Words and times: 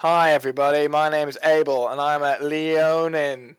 Hi, 0.00 0.32
everybody. 0.32 0.88
My 0.88 1.10
name 1.10 1.28
is 1.28 1.36
Abel, 1.44 1.86
and 1.86 2.00
I'm 2.00 2.22
at 2.22 2.42
Leonin. 2.42 3.56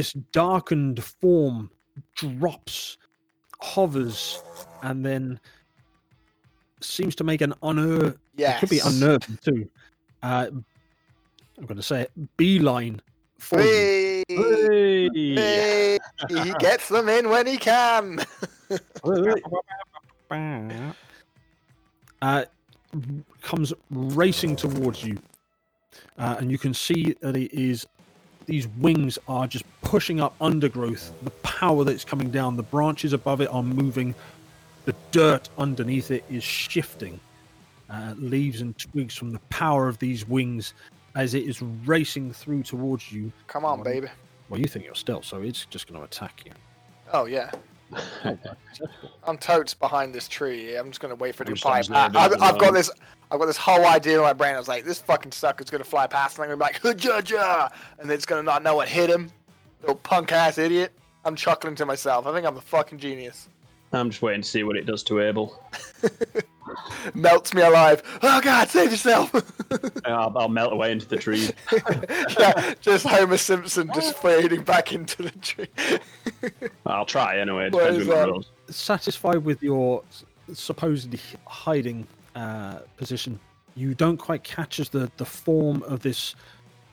This 0.00 0.14
darkened 0.32 1.04
form 1.04 1.70
drops, 2.14 2.96
hovers, 3.60 4.42
and 4.82 5.04
then 5.04 5.38
seems 6.80 7.14
to 7.16 7.22
make 7.22 7.42
an. 7.42 7.52
Yes. 7.62 8.56
It 8.56 8.60
could 8.60 8.70
be 8.70 8.80
unnerving 8.82 9.38
too. 9.44 9.68
Uh, 10.22 10.46
I'm 11.58 11.66
going 11.66 11.76
to 11.76 11.82
say 11.82 12.00
it. 12.00 12.12
Beeline 12.38 13.02
for 13.36 13.60
you. 13.60 14.24
Whee! 14.30 15.34
Hey! 15.34 15.98
He 16.30 16.54
gets 16.60 16.88
them 16.88 17.10
in 17.10 17.28
when 17.28 17.46
he 17.46 17.58
can. 17.58 18.20
uh, 22.22 22.44
comes 23.42 23.74
racing 23.90 24.56
towards 24.56 25.04
you, 25.04 25.18
uh, 26.18 26.36
and 26.38 26.50
you 26.50 26.56
can 26.56 26.72
see 26.72 27.14
that 27.20 27.36
it 27.36 27.52
is 27.52 27.86
these 28.46 28.66
wings 28.78 29.18
are 29.28 29.46
just 29.46 29.64
pushing 29.82 30.20
up 30.20 30.34
undergrowth. 30.40 31.12
The 31.22 31.30
power 31.30 31.84
that's 31.84 32.04
coming 32.04 32.30
down, 32.30 32.56
the 32.56 32.62
branches 32.62 33.12
above 33.12 33.40
it 33.40 33.48
are 33.52 33.62
moving, 33.62 34.14
the 34.84 34.94
dirt 35.12 35.48
underneath 35.58 36.10
it 36.10 36.24
is 36.30 36.42
shifting. 36.42 37.20
Uh, 37.88 38.14
leaves 38.18 38.60
and 38.60 38.78
twigs 38.78 39.16
from 39.16 39.32
the 39.32 39.40
power 39.50 39.88
of 39.88 39.98
these 39.98 40.26
wings 40.28 40.74
as 41.16 41.34
it 41.34 41.42
is 41.44 41.60
racing 41.60 42.32
through 42.32 42.62
towards 42.62 43.10
you. 43.10 43.32
Come 43.48 43.64
on, 43.64 43.82
baby. 43.82 44.06
Well, 44.48 44.60
you 44.60 44.66
think 44.66 44.84
you're 44.84 44.94
stealth, 44.94 45.24
so 45.24 45.42
it's 45.42 45.64
just 45.66 45.88
going 45.88 45.98
to 45.98 46.04
attack 46.04 46.42
you. 46.44 46.52
Oh 47.12 47.24
yeah. 47.24 47.50
I'm 49.26 49.38
totes 49.38 49.74
behind 49.74 50.14
this 50.14 50.28
tree. 50.28 50.76
I'm 50.76 50.88
just 50.88 51.00
gonna 51.00 51.14
wait 51.14 51.34
for 51.34 51.42
it 51.42 51.48
I'm 51.48 51.54
to 51.54 51.60
fly 51.60 51.78
just 51.80 51.90
gonna 51.90 52.10
past. 52.10 52.38
do 52.38 52.44
I've, 52.44 52.58
got 52.58 52.72
this. 52.74 52.90
I've 53.30 53.38
got 53.38 53.46
this 53.46 53.56
whole 53.56 53.84
idea 53.86 54.16
in 54.16 54.22
my 54.22 54.32
brain. 54.32 54.54
I 54.54 54.58
was 54.58 54.68
like, 54.68 54.84
this 54.84 55.00
fucking 55.00 55.32
sucker's 55.32 55.70
gonna 55.70 55.84
fly 55.84 56.06
past, 56.06 56.38
and 56.38 56.44
I'm 56.44 56.58
gonna 56.58 56.72
be 56.72 56.88
like, 56.88 56.96
"Jaja," 56.98 57.72
and 57.98 58.10
it's 58.10 58.26
gonna 58.26 58.42
not 58.42 58.62
know 58.62 58.76
what 58.76 58.88
hit 58.88 59.10
him. 59.10 59.30
Little 59.80 59.96
punk 59.96 60.32
ass 60.32 60.58
idiot. 60.58 60.92
I'm 61.24 61.36
chuckling 61.36 61.74
to 61.76 61.86
myself. 61.86 62.26
I 62.26 62.32
think 62.32 62.46
I'm 62.46 62.56
a 62.56 62.60
fucking 62.62 62.98
genius. 62.98 63.48
I'm 63.92 64.10
just 64.10 64.22
waiting 64.22 64.42
to 64.42 64.48
see 64.48 64.62
what 64.62 64.76
it 64.76 64.86
does 64.86 65.02
to 65.04 65.20
Abel. 65.20 65.62
Melts 67.14 67.54
me 67.54 67.62
alive. 67.62 68.02
Oh 68.22 68.40
god, 68.40 68.68
save 68.68 68.90
yourself. 68.90 69.32
I'll, 70.04 70.36
I'll 70.36 70.48
melt 70.48 70.72
away 70.72 70.92
into 70.92 71.06
the 71.06 71.16
tree. 71.16 71.50
yeah, 72.38 72.74
just 72.80 73.06
Homer 73.06 73.36
Simpson 73.36 73.90
just 73.94 74.16
fading 74.18 74.62
back 74.62 74.92
into 74.92 75.22
the 75.24 75.30
tree. 75.30 75.68
I'll 76.86 77.06
try 77.06 77.38
anyway. 77.38 77.70
Depends 77.70 78.02
is 78.02 78.08
when 78.08 78.16
it 78.16 78.20
that? 78.20 78.32
goes. 78.32 78.50
satisfied 78.70 79.44
with 79.44 79.62
your 79.62 80.02
supposedly 80.52 81.20
hiding 81.46 82.06
uh, 82.34 82.80
position, 82.96 83.38
you 83.74 83.94
don't 83.94 84.16
quite 84.16 84.42
catch 84.44 84.80
as 84.80 84.88
the, 84.88 85.10
the 85.16 85.24
form 85.24 85.82
of 85.84 86.00
this 86.00 86.34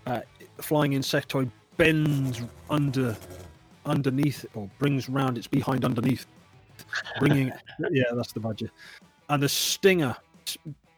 uh, 0.05 0.21
flying 0.61 0.91
insectoid 0.91 1.51
bends 1.77 2.41
under 2.69 3.15
underneath 3.85 4.45
or 4.53 4.69
brings 4.79 5.07
round 5.07 5.37
its 5.37 5.47
behind 5.47 5.85
underneath, 5.85 6.25
bringing 7.19 7.51
yeah, 7.91 8.03
that's 8.13 8.33
the 8.33 8.39
budget, 8.39 8.71
and 9.29 9.41
the 9.41 9.49
stinger 9.49 10.15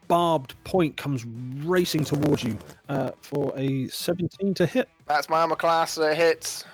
barbed 0.07 0.55
point 0.63 0.97
comes 0.97 1.25
racing 1.65 2.03
towards 2.03 2.43
you 2.43 2.57
uh, 2.89 3.11
for 3.21 3.53
a 3.55 3.87
17 3.87 4.53
to 4.55 4.65
hit. 4.65 4.89
That's 5.05 5.29
my 5.29 5.41
armor 5.41 5.55
class 5.55 5.97
uh, 5.97 6.13
hits. 6.13 6.65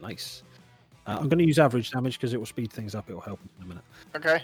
Nice. 0.00 0.42
Uh, 1.06 1.16
I'm 1.20 1.28
going 1.28 1.38
to 1.38 1.46
use 1.46 1.58
average 1.58 1.90
damage 1.90 2.18
because 2.18 2.32
it 2.32 2.38
will 2.38 2.46
speed 2.46 2.72
things 2.72 2.94
up. 2.94 3.08
It 3.10 3.14
will 3.14 3.20
help 3.20 3.40
in 3.58 3.64
a 3.64 3.66
minute. 3.66 3.84
Okay. 4.14 4.42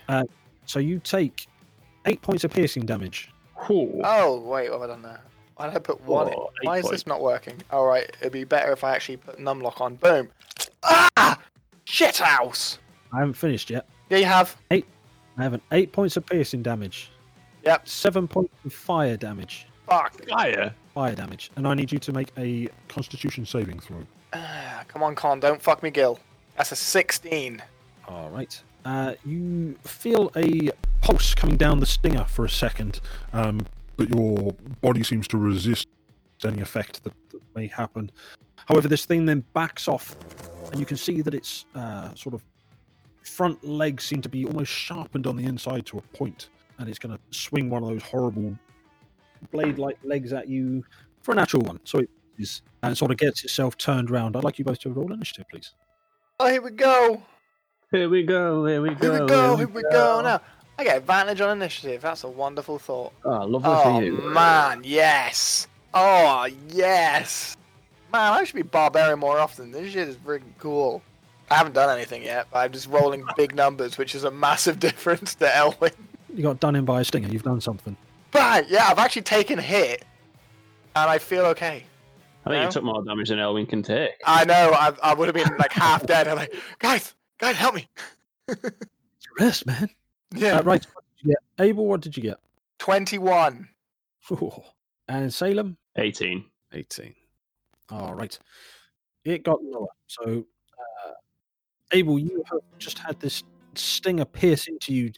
So 0.67 0.79
you 0.79 0.99
take 1.01 1.47
eight 2.07 2.23
points 2.23 2.45
of 2.45 2.53
piercing 2.53 2.87
damage. 2.87 3.31
Whew. 3.67 4.01
Oh 4.05 4.41
wait, 4.41 4.71
what 4.71 4.81
have 4.81 4.91
I 4.91 4.93
done 4.93 5.03
there? 5.03 5.21
Why 5.57 5.67
did 5.67 5.77
I 5.77 5.79
put 5.81 6.01
one 6.03 6.29
in? 6.29 6.35
Oh, 6.35 6.51
eight 6.63 6.67
Why 6.67 6.79
is 6.79 6.89
this 6.89 7.07
not 7.07 7.21
working? 7.21 7.57
All 7.71 7.87
right, 7.87 8.11
it'd 8.21 8.33
be 8.33 8.45
better 8.45 8.73
if 8.73 8.85
I 8.85 8.95
actually 8.95 9.19
put 9.19 9.39
numlock 9.39 9.81
on. 9.81 9.97
Boom. 9.97 10.29
Ah! 10.83 11.39
Shit 11.85 12.19
house. 12.19 12.79
I 13.13 13.19
haven't 13.19 13.35
finished 13.35 13.71
yet. 13.71 13.87
Yeah, 14.09 14.19
you 14.19 14.25
have. 14.25 14.57
I 15.39 15.43
have 15.43 15.55
an 15.55 15.63
eight 15.73 15.93
points 15.93 16.17
of 16.17 16.27
piercing 16.27 16.63
damage. 16.63 17.11
Yep. 17.65 17.89
Seven 17.89 18.29
points 18.29 18.53
of 18.65 18.73
fire 18.73 19.17
damage. 19.17 19.67
Fuck. 19.89 20.29
Fire. 20.29 20.75
Fire 20.95 21.15
damage, 21.15 21.51
and 21.57 21.67
I 21.67 21.75
need 21.75 21.91
you 21.91 21.99
to 22.01 22.13
make 22.13 22.33
a 22.37 22.69
Constitution 22.89 23.47
saving 23.47 23.81
throw. 23.81 23.99
Ah, 24.35 24.85
Come 24.89 25.03
on, 25.03 25.15
Con, 25.15 25.41
don't 25.41 25.63
fuck 25.63 25.83
me, 25.83 25.91
Gil. 25.91 26.19
That's 26.57 26.73
a 26.73 26.77
16. 26.77 27.63
All 28.09 28.29
right. 28.31 28.61
Uh, 28.85 29.15
you 29.25 29.75
feel 29.85 30.31
a 30.37 30.71
pulse 31.01 31.35
coming 31.35 31.57
down 31.57 31.81
the 31.81 31.87
stinger 31.87 32.25
for 32.25 32.45
a 32.45 32.51
second, 32.51 33.01
um, 33.33 33.61
but 33.97 34.11
your 34.11 34.53
body 34.81 35.03
seems 35.03 35.27
to 35.29 35.39
resist 35.39 35.89
any 36.45 36.61
effect 36.61 37.05
that, 37.05 37.13
that 37.31 37.41
may 37.55 37.69
happen. 37.69 38.11
However, 38.67 38.89
this 38.89 39.05
thing 39.05 39.25
then 39.25 39.45
backs 39.55 39.89
off, 39.89 40.17
and 40.73 40.81
you 40.81 40.87
can 40.87 40.97
see 40.97 41.23
that 41.23 41.33
its 41.35 41.65
uh, 41.75 42.13
sort 42.15 42.35
of 42.35 42.43
front 43.25 43.63
legs 43.65 44.05
seem 44.05 44.23
to 44.23 44.29
be 44.29 44.45
almost 44.45 44.71
sharpened 44.71 45.27
on 45.27 45.37
the 45.37 45.45
inside 45.45 45.87
to 45.87 45.99
a 45.99 46.03
point, 46.17 46.49
and 46.79 46.89
it's 46.89 46.99
going 46.99 47.17
to 47.17 47.21
swing 47.37 47.71
one 47.71 47.83
of 47.83 47.89
those 47.89 48.03
horrible 48.03 48.57
blade-like 49.51 49.99
legs 50.05 50.33
at 50.33 50.49
you 50.49 50.85
for 51.23 51.33
a 51.33 51.35
natural 51.35 51.63
one. 51.63 51.81
So 51.85 51.99
it 52.01 52.11
is, 52.39 52.63
and 52.83 52.97
sort 52.97 53.11
of 53.11 53.17
gets 53.17 53.45
itself 53.45 53.77
turned 53.77 54.11
round. 54.11 54.37
I'd 54.37 54.45
like 54.45 54.59
you 54.59 54.65
both 54.65 54.81
to 54.81 54.91
roll 54.91 55.13
initiative, 55.13 55.47
please. 55.51 55.73
Oh, 56.41 56.49
here 56.49 56.63
we 56.63 56.71
go. 56.71 57.23
Here 57.91 58.09
we 58.09 58.23
go. 58.23 58.65
Here 58.67 58.81
we 58.81 58.95
go. 58.95 59.13
Here 59.13 59.21
we 59.23 59.29
go. 59.29 59.57
Here 59.57 59.69
we 59.69 59.83
go. 59.83 60.21
Now, 60.23 60.41
I 60.79 60.85
get 60.85 60.97
advantage 60.97 61.41
on 61.41 61.51
initiative. 61.57 62.03
That's 62.03 62.25
a 62.25 62.29
wonderful 62.29 62.79
thought. 62.79 63.13
Ah, 63.25 63.43
oh, 63.43 63.47
lovely 63.47 63.71
Oh, 63.71 63.83
for 63.83 64.03
you. 64.03 64.13
man, 64.33 64.81
yes. 64.85 65.69
Oh, 65.95 66.49
yes. 66.71 67.57
Man, 68.13 68.33
I 68.33 68.45
should 68.45 68.57
be 68.57 68.63
barbarian 68.63 69.19
more 69.19 69.39
often. 69.39 69.71
This 69.71 69.93
shit 69.93 70.09
is 70.09 70.17
freaking 70.17 70.55
cool. 70.59 71.03
I 71.53 71.57
haven't 71.57 71.75
done 71.75 71.95
anything 71.97 72.23
yet, 72.23 72.47
but 72.53 72.59
I'm 72.61 72.73
just 72.73 72.89
rolling 72.89 73.25
big 73.37 73.55
numbers, 73.55 73.99
which 73.99 74.15
is 74.15 74.25
a 74.25 74.31
massive 74.31 74.79
difference 74.89 75.35
to 75.37 75.55
Elwin. 75.57 75.93
You 76.35 76.43
got 76.43 76.61
done 76.61 76.77
in 76.77 76.85
by 76.85 77.01
a 77.03 77.05
stinger. 77.05 77.29
You've 77.29 77.43
done 77.43 77.61
something. 77.61 77.97
But 78.31 78.69
yeah, 78.71 78.87
I've 78.89 78.99
actually 78.99 79.23
taken 79.23 79.59
a 79.59 79.63
hit, 79.63 80.05
and 80.97 81.11
I 81.11 81.19
feel 81.19 81.45
okay. 81.47 81.85
I 82.45 82.51
think 82.51 82.61
No? 82.61 82.65
you 82.65 82.71
took 82.71 82.85
more 82.85 83.05
damage 83.05 83.29
than 83.29 83.39
Elwin 83.39 83.67
can 83.67 83.83
take. 83.83 84.11
I 84.25 84.45
know 84.45 84.73
I, 84.75 84.93
I 85.03 85.15
would 85.15 85.29
have 85.29 85.35
been 85.35 85.57
like 85.59 85.73
half 85.73 86.07
dead. 86.07 86.27
I'm 86.27 86.37
like, 86.37 86.55
guys, 86.79 87.15
guys, 87.39 87.55
help 87.57 87.75
me. 87.75 87.87
Rest, 89.39 89.67
man. 89.67 89.89
Yeah, 90.35 90.59
Uh, 90.59 90.63
right. 90.63 90.85
What 90.95 91.05
did 91.19 91.23
you 91.23 91.31
get? 91.31 91.65
Abel, 91.65 91.87
what 91.87 92.01
did 92.01 92.17
you 92.17 92.23
get? 92.23 92.39
21. 92.79 93.69
Ooh. 94.33 94.53
And 95.09 95.33
Salem? 95.33 95.77
18. 95.97 96.45
18. 96.73 97.15
All 97.91 98.15
right. 98.15 98.37
It 99.25 99.45
got 99.45 99.63
lower. 99.63 99.87
So, 100.09 100.45
Abel, 101.93 102.19
you 102.19 102.43
have 102.51 102.61
just 102.79 102.99
had 102.99 103.19
this 103.21 103.43
stinger 103.75 104.25
pierce 104.25 104.67
into 104.67 104.93
you, 104.93 105.13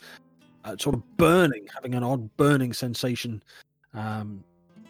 uh, 0.64 0.76
sort 0.78 0.94
of 0.94 1.16
burning, 1.16 1.66
having 1.72 1.94
an 1.94 2.02
odd 2.02 2.34
burning 2.36 2.72
sensation. 2.72 3.42
Um, 3.92 4.44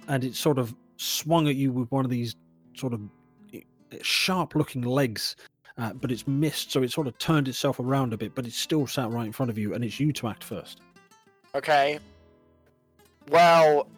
and 0.09 0.25
it 0.25 0.34
sort 0.34 0.59
of 0.59 0.75
swung 0.97 1.49
at 1.49 1.56
you 1.56 1.73
with 1.73 1.91
one 1.91 2.05
of 2.05 2.11
these 2.11 2.37
sort 2.75 2.93
of 2.93 3.00
sharp 4.03 4.55
looking 4.55 4.82
legs. 4.82 5.37
Uh, 5.76 5.93
but 5.93 6.12
it's 6.12 6.26
missed, 6.29 6.70
so 6.70 6.85
it 6.85 6.93
sort 6.93 7.09
of 7.09 7.19
turned 7.19 7.49
itself 7.49 7.81
around 7.81 8.12
a 8.12 8.17
bit, 8.17 8.32
but 8.35 8.47
it's 8.47 8.56
still 8.56 8.87
sat 8.87 9.11
right 9.11 9.26
in 9.26 9.32
front 9.32 9.50
of 9.50 9.59
you, 9.59 9.75
and 9.75 9.82
it's 9.82 9.99
you 9.99 10.12
to 10.12 10.29
act 10.29 10.44
first. 10.44 10.81
Okay. 11.56 11.99
Well, 13.29 13.88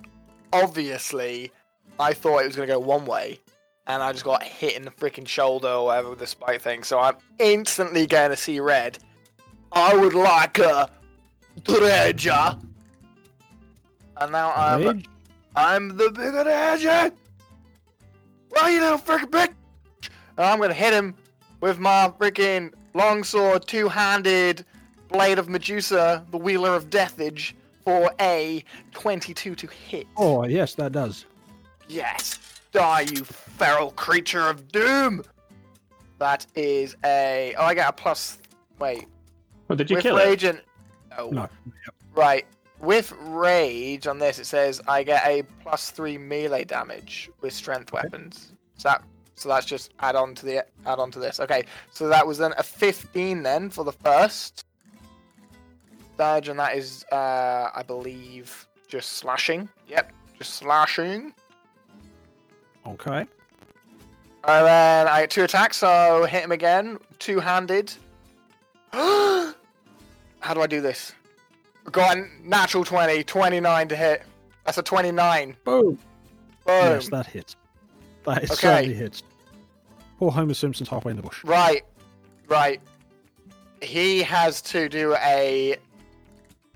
obviously, 0.55 1.53
I 2.01 2.15
thought 2.15 2.39
it 2.39 2.47
was 2.47 2.57
going 2.57 2.69
to 2.69 2.75
go 2.75 2.79
one 2.79 3.05
way, 3.05 3.41
and 3.87 4.03
I 4.03 4.13
just 4.13 4.25
got 4.25 4.43
hit 4.43 4.77
in 4.77 4.85
the 4.85 4.91
freaking 4.91 5.27
shoulder 5.27 5.69
or 5.69 5.87
whatever 5.87 6.11
with 6.11 6.19
the 6.19 6.27
spike 6.27 6.61
thing, 6.61 6.83
so 6.83 6.99
I'm 6.99 7.17
instantly 7.39 8.07
going 8.07 8.31
to 8.31 8.37
see 8.37 8.61
red. 8.61 8.99
I 9.73 9.95
would 9.95 10.15
like 10.15 10.59
a 10.59 10.91
treasure. 11.65 12.57
And 14.19 14.33
now 14.33 14.53
I'm 14.55 14.83
Rage? 14.83 15.09
I'm 15.55 15.97
the 15.97 16.11
bigger 16.11 16.43
treasure. 16.43 17.13
Well, 18.51 18.71
you 18.71 18.81
little 18.81 18.99
freaking 18.99 19.31
bitch. 19.31 19.53
And 20.37 20.47
I'm 20.47 20.59
going 20.59 20.71
to 20.71 20.75
hit 20.75 20.93
him 20.93 21.15
with 21.61 21.79
my 21.79 22.13
freaking 22.19 22.73
longsword, 22.95 23.67
two-handed 23.67 24.65
blade 25.09 25.39
of 25.39 25.49
Medusa, 25.49 26.25
the 26.31 26.39
Wheeler 26.39 26.75
of 26.75 26.91
Deathage, 26.91 27.53
for 27.85 28.11
a 28.21 28.65
22 28.93 29.55
to 29.55 29.67
hit. 29.67 30.07
Oh, 30.17 30.45
yes, 30.45 30.75
that 30.75 30.93
does. 30.93 31.27
Yes. 31.89 32.39
Die, 32.77 33.01
you 33.01 33.25
feral 33.25 33.93
creature 33.93 34.51
of 34.51 34.69
doom! 34.69 35.25
That 36.19 36.47
is 36.55 36.95
a. 37.07 37.55
Oh, 37.57 37.65
I 37.65 37.73
get 37.73 37.89
a 37.89 37.93
plus. 37.93 38.37
Wait. 38.79 39.07
Oh, 39.71 39.75
did 39.75 39.89
you 39.89 39.97
with 39.97 40.03
kill 40.03 40.19
it? 40.19 40.43
and. 40.43 40.61
Oh. 41.17 41.31
No. 41.31 41.49
Right. 42.15 42.45
With 42.81 43.15
rage 43.19 44.07
on 44.07 44.19
this, 44.19 44.39
it 44.39 44.45
says 44.45 44.83
I 44.87 45.05
get 45.05 45.27
a 45.27 45.43
plus 45.63 45.91
three 45.91 46.19
melee 46.19 46.65
damage 46.65 47.31
with 47.41 47.55
strength 47.55 47.95
weapons. 47.95 48.53
So 48.77 48.91
that. 48.91 49.03
So 49.37 49.49
that's 49.49 49.65
just 49.65 49.95
add 50.01 50.15
on 50.15 50.35
to 50.35 50.45
the 50.45 50.67
add 50.85 50.99
on 50.99 51.11
to 51.13 51.19
this. 51.19 51.41
Okay, 51.41 51.65
so 51.95 52.09
that 52.09 52.27
was 52.27 52.37
then 52.37 52.53
a 52.59 52.63
15 52.63 53.43
then 53.43 53.71
for 53.71 53.85
the 53.85 53.93
first 53.93 54.67
damage, 56.19 56.49
and 56.49 56.59
that 56.59 56.77
is, 56.77 57.07
uh, 57.11 57.71
I 57.75 57.83
believe, 57.87 58.69
just 58.87 59.13
slashing. 59.13 59.67
Yep, 59.89 60.13
just 60.37 60.57
slashing. 60.57 61.33
Okay. 62.87 63.27
And 64.49 64.67
then 64.67 65.09
I 65.09 65.23
get 65.23 65.31
two 65.31 65.43
attacks, 65.45 65.77
so 65.79 66.25
hit 66.29 66.45
him 66.45 66.53
again, 66.53 66.99
two 67.19 67.41
handed. 67.41 67.93
How 68.93 70.55
do 70.55 70.61
I 70.61 70.67
do 70.67 70.81
this? 70.81 71.13
Got 71.91 72.19
a 72.19 72.27
natural 72.45 72.85
20, 72.85 73.25
29 73.25 73.89
to 73.89 73.97
hit. 73.97 74.23
That's 74.65 74.79
a 74.79 74.83
29. 74.83 75.57
Boom. 75.65 75.83
Boom. 75.85 75.99
Yes, 76.67 77.09
that 77.11 77.27
hits. 77.27 77.57
That 78.25 78.45
is 78.45 78.51
Okay. 78.53 78.61
certainly 78.61 78.95
hits. 78.95 79.23
Poor 80.19 80.31
Homer 80.31 80.55
Simpson's 80.55 80.89
halfway 80.89 81.11
in 81.11 81.17
the 81.17 81.23
bush. 81.23 81.43
Right, 81.45 81.83
right. 82.49 82.81
He 83.83 84.23
has 84.23 84.63
to 84.63 84.89
do 84.89 85.15
a 85.21 85.77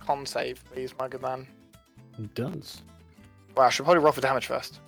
con 0.00 0.26
save, 0.26 0.62
please, 0.72 0.92
my 0.98 1.08
good 1.08 1.22
man. 1.22 1.46
He 2.16 2.26
does. 2.34 2.82
Wow, 3.56 3.64
I 3.64 3.70
should 3.70 3.84
probably 3.84 4.02
roll 4.02 4.12
for 4.12 4.20
damage 4.20 4.46
first. 4.46 4.80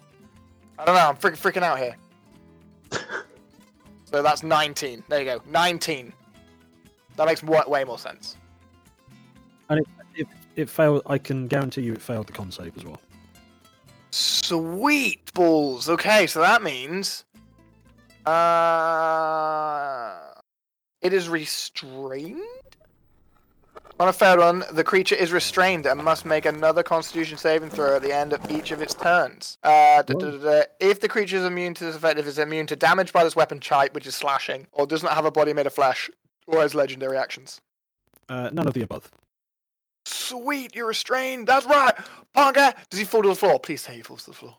I 0.79 0.85
don't 0.85 0.95
know, 0.95 1.09
I'm 1.09 1.17
freaking 1.17 1.41
freaking 1.41 1.63
out 1.63 1.79
here. 1.79 1.97
so 4.05 4.23
that's 4.23 4.43
19. 4.43 5.05
There 5.09 5.19
you 5.21 5.25
go, 5.25 5.41
19. 5.49 6.13
That 7.17 7.27
makes 7.27 7.43
wa- 7.43 7.65
way 7.67 7.85
more 7.85 7.99
sense. 7.99 8.37
And 9.69 9.85
if 10.15 10.29
it 10.57 10.69
failed, 10.69 11.03
I 11.07 11.19
can 11.19 11.47
guarantee 11.47 11.83
you 11.83 11.93
it 11.93 12.03
failed 12.03 12.27
the 12.27 12.33
con 12.33 12.51
save 12.51 12.77
as 12.77 12.85
well. 12.85 13.01
Sweet 14.11 15.33
balls. 15.33 15.89
Okay, 15.89 16.27
so 16.27 16.41
that 16.41 16.63
means 16.63 17.25
uh 18.27 20.19
it 21.01 21.13
is 21.13 21.29
restrained. 21.29 22.41
On 24.03 24.09
a 24.09 24.13
failed 24.13 24.41
one, 24.41 24.65
the 24.73 24.83
creature 24.83 25.15
is 25.15 25.31
restrained 25.33 25.87
and 25.87 26.03
must 26.03 26.25
make 26.25 26.45
another 26.45 26.83
Constitution 26.83 27.39
saving 27.39 27.71
throw 27.71 27.95
at 27.95 28.03
the 28.03 28.13
end 28.13 28.33
of 28.33 28.51
each 28.51 28.73
of 28.73 28.83
its 28.83 28.95
turns. 28.95 29.59
Uh, 29.63 30.03
da- 30.03 30.15
da- 30.15 30.31
da- 30.33 30.39
da. 30.39 30.63
If 30.81 30.99
the 30.99 31.07
creature 31.09 31.37
is 31.37 31.45
immune 31.45 31.73
to 31.75 31.85
this 31.85 31.95
effect, 31.95 32.19
if 32.19 32.27
it's 32.27 32.37
immune 32.39 32.67
to 32.67 32.75
damage 32.75 33.13
by 33.13 33.23
this 33.23 33.37
weapon 33.37 33.61
type, 33.61 33.95
which 33.95 34.09
is 34.09 34.17
slashing, 34.17 34.67
or 34.73 34.89
does 34.89 35.05
not 35.05 35.13
have 35.13 35.25
a 35.25 35.31
body 35.31 35.53
made 35.53 35.69
of 35.69 35.73
flesh, 35.73 36.11
or 36.49 36.63
has 36.63 36.75
legendary 36.75 37.17
actions. 37.17 37.61
Uh, 38.29 38.51
none 38.53 38.67
of 38.67 38.75
the 38.75 38.83
above. 38.83 39.09
Sweet, 40.05 40.75
you're 40.75 40.89
restrained. 40.89 41.47
That's 41.47 41.67
right. 41.67 41.95
Ponga, 42.37 42.75
does 42.91 42.99
he 42.99 43.05
fall 43.05 43.23
to 43.23 43.29
the 43.29 43.37
floor? 43.37 43.61
Please 43.61 43.83
say 43.83 43.95
he 43.95 44.03
falls 44.03 44.25
to 44.25 44.31
the 44.31 44.37
floor. 44.37 44.57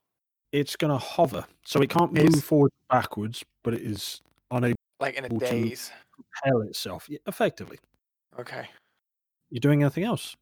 It's 0.53 0.77
going 0.77 0.91
to 0.91 0.97
hover, 0.97 1.43
so 1.65 1.81
it 1.81 1.89
can't 1.89 2.13
move 2.13 2.27
It's- 2.27 2.41
forward 2.41 2.71
backwards, 2.89 3.43
but 3.61 3.73
it 3.73 3.81
is 3.81 4.21
unable 4.51 4.77
Like 5.01 5.15
in 5.15 5.25
a 5.25 5.29
to- 5.29 5.37
daze. 5.37 5.91
propel 6.13 6.61
itself. 6.61 7.07
Yeah, 7.09 7.17
effectively. 7.27 7.79
Okay. 8.39 8.69
You 9.53 9.59
doing 9.59 9.83
anything 9.83 10.03
else? 10.03 10.35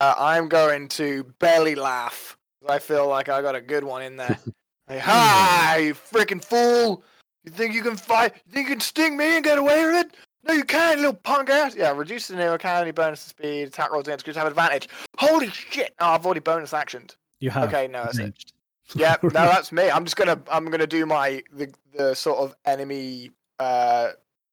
Uh, 0.00 0.12
I'm 0.18 0.48
going 0.48 0.88
to 0.88 1.22
belly 1.38 1.76
laugh. 1.76 2.36
I 2.68 2.80
feel 2.80 3.06
like 3.08 3.28
I 3.28 3.40
got 3.40 3.54
a 3.54 3.60
good 3.60 3.84
one 3.84 4.02
in 4.02 4.16
there. 4.16 4.36
hey, 4.88 4.98
hi, 4.98 5.76
You 5.76 5.94
freaking 5.94 6.44
fool! 6.44 7.04
You 7.44 7.52
think 7.52 7.74
you 7.74 7.82
can 7.82 7.96
fight? 7.96 8.32
You 8.46 8.52
think 8.52 8.68
you 8.68 8.74
can 8.74 8.80
sting 8.80 9.16
me 9.16 9.36
and 9.36 9.44
get 9.44 9.56
away 9.56 9.84
with 9.84 10.06
it? 10.06 10.16
No, 10.42 10.52
you 10.52 10.64
can't, 10.64 10.96
little 10.96 11.14
punk 11.14 11.48
ass! 11.48 11.76
Yeah, 11.76 11.92
reduce 11.92 12.26
the 12.26 12.34
neo 12.34 12.58
cannon, 12.58 12.92
bonus 12.92 13.22
to 13.22 13.28
speed, 13.28 13.68
attack 13.68 13.92
rolls 13.92 14.08
against 14.08 14.24
creatures 14.24 14.38
have 14.38 14.48
advantage. 14.48 14.88
Holy 15.16 15.48
shit! 15.50 15.94
Oh, 16.00 16.08
I've 16.08 16.26
already 16.26 16.40
bonus 16.40 16.72
actioned. 16.72 17.14
You 17.38 17.50
have. 17.50 17.68
Okay, 17.68 17.86
no, 17.86 18.02
that's 18.02 18.18
it. 18.18 18.34
Yeah, 18.96 19.16
no, 19.22 19.30
that's 19.30 19.70
me. 19.70 19.90
I'm 19.90 20.04
just 20.04 20.16
gonna, 20.16 20.42
I'm 20.50 20.66
gonna 20.66 20.88
do 20.88 21.06
my 21.06 21.40
the 21.52 21.72
the 21.96 22.14
sort 22.14 22.38
of 22.38 22.56
enemy 22.66 23.30
uh 23.60 24.08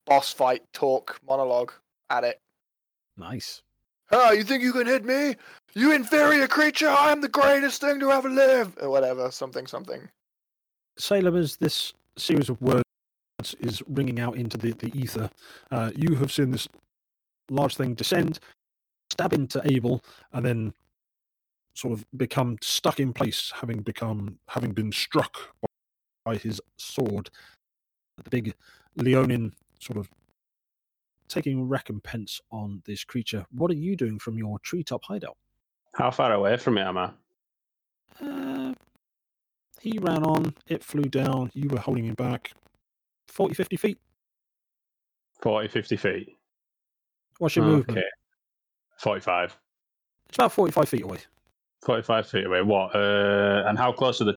boss 0.05 0.31
fight 0.31 0.61
talk 0.71 1.19
monologue 1.27 1.71
at 2.11 2.23
it. 2.23 2.39
Nice. 3.17 3.63
Ah, 4.13 4.31
you 4.31 4.43
think 4.43 4.61
you 4.61 4.73
can 4.73 4.87
hit 4.87 5.05
me? 5.05 5.35
You 5.73 5.93
inferior 5.93 6.47
creature! 6.47 6.89
I 6.89 7.11
am 7.11 7.21
the 7.21 7.29
greatest 7.29 7.79
thing 7.79 7.99
to 8.01 8.11
ever 8.11 8.29
live! 8.29 8.77
Or 8.81 8.89
whatever, 8.89 9.31
something, 9.31 9.67
something. 9.67 10.09
Salem, 10.97 11.37
as 11.37 11.55
this 11.55 11.93
series 12.17 12.49
of 12.49 12.61
words 12.61 12.83
is 13.61 13.81
ringing 13.87 14.19
out 14.19 14.35
into 14.35 14.57
the, 14.57 14.73
the 14.73 14.91
ether, 14.93 15.29
uh, 15.71 15.91
you 15.95 16.15
have 16.15 16.31
seen 16.31 16.51
this 16.51 16.67
large 17.49 17.77
thing 17.77 17.93
descend, 17.93 18.39
stab 19.09 19.31
into 19.31 19.61
Abel, 19.65 20.03
and 20.33 20.45
then 20.45 20.73
sort 21.73 21.93
of 21.93 22.05
become 22.17 22.57
stuck 22.61 22.99
in 22.99 23.13
place, 23.13 23.51
having 23.55 23.81
become 23.81 24.37
having 24.49 24.71
been 24.71 24.91
struck 24.91 25.55
by 26.25 26.35
his 26.35 26.59
sword. 26.77 27.29
The 28.21 28.29
big 28.29 28.53
Leonin 28.97 29.53
sort 29.79 29.97
of 29.97 30.09
taking 31.31 31.67
recompense 31.67 32.41
on 32.51 32.81
this 32.85 33.03
creature. 33.03 33.45
What 33.51 33.71
are 33.71 33.75
you 33.75 33.95
doing 33.95 34.19
from 34.19 34.37
your 34.37 34.59
treetop 34.59 35.03
hideout? 35.03 35.37
How 35.95 36.11
far 36.11 36.33
away 36.33 36.57
from 36.57 36.77
it 36.77 36.81
am 36.81 36.97
I? 36.97 37.11
Uh, 38.21 38.73
he 39.81 39.97
ran 39.99 40.23
on, 40.23 40.53
it 40.67 40.83
flew 40.83 41.03
down, 41.03 41.49
you 41.53 41.69
were 41.69 41.79
holding 41.79 42.05
him 42.05 42.13
back 42.13 42.51
40, 43.29 43.53
50 43.53 43.77
feet. 43.77 43.97
40, 45.41 45.67
50 45.69 45.97
feet. 45.97 46.29
What's 47.39 47.55
your 47.55 47.65
movement? 47.65 47.97
Okay. 47.97 48.07
45. 48.99 49.57
It's 50.29 50.37
about 50.37 50.51
45 50.51 50.89
feet 50.89 51.03
away. 51.03 51.17
45 51.83 52.27
feet 52.27 52.45
away. 52.45 52.61
What? 52.61 52.95
Uh, 52.95 53.63
and 53.65 53.77
how 53.77 53.91
close 53.91 54.21
are 54.21 54.25
the 54.25 54.35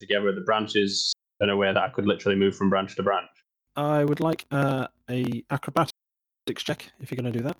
together 0.00 0.28
are 0.28 0.34
the 0.34 0.40
branches 0.40 1.12
in 1.40 1.50
a 1.50 1.56
way 1.56 1.68
that 1.68 1.82
I 1.82 1.88
could 1.90 2.06
literally 2.06 2.38
move 2.38 2.56
from 2.56 2.70
branch 2.70 2.96
to 2.96 3.02
branch? 3.02 3.28
I 3.76 4.04
would 4.04 4.20
like 4.20 4.46
uh, 4.50 4.86
a 5.10 5.44
acrobatics 5.50 5.92
check 6.50 6.90
if 7.00 7.10
you're 7.10 7.20
going 7.20 7.32
to 7.32 7.38
do 7.38 7.44
that. 7.44 7.56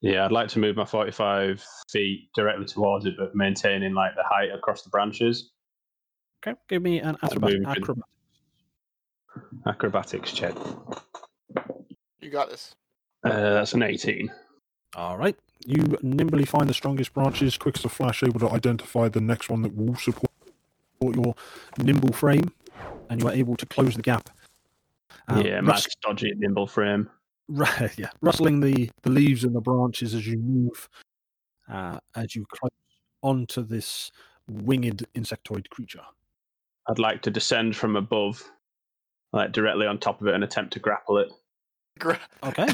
Yeah, 0.00 0.24
I'd 0.24 0.32
like 0.32 0.48
to 0.48 0.58
move 0.58 0.76
my 0.76 0.84
45 0.84 1.64
feet 1.90 2.28
directly 2.34 2.66
towards 2.66 3.06
it, 3.06 3.14
but 3.16 3.34
maintaining 3.34 3.94
like 3.94 4.14
the 4.16 4.24
height 4.24 4.50
across 4.52 4.82
the 4.82 4.90
branches. 4.90 5.52
Okay, 6.44 6.58
give 6.68 6.82
me 6.82 6.98
an 7.00 7.16
That's 7.22 7.34
acrobat- 7.34 7.78
moving. 7.78 8.02
Acrobatics 9.66 10.32
check. 10.32 10.54
You 12.20 12.30
got 12.30 12.50
this. 12.50 12.74
Uh, 13.24 13.30
that's 13.54 13.72
an 13.74 13.82
18. 13.82 14.30
All 14.96 15.16
right. 15.16 15.36
You 15.64 15.96
nimbly 16.02 16.44
find 16.44 16.68
the 16.68 16.74
strongest 16.74 17.14
branches, 17.14 17.56
quick 17.56 17.78
as 17.78 17.84
a 17.84 17.88
flash, 17.88 18.22
able 18.24 18.40
to 18.40 18.50
identify 18.50 19.08
the 19.08 19.20
next 19.20 19.48
one 19.48 19.62
that 19.62 19.74
will 19.76 19.94
support 19.94 20.30
your 21.00 21.34
nimble 21.78 22.12
frame, 22.12 22.50
and 23.08 23.20
you 23.22 23.28
are 23.28 23.32
able 23.32 23.56
to 23.56 23.66
close 23.66 23.94
the 23.94 24.02
gap. 24.02 24.28
Uh, 25.28 25.42
yeah, 25.44 25.54
rus- 25.56 25.64
Max 25.64 25.86
dodgy 26.02 26.32
nimble 26.36 26.66
frame. 26.66 27.08
Right, 27.48 27.92
yeah, 27.98 28.10
rustling 28.20 28.60
the, 28.60 28.90
the 29.02 29.10
leaves 29.10 29.44
and 29.44 29.54
the 29.54 29.60
branches 29.60 30.14
as 30.14 30.26
you 30.26 30.38
move, 30.38 30.88
uh, 31.70 31.98
as 32.14 32.34
you 32.34 32.46
close 32.50 32.70
onto 33.22 33.62
this 33.62 34.10
winged 34.48 35.04
insectoid 35.14 35.68
creature. 35.70 36.02
I'd 36.88 36.98
like 36.98 37.22
to 37.22 37.30
descend 37.30 37.76
from 37.76 37.96
above, 37.96 38.42
like 39.32 39.52
directly 39.52 39.86
on 39.86 39.98
top 39.98 40.20
of 40.20 40.26
it, 40.26 40.34
and 40.34 40.42
attempt 40.44 40.72
to 40.74 40.80
grapple 40.80 41.18
it. 41.18 41.28
Gra- 41.98 42.18
Okay, 42.42 42.66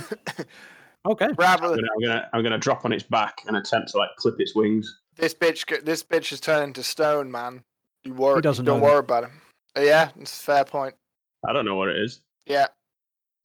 okay. 1.07 1.29
Grapple 1.37 1.73
I'm 1.73 1.77
gonna, 1.77 1.89
I'm 1.95 2.01
gonna, 2.03 2.31
I'm 2.35 2.43
gonna 2.43 2.59
drop 2.59 2.85
on 2.85 2.93
its 2.93 3.03
back 3.05 3.39
and 3.47 3.57
attempt 3.57 3.89
to 3.91 3.99
like 3.99 4.11
clip 4.17 4.37
its 4.39 4.55
wings. 4.55 5.01
this 5.17 5.35
bitch. 5.35 5.69
g- 5.69 5.83
This 5.85 6.03
bitch 6.03 6.31
has 6.31 6.41
turned 6.41 6.65
into 6.65 6.83
stone, 6.83 7.31
man. 7.31 7.65
You 8.05 8.15
worry. 8.15 8.41
doesn't 8.41 8.65
don't 8.65 8.81
know 8.81 8.87
that. 8.87 8.91
worry 8.93 9.01
about 9.01 9.25
him. 9.25 9.41
Uh, 9.77 9.81
Yeah, 9.83 10.11
it's 10.19 10.41
a 10.41 10.43
fair 10.45 10.65
point. 10.65 10.95
I 11.47 11.53
don't 11.53 11.65
know 11.65 11.75
what 11.75 11.89
it 11.89 11.97
is. 11.99 12.21
Yeah, 12.47 12.67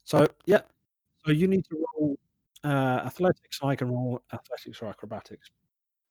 So 0.06 0.28
yeah, 0.46 0.62
so 1.26 1.32
you 1.32 1.48
need 1.48 1.66
to 1.66 1.86
roll 1.96 2.18
uh, 2.64 3.02
athletics. 3.06 3.60
I 3.64 3.76
can 3.76 3.90
roll 3.90 4.22
athletics 4.34 4.82
or 4.82 4.88
acrobatics. 4.88 5.50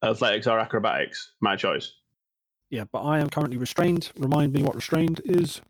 Athletics 0.03 0.47
or 0.47 0.59
acrobatics, 0.59 1.33
my 1.41 1.57
choice. 1.57 1.95
Yeah, 2.71 2.85
but 2.91 3.03
I 3.03 3.19
am 3.21 3.29
currently 3.31 3.57
restrained. 3.59 4.11
Remind 4.19 4.53
me 4.53 4.63
what 4.63 4.75
restrained 4.75 5.21
is. 5.25 5.61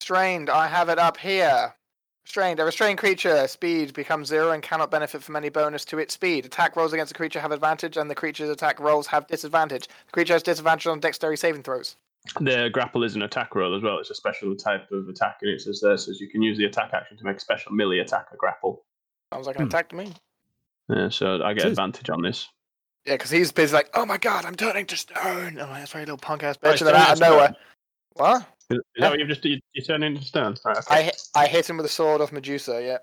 restrained. 0.00 0.48
I 0.50 0.68
have 0.68 0.88
it 0.88 0.98
up 0.98 1.16
here. 1.16 1.74
Restrained. 2.24 2.60
A 2.60 2.64
restrained 2.64 2.98
creature 2.98 3.48
speed 3.48 3.92
becomes 3.94 4.28
zero 4.28 4.52
and 4.52 4.62
cannot 4.62 4.90
benefit 4.90 5.22
from 5.22 5.34
any 5.36 5.48
bonus 5.48 5.84
to 5.86 5.98
its 5.98 6.14
speed. 6.14 6.44
Attack 6.46 6.76
rolls 6.76 6.92
against 6.92 7.12
the 7.12 7.16
creature 7.16 7.40
have 7.40 7.52
advantage, 7.52 7.96
and 7.96 8.10
the 8.10 8.14
creature's 8.14 8.50
attack 8.50 8.78
rolls 8.80 9.06
have 9.08 9.26
disadvantage. 9.26 9.88
The 9.88 10.12
creature 10.12 10.34
has 10.34 10.42
disadvantage 10.42 10.86
on 10.86 11.00
dexterity 11.00 11.36
saving 11.38 11.62
throws. 11.62 11.96
The 12.40 12.68
grapple 12.72 13.04
is 13.04 13.14
an 13.16 13.22
attack 13.22 13.54
roll 13.54 13.74
as 13.76 13.82
well. 13.82 13.98
It's 13.98 14.10
a 14.10 14.14
special 14.14 14.54
type 14.56 14.90
of 14.92 15.08
attack, 15.08 15.38
and 15.42 15.50
it 15.50 15.60
says 15.60 15.80
there 15.80 15.96
says 15.96 16.20
you 16.20 16.28
can 16.28 16.42
use 16.42 16.58
the 16.58 16.64
attack 16.66 16.90
action 16.92 17.16
to 17.16 17.24
make 17.24 17.36
a 17.36 17.40
special 17.40 17.72
melee 17.72 17.98
attack 17.98 18.26
or 18.32 18.36
grapple. 18.36 18.84
Sounds 19.32 19.46
like 19.46 19.56
an 19.56 19.62
Hmm. 19.62 19.68
attack 19.68 19.88
to 19.90 19.96
me. 19.96 20.14
Yeah, 20.88 21.08
so 21.10 21.42
I 21.42 21.52
get 21.54 21.64
Jeez. 21.66 21.70
advantage 21.70 22.08
on 22.10 22.22
this. 22.22 22.48
Yeah, 23.04 23.14
because 23.14 23.30
he's 23.30 23.52
busy 23.52 23.74
like, 23.74 23.90
oh 23.94 24.04
my 24.06 24.18
god, 24.18 24.44
I'm 24.44 24.54
turning 24.54 24.86
to 24.86 24.96
stone. 24.96 25.58
I'm 25.58 25.70
like, 25.70 25.80
that's 25.80 25.94
right, 25.94 26.00
little 26.00 26.16
punk 26.18 26.42
ass 26.42 26.56
Oh, 26.62 26.68
bitch. 26.68 26.72
he's 26.72 26.80
And 26.82 26.88
then 26.88 26.96
out 26.96 27.02
of 27.02 27.10
to 27.10 27.16
stone. 27.16 27.30
nowhere, 27.30 27.54
what? 28.14 28.46
Is 28.70 28.78
that 28.98 29.10
what 29.10 29.18
you've 29.18 29.28
just 29.28 29.44
you, 29.44 29.60
you 29.72 29.82
turned 29.82 30.04
into 30.04 30.22
stone? 30.24 30.56
Right, 30.64 30.76
okay. 30.76 30.94
I 30.94 31.02
hit, 31.02 31.22
I 31.34 31.46
hit 31.46 31.68
him 31.70 31.76
with 31.78 31.86
a 31.86 31.90
sword 31.90 32.20
off 32.20 32.32
Medusa. 32.32 32.82
Yeah. 32.82 32.98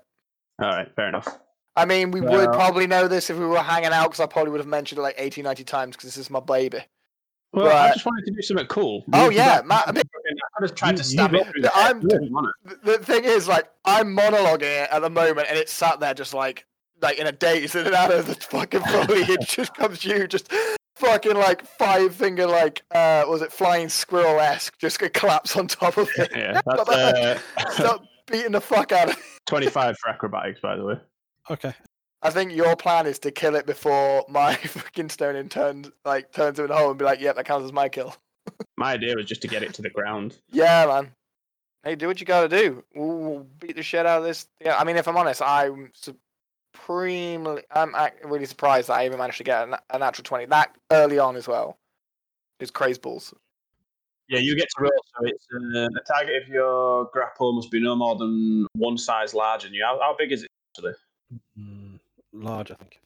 All 0.64 0.70
right, 0.76 0.92
fair 0.94 1.08
enough. 1.08 1.38
I 1.74 1.84
mean, 1.84 2.10
we 2.10 2.20
would 2.20 2.30
Well- 2.30 2.54
probably 2.54 2.86
know 2.86 3.08
this 3.08 3.30
if 3.30 3.36
we 3.38 3.44
were 3.46 3.58
hanging 3.58 3.90
out 3.92 4.04
because 4.04 4.20
I 4.20 4.26
probably 4.26 4.52
would 4.52 4.60
have 4.60 4.66
mentioned 4.68 4.98
it 4.98 5.02
like 5.02 5.16
80, 5.18 5.42
90 5.42 5.64
times 5.64 5.96
because 5.96 6.08
this 6.08 6.16
is 6.16 6.30
my 6.30 6.40
baby. 6.40 6.78
Well, 7.52 7.74
I 7.74 7.92
just 7.92 8.04
wanted 8.04 8.24
to 8.26 8.32
do 8.32 8.42
something 8.42 8.66
cool. 8.66 9.04
Oh, 9.12 9.24
You- 9.26 9.30
you 9.32 9.36
yeah, 9.38 9.56
got- 9.56 9.66
ma- 9.66 9.82
I 9.86 9.92
mean- 9.92 10.02
I 10.58 10.60
just 10.62 10.76
tried 10.76 10.90
You- 10.92 10.96
to 10.98 11.04
stab 11.04 11.34
it 11.34 11.46
through 11.48 11.62
the 11.62 11.74
I'm- 11.76 11.96
head. 12.00 12.02
You 12.02 12.08
didn't 12.18 12.32
want 12.32 12.48
it. 12.66 12.84
The, 12.84 12.98
the 12.98 13.04
thing 13.04 13.24
is, 13.24 13.48
like, 13.48 13.66
I'm 13.84 14.14
monologuing 14.16 14.84
it 14.84 14.90
at 14.90 15.00
the 15.00 15.10
moment 15.10 15.46
and 15.48 15.58
it's 15.58 15.72
sat 15.72 16.00
there 16.00 16.12
just 16.14 16.34
like, 16.34 16.66
like 17.02 17.18
in 17.18 17.26
a 17.26 17.32
daze 17.32 17.74
and 17.74 17.86
then 17.86 17.94
out 17.94 18.10
of 18.12 18.26
the 18.26 18.34
fucking 18.34 18.80
foliage 18.80 19.48
just 19.48 19.74
comes 19.74 20.02
you 20.04 20.26
just 20.26 20.50
fucking 20.96 21.34
like 21.36 21.62
five 21.66 22.14
finger 22.14 22.46
like 22.46 22.82
uh 22.94 23.22
was 23.28 23.42
it 23.42 23.52
flying 23.52 23.86
squirrel 23.86 24.40
esque 24.40 24.78
just 24.78 24.98
gonna 24.98 25.10
collapse 25.10 25.54
on 25.58 25.66
top 25.68 25.98
of 25.98 26.08
it. 26.16 26.30
Yeah, 26.34 26.58
that's 26.64 26.88
uh, 26.88 27.38
Start 27.72 28.00
beating 28.30 28.52
the 28.52 28.60
fuck 28.62 28.92
out 28.92 29.10
of 29.10 29.16
it. 29.18 29.22
25 29.46 29.96
for 29.98 30.08
acrobatics, 30.10 30.60
by 30.60 30.74
the 30.76 30.84
way. 30.84 30.94
Okay. 31.50 31.74
I 32.26 32.30
think 32.30 32.52
your 32.52 32.74
plan 32.74 33.06
is 33.06 33.20
to 33.20 33.30
kill 33.30 33.54
it 33.54 33.66
before 33.66 34.24
my 34.28 34.54
fucking 34.56 35.10
stoning 35.10 35.48
turns 35.48 35.92
like 36.04 36.32
turns 36.32 36.58
him 36.58 36.64
in 36.64 36.72
a 36.72 36.76
hole 36.76 36.90
and 36.90 36.98
be 36.98 37.04
like, 37.04 37.20
yep, 37.20 37.36
that 37.36 37.46
counts 37.46 37.64
as 37.64 37.72
my 37.72 37.88
kill. 37.88 38.16
My 38.76 38.92
idea 38.92 39.16
was 39.16 39.26
just 39.26 39.42
to 39.42 39.48
get 39.48 39.62
it 39.64 39.74
to 39.74 39.82
the 39.82 39.90
ground. 39.90 40.38
Yeah, 40.50 40.86
man. 40.86 41.12
Hey, 41.82 41.96
do 41.96 42.06
what 42.06 42.20
you 42.20 42.26
gotta 42.26 42.48
do. 42.48 42.84
We'll, 42.94 43.18
we'll 43.18 43.46
beat 43.58 43.74
the 43.74 43.82
shit 43.82 44.06
out 44.06 44.18
of 44.18 44.24
this. 44.24 44.46
Yeah, 44.60 44.76
I 44.76 44.84
mean, 44.84 44.96
if 44.96 45.08
I'm 45.08 45.16
honest, 45.16 45.42
I'm 45.42 45.90
supremely, 45.94 47.62
I'm 47.72 47.92
really 48.24 48.44
surprised 48.46 48.88
that 48.88 48.94
I 48.94 49.06
even 49.06 49.18
managed 49.18 49.38
to 49.38 49.44
get 49.44 49.64
a, 49.64 49.66
na- 49.66 49.98
natural 49.98 50.22
twenty 50.24 50.46
that 50.46 50.76
early 50.92 51.18
on 51.18 51.34
as 51.36 51.48
well. 51.48 51.78
It's 52.60 52.70
crazy 52.70 53.00
balls. 53.00 53.34
Yeah, 54.28 54.38
you 54.38 54.56
get 54.56 54.68
to 54.76 54.82
roll. 54.82 54.92
So 54.92 55.26
it's 55.26 55.46
uh, 55.54 55.88
the 55.92 56.02
target 56.06 56.42
of 56.42 56.48
your 56.48 57.06
grapple 57.12 57.52
must 57.52 57.70
be 57.70 57.80
no 57.80 57.96
more 57.96 58.16
than 58.16 58.66
one 58.74 58.96
size 58.96 59.34
larger 59.34 59.66
than 59.66 59.74
you. 59.74 59.84
How, 59.84 59.98
how 60.00 60.14
big 60.16 60.32
is 60.32 60.44
it? 60.44 60.50
Actually? 60.76 60.94
Mm, 61.58 61.85
large, 62.42 62.70
I 62.70 62.74
think. 62.74 63.00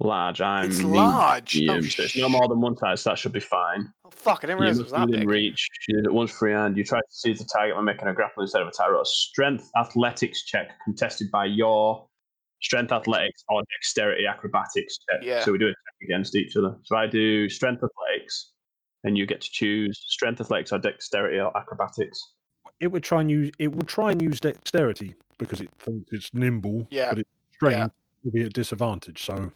Large. 0.00 0.40
I'm 0.40 0.70
It's 0.70 0.82
large. 0.82 1.56
Oh, 1.68 1.80
so 1.80 2.02
it's 2.02 2.16
no 2.16 2.28
more 2.28 2.48
than 2.48 2.60
one 2.60 2.76
size. 2.76 3.02
So 3.02 3.10
that 3.10 3.18
should 3.18 3.32
be 3.32 3.40
fine. 3.40 3.92
oh, 4.04 4.10
fuck! 4.10 4.40
I 4.42 4.48
didn't 4.48 4.58
You 4.58 4.62
realize 4.62 4.78
it 4.80 4.82
was 4.82 4.92
that 4.92 5.06
within 5.06 5.20
big. 5.20 5.28
reach. 5.28 5.68
You 5.88 5.96
did 5.96 6.06
it 6.06 6.12
once 6.12 6.32
freehand. 6.32 6.76
You 6.76 6.84
try 6.84 6.98
to 6.98 7.06
seize 7.10 7.38
the 7.38 7.44
target 7.44 7.76
by 7.76 7.82
making 7.82 8.08
a 8.08 8.12
grapple 8.12 8.42
instead 8.42 8.60
of 8.62 8.68
a 8.68 8.72
tie 8.72 8.88
roll. 8.88 9.04
Strength 9.04 9.70
athletics 9.78 10.44
check 10.44 10.70
contested 10.84 11.30
by 11.30 11.44
your 11.44 12.06
strength 12.60 12.90
athletics 12.92 13.44
or 13.48 13.62
dexterity 13.70 14.26
acrobatics 14.26 14.98
check. 15.08 15.20
Yeah. 15.22 15.44
So 15.44 15.52
we 15.52 15.58
do 15.58 15.66
a 15.66 15.70
check 15.70 15.76
against 16.08 16.34
each 16.34 16.56
other. 16.56 16.76
So 16.82 16.96
I 16.96 17.06
do 17.06 17.48
strength 17.48 17.82
athletics, 17.84 18.50
and 19.04 19.16
you 19.16 19.26
get 19.26 19.40
to 19.42 19.50
choose 19.50 20.02
strength 20.08 20.40
athletics 20.40 20.72
or 20.72 20.78
dexterity 20.80 21.38
or 21.38 21.56
acrobatics. 21.56 22.20
It 22.80 22.88
would 22.88 23.04
try 23.04 23.20
and 23.20 23.30
use 23.30 23.52
it 23.60 23.72
will 23.72 23.82
try 23.86 24.10
and 24.10 24.20
use 24.20 24.40
dexterity 24.40 25.14
because 25.38 25.60
it 25.60 25.70
thinks 25.78 26.10
it's 26.12 26.34
nimble, 26.34 26.88
Yeah, 26.90 27.10
but 27.10 27.18
its 27.20 27.30
strength 27.54 27.76
yeah. 27.76 27.88
Will 28.24 28.32
be 28.32 28.42
at 28.42 28.52
disadvantage. 28.52 29.22
So 29.24 29.52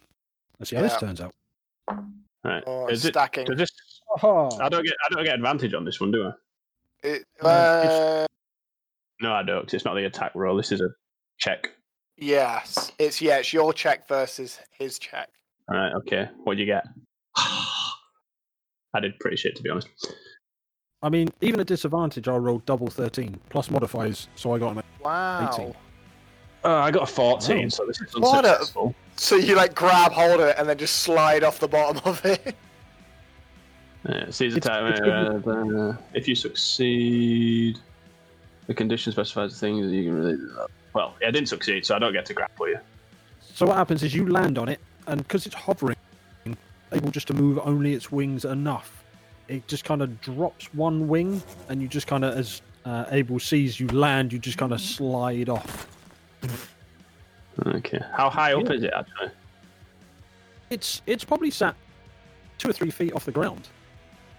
let's 0.58 0.70
see 0.70 0.76
how 0.76 0.82
this 0.82 0.96
turns 0.96 1.20
out. 1.20 1.34
Right. 2.44 2.62
Or 2.66 2.90
Is 2.90 3.04
it, 3.04 3.14
stacking. 3.14 3.46
does 3.46 3.56
this, 3.58 3.70
Aha! 4.16 4.48
I 4.60 4.68
don't 4.68 4.84
get 4.84 4.94
I 5.10 5.14
don't 5.14 5.24
get 5.24 5.34
advantage 5.34 5.74
on 5.74 5.84
this 5.84 6.00
one, 6.00 6.10
do 6.12 6.26
I? 6.28 6.32
It, 7.02 7.24
Uh, 7.42 7.46
uh, 7.48 8.26
No, 9.20 9.32
I 9.32 9.42
don't. 9.42 9.62
'cause 9.64 9.74
it's 9.74 9.84
not 9.84 9.94
the 9.94 10.04
attack 10.04 10.32
roll. 10.34 10.56
This 10.56 10.70
is 10.72 10.80
a 10.80 10.88
check. 11.38 11.70
yes, 12.16 12.92
it's 12.98 13.20
yeah, 13.20 13.38
it's 13.38 13.52
your 13.52 13.72
check 13.72 14.06
versus 14.08 14.60
his 14.78 14.98
check. 14.98 15.28
All 15.68 15.76
right. 15.76 15.92
Okay. 15.94 16.28
What 16.44 16.54
do 16.54 16.60
you 16.60 16.66
get? 16.66 16.84
I 17.36 19.00
did 19.00 19.18
pretty 19.20 19.36
shit 19.36 19.56
to 19.56 19.62
be 19.62 19.70
honest. 19.70 19.88
I 21.02 21.08
mean, 21.10 21.28
even 21.40 21.60
at 21.60 21.66
disadvantage, 21.66 22.26
I 22.28 22.36
rolled 22.36 22.64
double 22.66 22.88
thirteen 22.88 23.38
plus 23.50 23.70
modifiers, 23.70 24.28
so 24.36 24.52
I 24.54 24.58
got 24.58 24.76
an 24.76 24.82
Wow. 25.00 25.48
18. 25.52 25.74
Uh, 26.64 26.74
I 26.76 26.90
got 26.90 27.04
a 27.04 27.06
14, 27.12 27.66
Oh. 27.66 27.68
so 27.68 27.86
this 27.86 28.00
is 28.00 28.14
What 28.16 28.44
a- 28.44 28.48
unsuccessful. 28.48 28.94
So 29.16 29.36
you 29.36 29.54
like 29.54 29.74
grab 29.74 30.12
hold 30.12 30.40
of 30.40 30.48
it 30.48 30.56
and 30.58 30.68
then 30.68 30.78
just 30.78 30.96
slide 30.98 31.42
off 31.44 31.58
the 31.60 31.68
bottom 31.68 32.00
of 32.04 32.24
it. 32.24 32.54
Yeah, 34.08 34.30
seize 34.30 34.56
It's- 34.56 34.64
attack. 34.66 34.98
it's 34.98 35.46
uh, 35.46 35.50
uh, 35.50 35.96
if 36.14 36.28
you 36.28 36.34
succeed, 36.34 37.78
the 38.66 38.74
condition 38.74 39.12
specifies 39.12 39.52
the 39.54 39.58
thing 39.58 39.80
that 39.82 39.92
you 39.94 40.04
can 40.04 40.14
really. 40.20 40.38
Well, 40.94 41.14
I 41.26 41.30
didn't 41.30 41.48
succeed, 41.48 41.84
so 41.84 41.94
I 41.96 41.98
don't 41.98 42.12
get 42.12 42.26
to 42.26 42.34
grapple 42.34 42.68
you. 42.68 42.78
So 43.54 43.66
what 43.66 43.76
happens 43.76 44.02
is 44.02 44.14
you 44.14 44.28
land 44.28 44.56
on 44.58 44.68
it, 44.68 44.80
and 45.06 45.22
because 45.22 45.46
it's 45.46 45.54
hovering, 45.54 45.96
able 46.92 47.10
just 47.10 47.26
to 47.28 47.34
move 47.34 47.58
only 47.64 47.92
its 47.92 48.10
wings 48.12 48.44
enough, 48.44 49.04
it 49.48 49.66
just 49.68 49.84
kind 49.84 50.00
of 50.00 50.20
drops 50.20 50.72
one 50.74 51.08
wing, 51.08 51.42
and 51.68 51.82
you 51.82 51.88
just 51.88 52.06
kind 52.06 52.24
of, 52.24 52.36
as 52.36 52.62
uh, 52.84 53.04
Abel 53.10 53.38
sees 53.40 53.78
you 53.80 53.88
land, 53.88 54.32
you 54.32 54.38
just 54.38 54.58
kind 54.58 54.72
of 54.72 54.80
slide 54.80 55.48
off. 55.48 55.88
Okay. 57.66 58.00
How 58.16 58.30
high 58.30 58.52
up 58.54 58.64
Yeah. 58.68 58.72
is 58.72 58.82
it 58.84 58.92
actually? 58.94 59.30
It's 60.70 61.02
it's 61.06 61.24
probably 61.24 61.50
sat 61.50 61.74
two 62.58 62.68
or 62.70 62.72
three 62.72 62.90
feet 62.90 63.12
off 63.14 63.24
the 63.24 63.32
ground. 63.32 63.68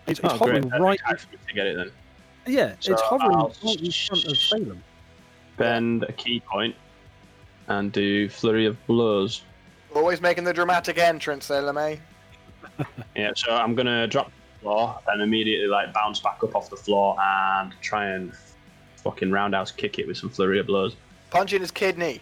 It's, 0.08 0.20
it's 0.20 0.22
Oh, 0.24 0.30
great. 0.30 0.40
hovering 0.40 0.62
That'd 0.70 0.80
be 0.80 0.84
right. 0.84 1.00
high 1.02 1.16
for 1.16 1.30
me 1.32 1.38
to 1.48 1.54
get 1.54 1.68
it 1.68 1.76
then. 1.76 1.92
Yeah, 2.48 2.76
So 2.80 2.94
it's 2.94 3.02
hovering 3.02 3.36
I'll 3.36 3.54
right 3.64 3.82
in 3.82 3.92
front 3.92 4.26
of 4.26 4.38
Salem. 4.38 4.84
Spend 5.56 6.04
a 6.04 6.12
ki 6.14 6.40
point 6.50 6.76
and 7.68 7.92
do 7.92 8.30
flurry 8.30 8.66
of 8.66 8.78
blows. 8.88 9.44
Always 9.94 10.22
making 10.22 10.46
the 10.46 10.54
dramatic 10.54 10.98
entrance 10.98 11.48
there, 11.48 11.62
LeMay. 11.62 12.00
Eh? 12.80 12.84
Yeah, 13.16 13.32
so 13.36 13.52
I'm 13.54 13.76
gonna 13.76 14.08
drop 14.08 14.28
the 14.28 14.60
floor 14.62 15.00
and 15.08 15.22
immediately 15.22 15.68
like 15.68 15.94
bounce 15.94 16.20
back 16.22 16.42
up 16.44 16.56
off 16.56 16.70
the 16.70 16.78
floor 16.78 17.18
and 17.22 17.74
try 17.82 18.06
and 18.06 18.32
fucking 18.98 19.32
roundhouse 19.32 19.72
kick 19.72 20.00
it 20.00 20.08
with 20.08 20.18
some 20.18 20.30
flurry 20.30 20.60
of 20.60 20.68
blows. 20.68 20.96
Punching 21.30 21.62
his 21.62 21.72
kidney. 21.72 22.22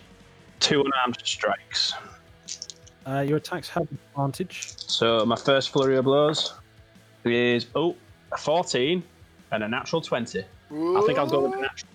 Two 0.59 0.81
unarmed 0.83 1.17
strikes. 1.23 1.93
Uh, 3.05 3.21
your 3.21 3.37
attacks 3.37 3.69
have 3.69 3.87
advantage. 3.91 4.73
So 4.77 5.25
my 5.25 5.35
first 5.35 5.69
flurry 5.69 5.97
of 5.97 6.05
blows 6.05 6.53
is 7.23 7.67
oh 7.75 7.95
a 8.33 8.37
14 8.37 9.01
and 9.51 9.63
a 9.63 9.67
natural 9.67 10.01
20. 10.01 10.39
I 10.39 10.43
think 11.05 11.17
I'll 11.17 11.27
go 11.27 11.41
with 11.41 11.51
the 11.53 11.61
natural. 11.61 11.89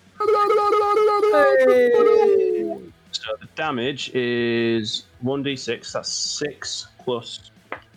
So 3.13 3.37
the 3.41 3.47
damage 3.57 4.11
is 4.15 5.05
1d6. 5.23 5.93
That's 5.93 6.11
six 6.11 6.89
plus 7.05 7.51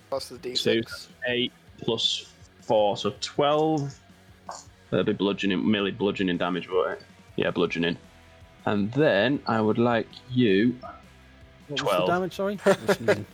Plus 0.10 0.30
the 0.30 0.38
two, 0.38 0.50
d6. 0.52 1.08
eight 1.28 1.52
plus 1.80 2.26
four, 2.62 2.98
so 2.98 3.14
12. 3.22 3.98
That'll 4.90 5.06
be 5.06 5.14
bludgeoning, 5.14 5.70
merely 5.70 5.92
bludgeoning 5.92 6.38
damage, 6.38 6.70
won't 6.70 6.94
it? 6.94 7.02
Yeah, 7.38 7.52
bludgeoning. 7.52 7.98
And 8.66 8.92
then 8.94 9.40
I 9.48 9.62
would 9.62 9.78
like 9.78 10.08
you, 10.32 10.76
What 11.68 11.82
was 11.82 11.82
12. 11.82 12.06
the 12.08 12.14
damage? 12.14 12.34
Sorry. 12.34 12.60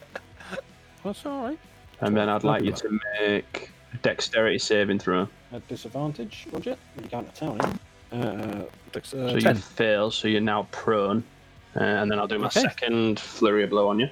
That's 1.03 1.25
all 1.25 1.43
right. 1.45 1.59
and 2.01 2.15
then 2.15 2.29
I'd 2.29 2.43
like 2.43 2.63
you 2.63 2.73
to 2.73 2.99
make 3.19 3.71
a 3.93 3.97
dexterity 3.97 4.59
saving 4.59 4.99
throw. 4.99 5.27
At 5.53 5.67
disadvantage, 5.67 6.47
Roger. 6.51 6.71
You 6.97 7.03
You 7.03 7.09
can't 7.09 7.33
tell 7.35 7.53
him. 7.55 7.79
Uh, 8.11 8.63
dex- 8.91 9.13
uh, 9.13 9.31
So 9.39 9.49
you 9.49 9.53
fail, 9.55 10.11
so 10.11 10.27
you're 10.27 10.41
now 10.41 10.67
prone. 10.71 11.23
Uh, 11.75 11.79
and 11.83 12.11
then 12.11 12.19
I'll 12.19 12.27
do 12.27 12.37
my 12.37 12.47
Okay. 12.47 12.59
second 12.61 13.19
flurry 13.19 13.63
of 13.63 13.69
blow 13.69 13.87
on 13.87 13.99
you. 13.99 14.09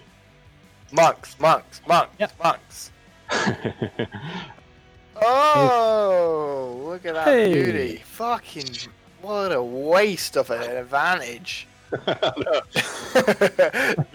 Monks, 0.93 1.37
monks, 1.39 1.81
monks, 1.87 2.13
Yep. 2.19 2.31
monks. 2.41 2.91
Oh, 5.21 6.81
look 6.85 7.05
at 7.05 7.13
that 7.13 7.27
Hey. 7.27 7.51
beauty. 7.53 7.97
Fucking, 8.05 8.63
what 9.21 9.51
a 9.51 9.61
waste 9.61 10.37
of 10.37 10.49
an 10.49 10.61
advantage. 10.77 11.67
you 11.91 11.97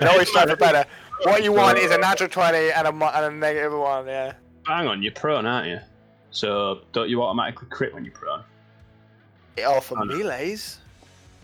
always 0.08 0.30
try 0.30 0.46
for 0.46 0.56
better. 0.56 0.84
What 1.22 1.42
you 1.42 1.52
want 1.52 1.78
is 1.78 1.90
a 1.90 1.98
natural 1.98 2.28
20 2.28 2.70
and 2.72 2.86
a, 2.86 2.90
and 2.90 3.26
a 3.26 3.30
negative 3.30 3.72
1, 3.72 4.06
yeah. 4.06 4.32
Hang 4.66 4.86
on, 4.88 5.02
you're 5.02 5.12
prone, 5.12 5.46
aren't 5.46 5.68
you? 5.68 5.78
So 6.30 6.80
don't 6.92 7.08
you 7.08 7.22
automatically 7.22 7.68
crit 7.70 7.94
when 7.94 8.04
you're 8.04 8.12
prone? 8.14 8.42
Oh, 9.64 9.80
for 9.80 10.04
no. 10.04 10.14
melees? 10.14 10.78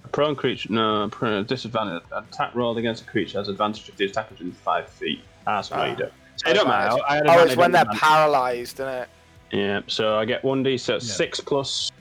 A 0.05 0.09
prone 0.09 0.35
creature, 0.35 0.73
no, 0.73 1.09
prone, 1.11 1.45
disadvantage. 1.45 2.02
Attack 2.12 2.55
rolled 2.55 2.79
against 2.79 3.02
a 3.02 3.07
creature 3.07 3.38
has 3.38 3.49
advantage 3.49 3.88
if 3.88 3.97
the 3.97 4.07
attacker 4.07 4.35
is 4.35 4.40
within 4.40 4.52
five 4.52 4.88
feet. 4.88 5.21
So 5.62 5.76
no, 5.76 5.85
you 5.85 5.93
Ah. 5.93 5.95
don't. 5.95 6.12
So 6.37 6.50
it 6.50 6.55
don't 6.55 6.69
matter. 6.69 6.97
I 7.07 7.14
had 7.17 7.26
Oh, 7.26 7.45
it's 7.45 7.57
when 7.57 7.71
they're 7.73 7.85
paralyzed, 7.87 8.81
isn't 8.81 8.88
it? 8.88 9.09
Yeah, 9.52 9.81
so 9.88 10.17
I 10.17 10.25
get 10.25 10.43
1d, 10.43 10.79
so 10.81 10.95
yeah. 10.95 10.99
6 11.00 11.40
plus 11.40 11.93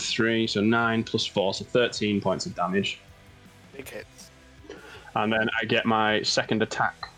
3, 0.00 0.46
so 0.46 0.60
9 0.60 1.04
plus 1.04 1.26
4, 1.26 1.54
so 1.54 1.64
13 1.64 2.20
points 2.20 2.46
of 2.46 2.54
damage. 2.54 2.98
Big 3.76 3.88
hits. 3.88 4.30
And 5.14 5.32
then 5.32 5.48
I 5.60 5.64
get 5.64 5.84
my 5.84 6.22
second 6.22 6.62
attack. 6.62 7.08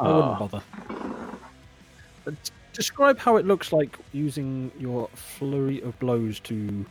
I 0.00 0.04
wouldn't 0.04 0.24
Ah, 0.24 0.38
bother. 0.38 0.62
But 2.24 2.34
describe 2.72 3.18
how 3.18 3.36
it 3.36 3.46
looks 3.46 3.72
like 3.72 3.98
using 4.12 4.70
your 4.78 5.08
flurry 5.14 5.80
of 5.82 5.98
blows 5.98 6.40
to 6.40 6.84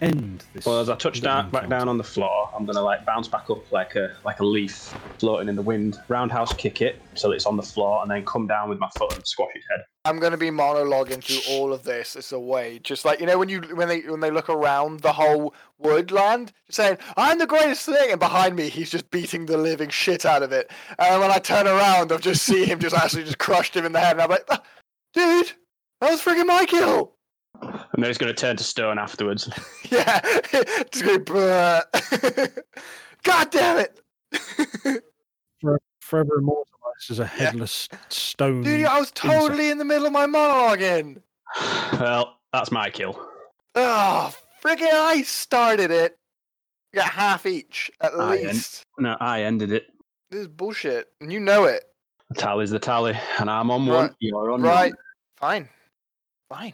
end 0.00 0.44
this. 0.52 0.66
Well, 0.66 0.80
as 0.80 0.88
I 0.88 0.96
touch 0.96 1.22
little 1.22 1.42
down, 1.42 1.50
back 1.50 1.68
down 1.68 1.88
on 1.88 1.98
the 1.98 2.04
floor, 2.04 2.50
I'm 2.54 2.64
gonna 2.64 2.82
like 2.82 3.04
bounce 3.04 3.28
back 3.28 3.50
up 3.50 3.70
like 3.72 3.96
a 3.96 4.14
like 4.24 4.40
a 4.40 4.44
leaf 4.44 4.94
floating 5.18 5.48
in 5.48 5.56
the 5.56 5.62
wind. 5.62 5.98
Roundhouse 6.08 6.52
kick 6.54 6.82
it 6.82 7.00
so 7.14 7.32
it's 7.32 7.46
on 7.46 7.56
the 7.56 7.62
floor, 7.62 8.02
and 8.02 8.10
then 8.10 8.24
come 8.24 8.46
down 8.46 8.68
with 8.68 8.78
my 8.78 8.88
foot 8.98 9.14
and 9.14 9.26
squash 9.26 9.50
its 9.54 9.64
head. 9.70 9.84
I'm 10.04 10.18
gonna 10.18 10.36
be 10.36 10.50
monologuing 10.50 11.22
through 11.22 11.54
all 11.54 11.72
of 11.72 11.82
this 11.82 12.16
as 12.16 12.32
a 12.32 12.38
way, 12.38 12.78
just 12.82 13.04
like 13.04 13.20
you 13.20 13.26
know 13.26 13.38
when 13.38 13.48
you 13.48 13.60
when 13.74 13.88
they 13.88 14.00
when 14.00 14.20
they 14.20 14.30
look 14.30 14.50
around 14.50 15.00
the 15.00 15.12
whole 15.12 15.54
woodland, 15.78 16.52
saying 16.70 16.98
I'm 17.16 17.38
the 17.38 17.46
greatest 17.46 17.86
thing, 17.86 18.10
and 18.10 18.20
behind 18.20 18.56
me 18.56 18.68
he's 18.68 18.90
just 18.90 19.10
beating 19.10 19.46
the 19.46 19.56
living 19.56 19.88
shit 19.88 20.26
out 20.26 20.42
of 20.42 20.52
it. 20.52 20.70
And 20.98 21.20
when 21.20 21.30
I 21.30 21.38
turn 21.38 21.66
around, 21.66 22.12
I've 22.12 22.20
just 22.20 22.42
see 22.42 22.64
him 22.64 22.80
just 22.80 22.94
actually 22.94 23.24
just 23.24 23.38
crushed 23.38 23.76
him 23.76 23.86
in 23.86 23.92
the 23.92 24.00
head, 24.00 24.12
and 24.12 24.22
I'm 24.22 24.30
like, 24.30 24.44
"Ah, 24.50 24.62
dude, 25.14 25.52
that 26.00 26.10
was 26.10 26.20
freaking 26.20 26.46
my 26.46 26.66
kill. 26.66 27.13
And 27.94 28.02
then 28.02 28.10
it's 28.10 28.18
gonna 28.18 28.34
turn 28.34 28.56
to 28.56 28.64
stone 28.64 28.98
afterwards. 28.98 29.48
Yeah, 29.90 30.20
just 30.90 31.04
going, 31.04 31.24
"Bruh." 31.24 32.62
God 33.22 33.50
damn 33.50 33.78
it. 33.78 34.00
For- 35.60 35.80
forever 36.00 36.38
immortalized 36.38 37.10
as 37.10 37.18
a 37.20 37.26
headless 37.26 37.88
stone. 38.08 38.62
Dude, 38.62 38.84
I 38.86 38.98
was 38.98 39.10
totally 39.12 39.70
in 39.70 39.78
the 39.78 39.84
middle 39.84 40.06
of 40.06 40.12
my 40.12 40.26
monologuing. 40.26 41.22
well, 41.92 42.38
that's 42.52 42.72
my 42.72 42.90
kill. 42.90 43.20
Oh, 43.76 44.34
freaking 44.62 44.88
I 44.92 45.22
started 45.22 45.90
it. 45.92 46.18
You 46.92 47.00
got 47.00 47.10
half 47.10 47.46
each, 47.46 47.90
at 48.00 48.14
I 48.14 48.38
end- 48.38 48.48
least. 48.48 48.82
No, 48.98 49.16
I 49.20 49.42
ended 49.42 49.70
it. 49.72 49.86
This 50.30 50.40
is 50.42 50.48
bullshit, 50.48 51.08
and 51.20 51.32
you 51.32 51.38
know 51.40 51.64
it. 51.64 51.84
The 52.30 52.34
tally's 52.40 52.70
the 52.70 52.78
tally, 52.80 53.16
and 53.38 53.48
I'm 53.50 53.70
on 53.70 53.86
Right. 53.86 53.96
one. 53.96 54.16
You're 54.18 54.50
on 54.50 54.62
Right. 54.62 54.92
one. 54.92 54.98
Fine. 55.36 55.68
Fine. 56.48 56.72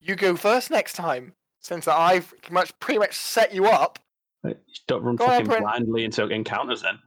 You 0.00 0.16
go 0.16 0.34
first 0.36 0.70
next 0.70 0.94
time, 0.94 1.34
since 1.60 1.86
I've 1.86 2.28
pretty 2.30 2.54
much, 2.54 2.78
pretty 2.80 2.98
much 2.98 3.14
set 3.14 3.54
you 3.54 3.66
up. 3.66 3.98
Don't 4.86 5.02
run 5.02 5.16
Go 5.16 5.26
fucking 5.26 5.46
Brent. 5.46 5.62
blindly 5.62 6.04
into 6.04 6.26
encounters 6.28 6.82
then. 6.82 6.98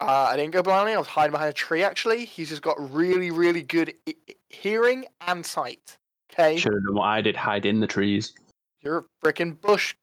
Uh, 0.00 0.28
I 0.30 0.36
didn't 0.36 0.52
go 0.52 0.62
blindly. 0.62 0.94
I 0.94 0.98
was 0.98 1.08
hiding 1.08 1.32
behind 1.32 1.50
a 1.50 1.52
tree, 1.52 1.82
actually. 1.82 2.24
He's 2.24 2.48
just 2.48 2.62
got 2.62 2.76
really, 2.92 3.30
really 3.32 3.62
good 3.62 3.92
I- 4.08 4.14
I- 4.28 4.34
hearing 4.48 5.06
and 5.26 5.44
sight. 5.44 5.98
Okay? 6.32 6.56
Should 6.56 6.72
have 6.74 6.84
done 6.84 6.94
what 6.94 7.06
I 7.06 7.20
did, 7.20 7.34
hide 7.34 7.66
in 7.66 7.80
the 7.80 7.86
trees. 7.86 8.32
You're 8.80 8.98
a 8.98 9.26
freaking 9.26 9.60
bush 9.60 9.94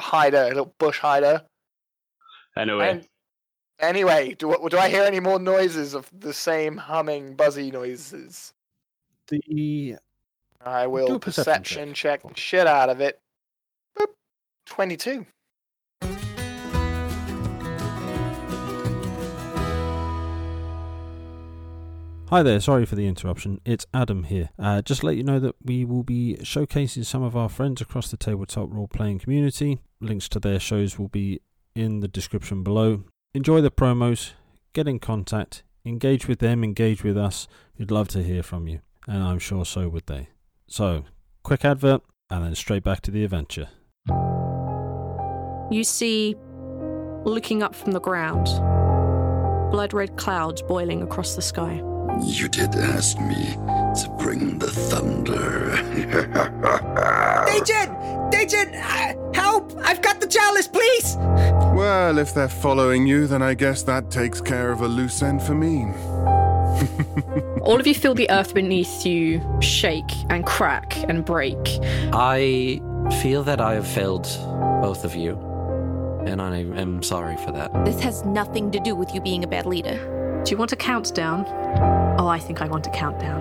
hider, 0.00 0.42
a 0.42 0.48
little 0.48 0.74
bush 0.78 0.98
hider. 0.98 1.44
Anyway, 2.56 2.88
And 2.90 3.08
anyway, 3.78 4.34
do, 4.34 4.52
I- 4.52 4.68
do 4.68 4.78
I 4.78 4.88
hear 4.88 5.04
any 5.04 5.20
more 5.20 5.38
noises 5.38 5.94
of 5.94 6.10
the 6.18 6.32
same 6.34 6.76
humming, 6.76 7.34
buzzy 7.36 7.70
noises? 7.70 8.52
The 9.28 9.96
I 10.64 10.86
will 10.86 11.18
perception 11.18 11.20
perception 11.20 11.94
check. 11.94 12.22
check 12.22 12.32
the 12.32 12.40
shit 12.40 12.66
out 12.66 12.88
of 12.88 13.00
it. 13.00 13.20
Boop. 13.98 14.06
22. 14.66 15.26
Hi 22.30 22.42
there, 22.42 22.58
sorry 22.58 22.86
for 22.86 22.96
the 22.96 23.06
interruption. 23.06 23.60
It's 23.64 23.86
Adam 23.92 24.24
here. 24.24 24.48
Uh, 24.58 24.80
just 24.82 25.02
to 25.02 25.06
let 25.06 25.16
you 25.16 25.22
know 25.22 25.38
that 25.38 25.54
we 25.62 25.84
will 25.84 26.02
be 26.02 26.38
showcasing 26.40 27.04
some 27.04 27.22
of 27.22 27.36
our 27.36 27.48
friends 27.50 27.80
across 27.80 28.10
the 28.10 28.16
tabletop 28.16 28.72
role 28.72 28.88
playing 28.88 29.18
community. 29.18 29.82
Links 30.00 30.28
to 30.30 30.40
their 30.40 30.58
shows 30.58 30.98
will 30.98 31.08
be 31.08 31.40
in 31.76 32.00
the 32.00 32.08
description 32.08 32.64
below. 32.64 33.04
Enjoy 33.34 33.60
the 33.60 33.70
promos, 33.70 34.32
get 34.72 34.88
in 34.88 34.98
contact, 34.98 35.62
engage 35.84 36.26
with 36.26 36.38
them, 36.38 36.64
engage 36.64 37.04
with 37.04 37.16
us. 37.16 37.46
We'd 37.78 37.90
love 37.90 38.08
to 38.08 38.22
hear 38.22 38.42
from 38.42 38.66
you, 38.66 38.80
and 39.06 39.22
I'm 39.22 39.38
sure 39.38 39.64
so 39.64 39.88
would 39.88 40.06
they. 40.06 40.28
So, 40.74 41.04
quick 41.44 41.64
advert, 41.64 42.02
and 42.30 42.44
then 42.44 42.52
straight 42.56 42.82
back 42.82 43.00
to 43.02 43.12
the 43.12 43.22
adventure. 43.22 43.68
You 45.70 45.84
see, 45.84 46.34
looking 47.24 47.62
up 47.62 47.76
from 47.76 47.92
the 47.92 48.00
ground, 48.00 48.46
blood 49.70 49.92
red 49.92 50.16
clouds 50.16 50.62
boiling 50.62 51.00
across 51.00 51.36
the 51.36 51.42
sky. 51.42 51.80
You 52.24 52.48
did 52.48 52.74
ask 52.74 53.16
me 53.20 53.52
to 53.54 54.16
bring 54.18 54.58
the 54.58 54.66
thunder. 54.66 55.74
Agent! 57.54 58.34
Agent! 58.34 58.74
uh, 58.74 59.14
Help! 59.32 59.78
I've 59.78 60.02
got 60.02 60.20
the 60.20 60.26
chalice, 60.26 60.66
please! 60.66 61.14
Well, 61.76 62.18
if 62.18 62.34
they're 62.34 62.48
following 62.48 63.06
you, 63.06 63.28
then 63.28 63.42
I 63.42 63.54
guess 63.54 63.84
that 63.84 64.10
takes 64.10 64.40
care 64.40 64.72
of 64.72 64.80
a 64.80 64.88
loose 64.88 65.22
end 65.22 65.40
for 65.40 65.54
me. 65.54 65.86
All 67.62 67.80
of 67.80 67.86
you 67.86 67.94
feel 67.94 68.14
the 68.14 68.30
earth 68.30 68.54
beneath 68.54 69.06
you 69.06 69.40
shake 69.60 70.10
and 70.28 70.44
crack 70.44 70.96
and 71.08 71.24
break. 71.24 71.56
I 72.12 72.80
feel 73.22 73.42
that 73.44 73.60
I 73.60 73.74
have 73.74 73.86
failed 73.86 74.24
both 74.82 75.04
of 75.04 75.14
you, 75.14 75.36
and 76.26 76.42
I 76.42 76.58
am 76.58 77.02
sorry 77.02 77.36
for 77.38 77.52
that. 77.52 77.72
This 77.84 78.00
has 78.00 78.24
nothing 78.24 78.70
to 78.72 78.80
do 78.80 78.94
with 78.94 79.14
you 79.14 79.20
being 79.20 79.44
a 79.44 79.46
bad 79.46 79.66
leader. 79.66 80.42
Do 80.44 80.50
you 80.50 80.56
want 80.56 80.72
a 80.72 80.76
countdown? 80.76 81.46
Oh, 82.18 82.26
I 82.28 82.38
think 82.38 82.60
I 82.60 82.66
want 82.66 82.86
a 82.86 82.90
countdown. 82.90 83.40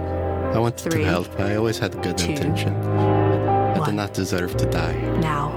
I 0.55 0.59
wanted 0.59 0.79
Three, 0.91 1.03
to 1.03 1.05
help. 1.05 1.39
I 1.39 1.55
always 1.55 1.77
had 1.77 2.01
good 2.01 2.17
two, 2.17 2.31
intention. 2.31 2.75
I 2.75 3.79
one. 3.79 3.89
did 3.89 3.95
not 3.95 4.13
deserve 4.13 4.55
to 4.57 4.65
die. 4.69 4.93
Now. 5.19 5.51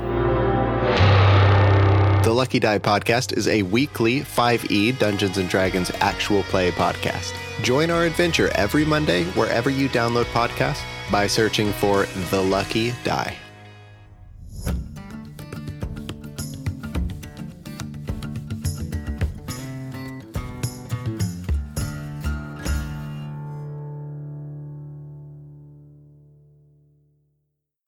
The 2.24 2.32
Lucky 2.32 2.58
Die 2.58 2.78
podcast 2.80 3.36
is 3.36 3.46
a 3.46 3.62
weekly 3.62 4.22
5e 4.22 4.98
Dungeons 4.98 5.38
and 5.38 5.48
Dragons 5.48 5.92
actual 6.00 6.42
play 6.44 6.72
podcast. 6.72 7.32
Join 7.62 7.90
our 7.90 8.04
adventure 8.04 8.50
every 8.54 8.84
Monday 8.84 9.24
wherever 9.32 9.70
you 9.70 9.88
download 9.88 10.24
podcasts 10.26 10.82
by 11.10 11.26
searching 11.26 11.72
for 11.72 12.06
The 12.30 12.40
Lucky 12.40 12.92
Die. 13.04 13.36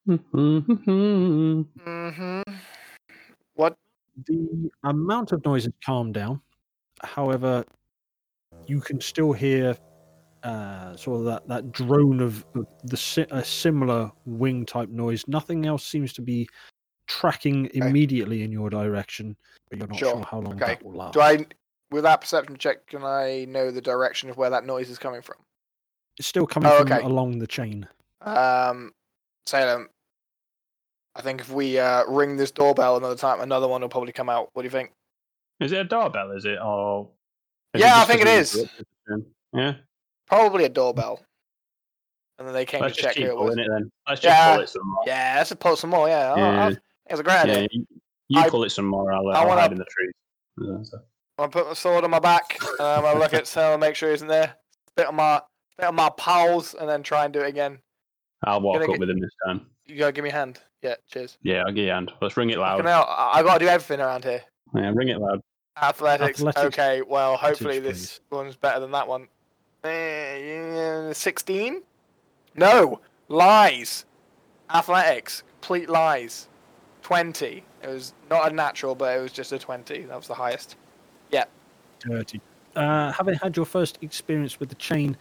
Mm-hmm. 0.09 1.63
What? 3.55 3.77
the 4.27 4.71
amount 4.85 5.33
of 5.33 5.45
noise 5.45 5.65
has 5.65 5.73
calmed 5.85 6.15
down. 6.15 6.41
However, 7.03 7.65
you 8.69 8.81
can 8.81 9.01
still 9.01 9.33
hear 9.33 9.77
uh, 10.45 10.95
sort 10.97 11.19
of 11.21 11.25
that, 11.25 11.49
that 11.49 11.73
drone 11.73 12.21
of, 12.21 12.45
of 12.55 12.67
the 12.85 12.97
si- 12.97 13.27
a 13.31 13.45
similar 13.45 14.13
wing 14.25 14.65
type 14.65 14.89
noise. 14.89 15.25
Nothing 15.27 15.67
else 15.67 15.85
seems 15.85 16.13
to 16.13 16.23
be 16.23 16.49
tracking 17.09 17.71
immediately 17.75 18.43
in 18.43 18.53
your 18.53 18.71
direction, 18.71 19.37
but 19.71 19.79
you're 19.79 19.89
not 19.89 19.99
Sure. 19.99 20.13
sure 20.13 20.25
how 20.25 20.39
long 20.41 20.55
Okay. 20.55 20.75
that 20.75 20.85
will 20.85 20.93
last. 20.93 21.15
Do 21.15 21.21
I, 21.21 21.45
with 21.91 22.05
that 22.05 22.21
perception 22.21 22.57
check, 22.57 22.87
can 22.87 23.03
I 23.03 23.47
know 23.49 23.71
the 23.71 23.81
direction 23.81 24.31
of 24.31 24.37
where 24.37 24.51
that 24.51 24.65
noise 24.65 24.91
is 24.91 24.99
coming 24.99 25.23
from? 25.23 25.37
It's 26.19 26.29
still 26.29 26.47
coming 26.47 26.71
Oh, 26.71 26.79
from 26.79 26.93
okay. 26.93 27.03
along 27.05 27.39
the 27.39 27.47
chain. 27.47 27.89
Um, 28.21 28.93
Salem, 29.47 29.89
I 31.15 31.23
think 31.23 31.41
if 31.41 31.51
we 31.51 31.79
uh, 31.79 32.05
ring 32.07 32.37
this 32.37 32.51
doorbell 32.51 32.97
another 32.97 33.17
time, 33.17 33.41
another 33.41 33.67
one 33.67 33.81
will 33.81 33.89
probably 33.89 34.13
come 34.13 34.29
out. 34.29 34.51
What 34.53 34.63
do 34.63 34.67
you 34.67 34.71
think? 34.71 34.93
is 35.61 35.73
it 35.73 35.79
a 35.79 35.85
doorbell? 35.85 36.31
Is 36.33 36.45
it 36.45 36.59
or? 36.63 37.09
Is 37.75 37.81
Yeah, 37.81 37.99
I 38.01 38.05
think 38.05 38.21
it 38.23 38.29
is. 38.29 38.55
we 38.55 38.61
is. 38.61 38.67
interrupted 38.69 38.87
them? 39.07 39.27
Yeah, 39.55 39.75
Probably 40.27 40.65
a 40.65 40.69
doorbell. 40.69 41.21
And 42.39 42.47
then 42.47 42.55
they 42.55 42.65
came 42.67 42.83
let's 42.83 42.97
to 42.97 43.03
check 43.03 43.15
keep 43.15 43.25
who 43.27 43.31
it 43.33 43.37
was. 43.39 43.57
it 43.57 43.67
then. 43.69 43.91
Let's 44.09 44.21
just 44.21 44.25
Yeah. 44.37 44.55
pull 44.55 44.63
it 44.63 44.69
some 44.69 44.83
more. 44.89 45.03
Yeah, 45.07 45.35
let's 45.39 45.49
just 45.51 45.61
pull 45.61 45.77
some 45.77 45.91
more. 45.91 46.09
Yeah, 46.09 46.33
I- 46.35 46.39
Yeah. 46.39 46.65
I 46.67 46.69
think 46.69 46.81
it's 47.11 47.21
a 47.21 47.23
great 47.25 47.35
Yeah, 47.35 47.41
idea. 47.55 47.69
you, 47.73 47.87
you 48.29 48.41
I- 48.41 48.49
pull 48.51 48.65
it 48.65 48.71
some 48.71 48.85
more. 48.87 49.13
I'll, 49.13 49.27
I 49.29 49.41
I'll 49.41 49.49
wanna- 49.49 49.61
hide 49.63 49.73
in 49.73 49.79
the 49.79 49.85
trees. 49.87 50.13
Yeah, 50.61 50.83
so. 50.83 50.99
I'm 50.99 51.03
gonna 51.51 51.51
put 51.51 51.67
my 51.69 51.75
sword 51.75 52.05
on 52.05 52.11
my 52.11 52.19
back. 52.21 52.59
Um, 52.81 53.05
I'll 53.05 53.19
look 53.19 53.33
at 53.35 53.47
Salem, 53.47 53.81
make 53.81 53.95
sure 53.97 54.09
he 54.11 54.15
isn't 54.15 54.29
there. 54.29 54.55
Spit 54.91 55.07
on 55.07 55.15
my, 55.17 55.41
spit 55.73 55.87
on 55.87 55.95
my 55.97 56.11
pals, 56.17 56.75
and 56.75 56.89
then 56.89 57.03
try 57.03 57.25
and 57.25 57.33
do 57.33 57.41
it 57.41 57.49
again. 57.49 57.81
I'll 58.45 58.61
walk 58.61 58.83
up 58.83 58.89
get- 58.89 59.01
with 59.01 59.11
him 59.11 59.19
this 59.21 59.31
time. 59.45 59.69
You 59.87 59.97
gotta 59.97 60.13
give 60.13 60.23
me 60.25 60.31
a 60.31 60.35
hand. 60.35 60.61
Yeah, 60.83 60.95
cheers. 61.11 61.39
Yeah, 61.43 61.63
I'll 61.67 61.73
give 61.73 61.85
you 61.87 61.91
a 61.91 61.95
hand. 61.95 62.13
Let's 62.21 62.37
ring 62.37 62.51
it 62.51 62.59
loud. 62.59 62.77
Fucking 62.77 62.87
I, 62.91 63.31
I 63.39 63.43
gotta 63.43 63.59
do 63.65 63.69
everything 63.69 64.01
around 64.01 64.23
here. 64.25 64.43
Yeah, 64.75 64.93
ring 64.95 65.09
it 65.09 65.19
loud. 65.19 65.41
Athletics. 65.81 66.41
Athletics. 66.41 66.79
Okay, 66.79 67.03
well, 67.03 67.37
hopefully 67.37 67.79
Athletics, 67.79 68.01
this 68.01 68.21
one's 68.31 68.57
better 68.57 68.81
than 68.81 68.91
that 68.93 69.07
one. 69.07 69.29
Eh, 69.85 71.13
16? 71.13 71.83
No, 72.57 73.01
lies. 73.29 74.05
Athletics, 74.71 75.43
complete 75.61 75.89
lies. 75.89 76.49
20. 77.03 77.65
It 77.83 77.89
was 77.89 78.13
not 78.29 78.51
a 78.51 78.55
natural, 78.55 78.95
but 78.95 79.17
it 79.17 79.23
was 79.23 79.33
just 79.33 79.53
a 79.53 79.59
20. 79.59 80.03
That 80.03 80.17
was 80.17 80.27
the 80.27 80.35
highest. 80.35 80.77
Yeah. 81.31 81.45
Dirty. 82.01 82.41
Uh, 82.77 83.13
having 83.13 83.35
had 83.35 83.57
your 83.57 83.65
first 83.65 83.99
experience 84.03 84.61
with 84.61 84.69
the 84.69 84.75
chain, 84.75 85.17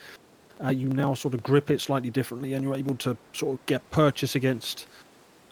uh, 0.64 0.70
you 0.70 0.90
now 0.90 1.14
sort 1.14 1.34
of 1.34 1.44
grip 1.44 1.70
it 1.72 1.80
slightly 1.80 2.10
differently, 2.10 2.54
and 2.54 2.64
you're 2.64 2.76
able 2.76 2.96
to 2.96 3.16
sort 3.34 3.60
of 3.60 3.66
get 3.68 3.90
purchase 3.92 4.36
against 4.36 4.88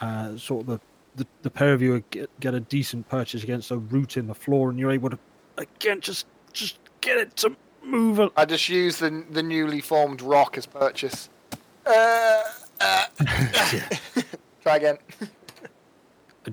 uh, 0.02 0.36
sort 0.36 0.62
of 0.62 0.68
the, 0.68 0.80
the 1.15 1.28
the 1.41 1.49
pair 1.49 1.73
of 1.73 1.82
you 1.82 2.04
get, 2.10 2.30
get 2.39 2.54
a 2.54 2.60
decent 2.60 3.08
purchase 3.10 3.43
against 3.43 3.71
a 3.71 3.78
root 3.78 4.17
in 4.17 4.28
the 4.28 4.36
floor, 4.36 4.69
and 4.69 4.80
you're 4.80 4.91
able 4.91 5.10
to 5.10 5.19
again 5.58 6.01
just 6.01 6.28
just 6.54 6.80
get 7.01 7.17
it 7.17 7.36
to 7.38 7.56
move. 7.84 8.19
A, 8.19 8.32
I 8.38 8.45
just 8.45 8.69
use 8.69 8.97
the 8.97 9.23
the 9.30 9.43
newly 9.43 9.82
formed 9.82 10.21
rock 10.21 10.58
as 10.58 10.65
purchase. 10.65 11.30
Uh, 11.86 12.41
uh, 12.82 13.06
try 14.62 14.78
again. 14.78 14.97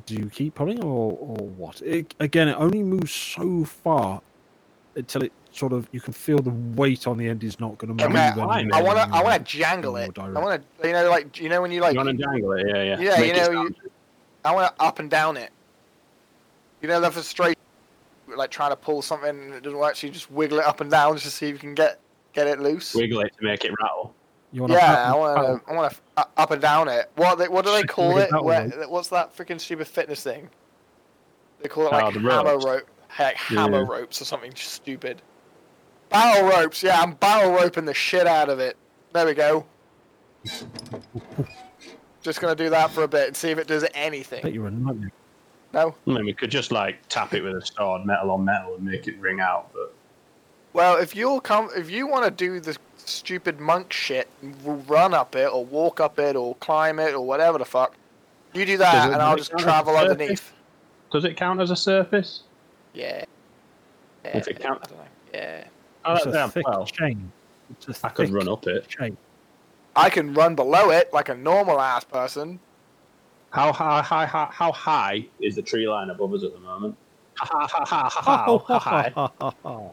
do 0.06 0.14
you 0.14 0.28
keep 0.28 0.54
pulling 0.54 0.82
or, 0.82 1.12
or 1.12 1.46
what? 1.48 1.80
It, 1.82 2.14
again, 2.20 2.48
it 2.48 2.56
only 2.58 2.82
moves 2.82 3.12
so 3.12 3.64
far 3.64 4.20
until 4.94 5.22
it 5.22 5.32
sort 5.52 5.72
of 5.72 5.88
you 5.92 6.00
can 6.00 6.12
feel 6.12 6.38
the 6.38 6.50
weight 6.50 7.06
on 7.06 7.16
the 7.16 7.28
end 7.28 7.44
is 7.44 7.60
not 7.60 7.78
going 7.78 7.96
to 7.96 8.04
move. 8.04 8.14
Okay, 8.14 8.60
any 8.60 8.72
I 8.72 8.82
want 8.82 8.98
to. 8.98 9.16
I 9.16 9.22
want 9.22 9.46
to 9.46 9.58
jangle 9.58 9.92
more 9.92 10.02
it. 10.02 10.18
I 10.18 10.28
want 10.28 10.62
to. 10.80 10.86
You 10.86 10.92
know, 10.92 11.10
like 11.10 11.40
you 11.40 11.48
know 11.48 11.62
when 11.62 11.72
you 11.72 11.80
like. 11.80 11.94
You 11.94 11.98
want 12.04 12.10
to 12.10 12.24
jangle 12.24 12.52
it? 12.52 12.66
Yeah, 12.68 12.82
yeah. 12.82 13.00
Yeah, 13.00 13.20
Make 13.20 13.34
you 13.34 13.40
know, 13.40 13.62
you, 13.62 13.74
I 14.44 14.54
want 14.54 14.76
to 14.76 14.82
up 14.82 14.98
and 14.98 15.10
down 15.10 15.36
it. 15.36 15.50
You 16.80 16.88
know, 16.88 17.00
the 17.00 17.10
frustration, 17.10 17.54
like 18.36 18.50
trying 18.50 18.70
to 18.70 18.76
pull 18.76 19.02
something 19.02 19.28
and 19.30 19.54
it 19.54 19.62
doesn't 19.62 19.78
work, 19.78 19.94
so 19.96 20.06
you 20.06 20.12
just 20.12 20.30
wiggle 20.30 20.58
it 20.58 20.64
up 20.64 20.80
and 20.80 20.90
down 20.90 21.14
just 21.14 21.26
to 21.26 21.30
see 21.30 21.46
if 21.46 21.52
you 21.54 21.58
can 21.58 21.74
get 21.74 22.00
get 22.32 22.46
it 22.46 22.60
loose. 22.60 22.94
wiggle 22.94 23.20
it 23.20 23.32
to 23.38 23.44
make 23.44 23.64
it 23.64 23.72
rattle. 23.82 24.14
You 24.52 24.62
want 24.62 24.72
Yeah, 24.72 25.12
I 25.12 25.14
want 25.14 25.62
to. 25.64 25.70
I 25.70 25.74
want 25.74 25.92
to 26.16 26.26
up 26.36 26.50
and 26.50 26.60
down 26.60 26.88
it. 26.88 27.10
What 27.16 27.38
they, 27.38 27.48
what 27.48 27.64
do 27.64 27.72
they 27.72 27.84
call 27.84 28.18
it? 28.18 28.30
Where, 28.42 28.68
what's 28.88 29.08
that 29.08 29.36
freaking 29.36 29.60
stupid 29.60 29.86
fitness 29.86 30.22
thing? 30.22 30.48
They 31.60 31.68
call 31.68 31.86
it 31.86 31.92
Oh, 31.92 31.96
like 31.98 32.14
the 32.14 32.20
hammer 32.20 32.50
ropes. 32.52 32.64
rope, 32.66 32.88
like 33.18 33.36
hammer 33.36 33.80
Yeah. 33.82 33.86
ropes 33.88 34.20
or 34.20 34.24
something 34.24 34.52
stupid. 34.56 35.22
Battle 36.10 36.48
ropes. 36.48 36.82
Yeah, 36.82 37.00
I'm 37.00 37.12
battle 37.12 37.52
roping 37.52 37.84
the 37.84 37.94
shit 37.94 38.26
out 38.26 38.48
of 38.50 38.58
it. 38.58 38.76
There 39.12 39.24
we 39.24 39.34
go. 39.34 39.64
Just 42.22 42.40
gonna 42.40 42.54
do 42.54 42.70
that 42.70 42.90
for 42.90 43.02
a 43.02 43.08
bit 43.08 43.28
and 43.28 43.36
see 43.36 43.50
if 43.50 43.58
it 43.58 43.66
does 43.66 43.84
anything. 43.94 44.38
bet 44.42 44.44
anything. 44.46 44.54
you're 44.54 44.66
a 44.66 44.70
nightmare. 44.70 45.12
No. 45.72 45.94
I 46.06 46.10
mean, 46.10 46.24
we 46.24 46.32
could 46.34 46.50
just 46.50 46.70
like 46.70 46.98
tap 47.08 47.34
it 47.34 47.42
with 47.42 47.54
a 47.56 47.62
sword, 47.64 48.04
metal 48.06 48.30
on 48.30 48.44
metal, 48.44 48.74
and 48.76 48.84
make 48.84 49.08
it 49.08 49.18
ring 49.18 49.40
out. 49.40 49.70
But 49.72 49.92
Well, 50.72 50.96
if 50.98 51.16
you'll 51.16 51.40
come, 51.40 51.68
if 51.76 51.90
you 51.90 52.06
want 52.06 52.24
to 52.24 52.30
do 52.30 52.60
the 52.60 52.76
stupid 52.98 53.58
monk 53.58 53.92
shit, 53.92 54.28
r- 54.66 54.74
run 54.74 55.14
up 55.14 55.34
it 55.34 55.46
or 55.52 55.64
walk 55.64 55.98
up 56.00 56.18
it 56.18 56.36
or 56.36 56.54
climb 56.56 56.98
it 56.98 57.14
or 57.14 57.26
whatever 57.26 57.58
the 57.58 57.64
fuck, 57.64 57.94
you 58.52 58.64
do 58.66 58.76
that, 58.78 59.08
it 59.08 59.14
and 59.14 59.22
I'll 59.22 59.30
make 59.30 59.38
just 59.38 59.50
sense? 59.50 59.62
travel 59.62 59.94
Surface? 59.94 60.10
underneath. 60.10 60.52
does 61.10 61.24
it 61.24 61.36
count 61.36 61.60
as 61.60 61.70
a 61.70 61.76
surface? 61.76 62.42
Yeah. 62.94 63.24
If 64.24 64.46
it 64.46 64.58
Yeah, 64.60 64.66
count- 64.66 64.80
I 64.84 64.88
don't 64.88 64.98
know. 64.98 65.04
Yeah. 65.34 65.64
Oh, 66.04 66.12
It's 66.14 66.24
that's 66.24 66.34
a 66.36 66.38
damn 66.38 66.50
thick 66.50 66.68
well. 66.68 66.84
chain. 66.86 67.32
It's 67.70 67.88
a 68.02 68.06
I 68.06 68.10
could 68.10 68.26
thick 68.28 68.36
run 68.36 68.48
up 68.48 68.66
it. 68.66 68.86
chain. 68.88 69.16
I 69.94 70.10
can 70.10 70.34
run 70.34 70.54
below 70.54 70.90
it 70.90 71.12
like 71.12 71.28
a 71.28 71.34
normal 71.34 71.80
ass 71.80 72.04
person. 72.04 72.58
How 73.50 73.72
high, 73.72 74.00
high, 74.00 74.24
high, 74.24 74.48
how 74.50 74.72
high 74.72 75.26
is 75.40 75.56
the 75.56 75.62
tree 75.62 75.86
line 75.86 76.08
above 76.08 76.32
us 76.32 76.42
at 76.42 76.52
the 76.54 76.60
moment? 76.60 76.96
Ha 77.36 77.46
ha 77.46 77.66
ha 77.66 77.84
ha 77.84 78.08
ha 78.08 78.58
ha 78.58 78.58
ha 78.58 79.58
high. 79.58 79.90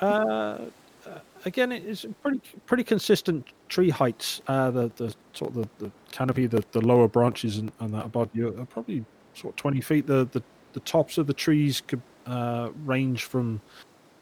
uh, 0.00 0.04
uh, 0.04 1.18
again, 1.44 1.72
it's 1.72 2.06
pretty 2.22 2.40
pretty 2.66 2.84
consistent 2.84 3.46
tree 3.68 3.90
heights. 3.90 4.40
Uh, 4.46 4.70
the 4.70 4.92
the 4.96 5.14
sort 5.32 5.50
of 5.50 5.56
the, 5.56 5.84
the 5.84 5.90
canopy, 6.12 6.46
the, 6.46 6.64
the 6.70 6.80
lower 6.80 7.08
branches 7.08 7.58
and, 7.58 7.72
and 7.80 7.92
that 7.94 8.06
above 8.06 8.28
you 8.32 8.48
are 8.48 8.66
probably 8.66 9.04
sort 9.34 9.54
of 9.54 9.56
twenty 9.56 9.80
feet. 9.80 10.06
The 10.06 10.28
the, 10.30 10.42
the 10.72 10.80
tops 10.80 11.18
of 11.18 11.26
the 11.26 11.34
trees 11.34 11.80
could 11.80 12.02
uh, 12.26 12.70
range 12.84 13.24
from 13.24 13.60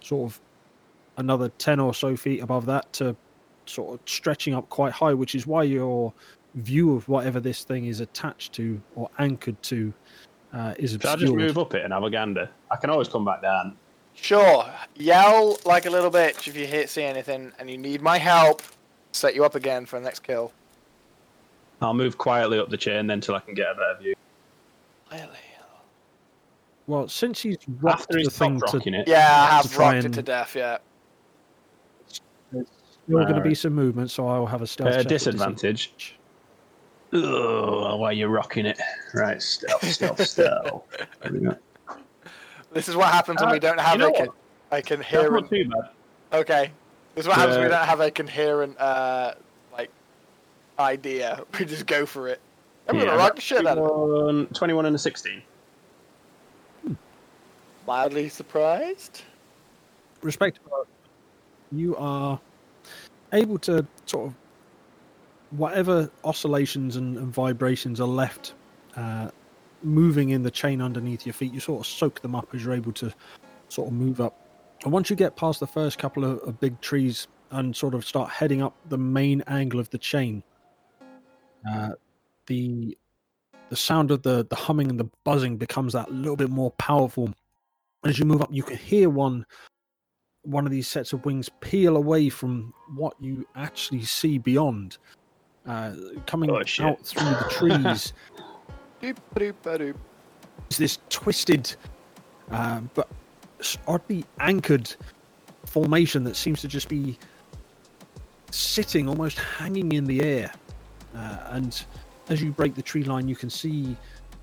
sort 0.00 0.30
of 0.30 0.40
another 1.18 1.50
ten 1.58 1.78
or 1.78 1.92
so 1.92 2.16
feet 2.16 2.40
above 2.40 2.64
that 2.66 2.90
to 2.94 3.14
sort 3.70 3.94
of 3.94 4.08
stretching 4.08 4.54
up 4.54 4.68
quite 4.68 4.92
high, 4.92 5.14
which 5.14 5.34
is 5.34 5.46
why 5.46 5.62
your 5.62 6.12
view 6.56 6.96
of 6.96 7.08
whatever 7.08 7.40
this 7.40 7.64
thing 7.64 7.86
is 7.86 8.00
attached 8.00 8.52
to 8.54 8.80
or 8.96 9.08
anchored 9.18 9.60
to 9.62 9.92
uh, 10.52 10.74
is 10.78 10.92
Should 10.92 11.06
I 11.06 11.16
just 11.16 11.32
move 11.32 11.58
up 11.58 11.74
it 11.74 11.84
and 11.84 11.92
have 11.92 12.02
a 12.02 12.10
gander? 12.10 12.50
I 12.70 12.76
can 12.76 12.90
always 12.90 13.08
come 13.08 13.24
back 13.24 13.42
down. 13.42 13.76
Sure. 14.14 14.66
Yell 14.96 15.58
like 15.64 15.86
a 15.86 15.90
little 15.90 16.10
bitch 16.10 16.48
if 16.48 16.56
you 16.56 16.66
hit 16.66 16.90
see 16.90 17.04
anything 17.04 17.52
and 17.58 17.70
you 17.70 17.78
need 17.78 18.02
my 18.02 18.18
help. 18.18 18.62
Set 19.12 19.34
you 19.34 19.44
up 19.44 19.54
again 19.54 19.86
for 19.86 19.98
the 19.98 20.04
next 20.04 20.20
kill. 20.20 20.52
I'll 21.80 21.94
move 21.94 22.18
quietly 22.18 22.58
up 22.58 22.68
the 22.68 22.76
chain 22.76 23.06
then 23.06 23.20
till 23.20 23.34
I 23.34 23.40
can 23.40 23.54
get 23.54 23.70
a 23.70 23.74
better 23.74 23.96
view. 24.00 24.14
Well, 26.90 27.06
since 27.06 27.40
he's 27.40 27.56
rocked 27.80 28.00
After 28.00 28.18
he's 28.18 28.26
the 28.26 28.32
thing 28.32 28.58
top 28.58 28.82
to, 28.82 28.94
it. 28.94 29.06
Yeah, 29.06 29.18
I 29.18 29.46
to 29.46 29.68
have 29.68 29.72
try 29.72 29.94
rocked 29.94 30.06
it 30.06 30.12
to 30.14 30.22
death. 30.22 30.56
Yeah. 30.56 30.78
there's 32.50 32.66
still 33.10 33.24
going 33.24 33.34
to 33.42 33.48
be 33.48 33.54
some 33.54 33.74
movement, 33.74 34.10
so 34.10 34.28
I 34.28 34.38
will 34.38 34.46
have 34.46 34.62
a 34.62 34.66
stealth 34.66 34.88
Uh, 34.94 34.98
check 34.98 35.08
disadvantage. 35.08 36.16
Ugh, 37.12 37.98
why 37.98 38.12
you're 38.12 38.28
you 38.28 38.34
rocking 38.34 38.66
it? 38.66 38.78
Right, 39.14 39.42
stealth, 39.42 39.84
stealth, 39.90 40.24
stealth. 40.26 40.84
There 41.22 41.32
we 41.32 41.40
go. 41.40 41.56
This 42.72 42.88
is 42.88 42.94
what 42.94 43.08
happens 43.08 43.40
when 43.40 43.50
Uh, 43.50 43.52
we 43.54 43.58
don't 43.58 43.80
have 43.80 43.94
you 43.94 43.98
know 43.98 44.08
a, 44.10 44.12
con- 44.16 44.26
what? 44.28 44.36
a 44.70 44.74
That's 44.76 44.88
coherent. 44.88 45.32
not 45.42 45.50
too 45.50 45.68
bad. 45.68 46.38
Okay. 46.40 46.70
This 47.16 47.24
is 47.24 47.28
what 47.28 47.36
happens 47.38 47.56
when 47.56 47.66
we 47.68 47.74
Uh, 47.74 47.78
don't 47.78 47.88
have 47.88 48.00
a 48.00 48.10
coherent 48.12 48.78
uh 48.78 49.34
like 49.72 49.90
idea. 50.78 51.42
We 51.58 51.64
just 51.64 51.86
go 51.86 52.06
for 52.06 52.28
it. 52.28 52.40
I'm 52.88 52.94
Yeah, 52.96 53.06
gonna 53.06 53.16
rock 53.16 53.34
the 53.34 53.40
shit 53.40 53.66
out 53.66 53.76
of 53.78 53.84
it. 53.84 53.88
21, 53.88 54.46
21 54.54 54.86
and 54.86 54.94
a 54.94 54.98
16. 54.98 55.42
Mildly 57.86 58.28
surprised. 58.28 59.22
respectable, 60.22 60.86
you 61.72 61.96
are 61.96 62.38
able 63.32 63.58
to 63.58 63.86
sort 64.06 64.28
of 64.28 64.34
whatever 65.50 66.10
oscillations 66.24 66.96
and, 66.96 67.16
and 67.16 67.32
vibrations 67.32 68.00
are 68.00 68.08
left 68.08 68.54
uh, 68.96 69.30
moving 69.82 70.30
in 70.30 70.42
the 70.42 70.50
chain 70.50 70.80
underneath 70.80 71.26
your 71.26 71.32
feet, 71.32 71.52
you 71.52 71.60
sort 71.60 71.80
of 71.80 71.86
soak 71.86 72.20
them 72.20 72.34
up 72.34 72.54
as 72.54 72.64
you're 72.64 72.74
able 72.74 72.92
to 72.92 73.12
sort 73.68 73.88
of 73.88 73.94
move 73.94 74.20
up. 74.20 74.36
And 74.84 74.92
once 74.92 75.10
you 75.10 75.16
get 75.16 75.36
past 75.36 75.60
the 75.60 75.66
first 75.66 75.98
couple 75.98 76.24
of, 76.24 76.38
of 76.40 76.60
big 76.60 76.80
trees 76.80 77.28
and 77.50 77.74
sort 77.74 77.94
of 77.94 78.04
start 78.04 78.30
heading 78.30 78.62
up 78.62 78.74
the 78.88 78.98
main 78.98 79.42
angle 79.46 79.80
of 79.80 79.90
the 79.90 79.98
chain, 79.98 80.42
uh, 81.70 81.90
the 82.46 82.96
the 83.68 83.76
sound 83.76 84.10
of 84.10 84.22
the 84.22 84.46
the 84.48 84.56
humming 84.56 84.88
and 84.88 84.98
the 84.98 85.08
buzzing 85.24 85.56
becomes 85.56 85.92
that 85.92 86.10
little 86.10 86.36
bit 86.36 86.50
more 86.50 86.70
powerful. 86.72 87.32
As 88.04 88.18
you 88.18 88.24
move 88.24 88.40
up, 88.40 88.48
you 88.50 88.62
can 88.62 88.76
hear 88.76 89.10
one 89.10 89.44
one 90.42 90.64
of 90.66 90.72
these 90.72 90.88
sets 90.88 91.12
of 91.12 91.24
wings 91.24 91.48
peel 91.60 91.96
away 91.96 92.28
from 92.28 92.72
what 92.94 93.14
you 93.20 93.46
actually 93.56 94.02
see 94.02 94.38
beyond, 94.38 94.98
uh, 95.66 95.92
coming 96.26 96.50
Oh, 96.50 96.56
out 96.58 97.04
through 97.04 97.24
the 97.30 97.46
trees. 97.50 98.12
Doop-a-doop-a-doop. 99.02 99.96
this 100.76 100.98
twisted, 101.08 101.74
uh, 102.50 102.80
but 102.94 103.08
oddly 103.86 104.24
anchored 104.40 104.94
formation 105.66 106.24
that 106.24 106.36
seems 106.36 106.60
to 106.62 106.68
just 106.68 106.88
be 106.88 107.18
sitting, 108.50 109.08
almost 109.08 109.38
hanging 109.38 109.92
in 109.92 110.04
the 110.04 110.22
air. 110.22 110.52
Uh, 111.14 111.38
and 111.50 111.84
as 112.28 112.42
you 112.42 112.50
break 112.50 112.74
the 112.74 112.82
tree 112.82 113.04
line, 113.04 113.28
you 113.28 113.36
can 113.36 113.50
see 113.50 113.96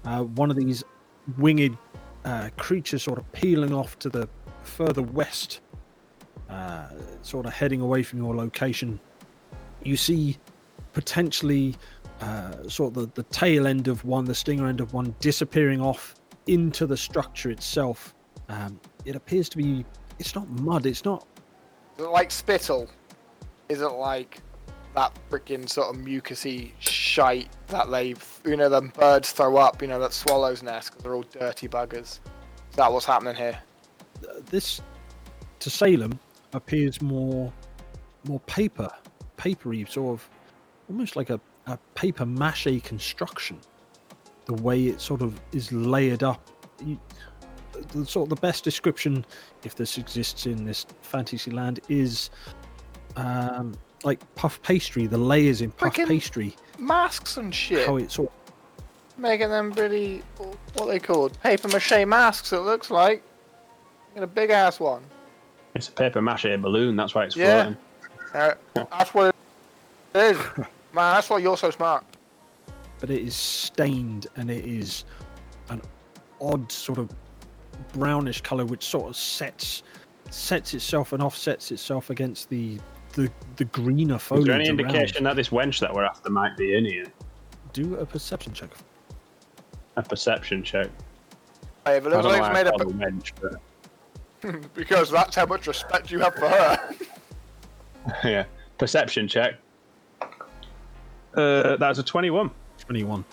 uh, 0.05 0.23
one 0.23 0.49
of 0.49 0.57
these 0.57 0.83
winged 1.37 1.77
uh, 2.25 2.49
creatures 2.57 3.03
sort 3.03 3.17
of 3.17 3.31
peeling 3.31 3.73
off 3.73 3.97
to 3.99 4.09
the 4.09 4.27
further 4.63 5.01
west, 5.01 5.61
uh, 6.49 6.87
sort 7.21 7.45
of 7.45 7.53
heading 7.53 7.81
away 7.81 8.03
from 8.03 8.19
your 8.19 8.35
location. 8.35 8.99
You 9.83 9.97
see 9.97 10.37
potentially 10.93 11.75
uh, 12.21 12.67
sort 12.67 12.95
of 12.95 13.13
the, 13.13 13.21
the 13.21 13.29
tail 13.29 13.67
end 13.67 13.87
of 13.87 14.03
one, 14.05 14.25
the 14.25 14.35
stinger 14.35 14.67
end 14.67 14.81
of 14.81 14.93
one, 14.93 15.13
disappearing 15.19 15.81
off 15.81 16.15
into 16.47 16.87
the 16.87 16.97
structure 16.97 17.51
itself. 17.51 18.13
Um, 18.49 18.79
it 19.05 19.15
appears 19.15 19.49
to 19.49 19.57
be. 19.57 19.85
It's 20.19 20.33
not 20.33 20.49
mud. 20.49 20.85
It's 20.85 21.05
not. 21.05 21.27
Is 21.97 22.05
it 22.05 22.09
like 22.09 22.31
spittle? 22.31 22.89
Is 23.69 23.81
it 23.81 23.87
like 23.87 24.41
that 24.95 25.13
freaking 25.29 25.69
sort 25.69 25.95
of 25.95 26.01
mucusy 26.01 26.71
shite 26.79 27.49
that 27.67 27.91
they, 27.91 28.15
you 28.45 28.57
know, 28.57 28.69
the 28.69 28.81
birds 28.81 29.31
throw 29.31 29.57
up, 29.57 29.81
you 29.81 29.87
know, 29.87 29.99
that 29.99 30.13
swallows 30.13 30.63
nest 30.63 30.89
because 30.89 31.03
they're 31.03 31.13
all 31.13 31.23
dirty 31.23 31.67
buggers? 31.67 32.19
Is 32.71 32.75
that 32.77 32.91
what's 32.91 33.05
happening 33.05 33.35
here? 33.35 33.59
This 34.49 34.81
to 35.59 35.69
Salem 35.69 36.19
appears 36.53 37.01
more, 37.01 37.51
more 38.25 38.39
paper, 38.41 38.89
papery, 39.37 39.85
sort 39.89 40.13
of, 40.13 40.29
almost 40.89 41.15
like 41.15 41.29
a, 41.29 41.39
a 41.67 41.77
paper 41.95 42.25
mache 42.25 42.81
construction. 42.83 43.59
The 44.45 44.53
way 44.53 44.87
it 44.87 45.01
sort 45.01 45.21
of 45.21 45.39
is 45.51 45.71
layered 45.71 46.23
up. 46.23 46.49
You, 46.85 46.99
the 47.89 48.05
sort 48.05 48.25
of 48.25 48.29
the 48.29 48.41
best 48.41 48.63
description, 48.63 49.25
if 49.63 49.75
this 49.75 49.97
exists 49.97 50.45
in 50.45 50.65
this 50.65 50.85
fantasy 51.01 51.51
land, 51.51 51.79
is 51.89 52.29
um, 53.15 53.75
like 54.03 54.19
puff 54.35 54.61
pastry. 54.61 55.05
The 55.07 55.17
layers 55.17 55.61
in 55.61 55.71
puff 55.71 55.93
Frickin' 55.93 56.07
pastry. 56.07 56.55
Masks 56.79 57.37
and 57.37 57.53
shit. 57.53 57.85
How 57.85 57.97
it's 57.97 58.15
sort 58.15 58.31
Making 59.17 59.49
them 59.49 59.71
pretty, 59.71 60.21
what 60.37 60.81
are 60.81 60.87
they 60.87 60.99
called? 60.99 61.41
Paper 61.41 61.67
mache 61.69 62.05
masks, 62.05 62.53
it 62.53 62.59
looks 62.59 62.91
like. 62.91 63.23
Get 64.13 64.23
a 64.23 64.27
big 64.27 64.51
ass 64.51 64.79
one. 64.79 65.03
It's 65.75 65.89
a 65.89 65.91
paper 65.91 66.21
mache 66.21 66.57
balloon, 66.59 66.95
that's 66.95 67.13
why 67.15 67.25
it's 67.25 67.35
Yeah. 67.35 67.63
floating. 67.63 67.77
Uh, 68.33 68.85
that's 68.91 69.13
what 69.13 69.35
it 70.15 70.19
is. 70.19 70.37
Man, 70.57 71.13
that's 71.15 71.29
why 71.29 71.37
you're 71.39 71.57
so 71.57 71.69
smart. 71.71 72.03
but 72.99 73.11
it 73.11 73.21
is 73.21 73.35
stained 73.35 74.25
and 74.37 74.49
it 74.49 74.65
is 74.65 75.05
an 75.69 75.79
odd 76.41 76.71
sort 76.71 76.97
of 76.97 77.09
brownish 77.93 78.41
color 78.41 78.65
which 78.65 78.83
sort 78.83 79.07
of 79.07 79.15
sets 79.15 79.83
sets 80.31 80.73
itself 80.73 81.13
and 81.13 81.21
offsets 81.21 81.71
itself 81.71 82.09
against 82.09 82.49
the 82.49 82.79
the, 83.13 83.29
the 83.57 83.65
greener 83.65 84.15
Is 84.15 84.23
foliage 84.23 84.45
there 84.47 84.55
any 84.55 84.69
around. 84.69 84.79
indication 84.79 85.23
that 85.25 85.35
this 85.35 85.49
wench 85.49 85.79
that 85.79 85.93
we're 85.93 86.05
after 86.05 86.29
might 86.31 86.57
be 86.57 86.75
in 86.75 86.85
here? 86.85 87.05
do 87.73 87.95
a 87.97 88.05
perception 88.05 88.51
check 88.53 88.69
A 89.97 90.01
perception 90.03 90.63
check. 90.63 90.87
Hey, 91.85 91.97
if 91.97 92.05
it 92.05 92.07
I 92.07 92.15
looks 92.15 92.23
don't 92.23 92.31
like 92.31 92.41
know 92.41 92.47
why 92.47 92.53
made 92.53 92.67
up 92.67 92.79
called 92.79 92.93
her 92.93 92.99
wench, 93.11 93.31
but 93.39 93.53
because 94.73 95.09
that's 95.11 95.35
how 95.35 95.45
much 95.45 95.67
respect 95.67 96.11
you 96.11 96.19
have 96.19 96.35
for 96.35 96.47
her. 96.49 96.95
yeah. 98.23 98.45
Perception 98.77 99.27
check. 99.27 99.55
Uh, 101.35 101.75
that's 101.77 101.99
a 101.99 102.03
21. 102.03 102.49
21. 102.79 103.25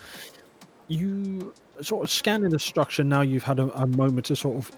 You 0.89 1.55
sort 1.81 2.05
of 2.05 2.11
scanning 2.11 2.51
the 2.51 2.59
structure 2.59 3.05
now, 3.05 3.23
you've 3.23 3.43
had 3.43 3.59
a, 3.59 3.73
a 3.75 3.87
moment 3.87 4.27
to 4.27 4.37
sort 4.37 4.57
of 4.57 4.71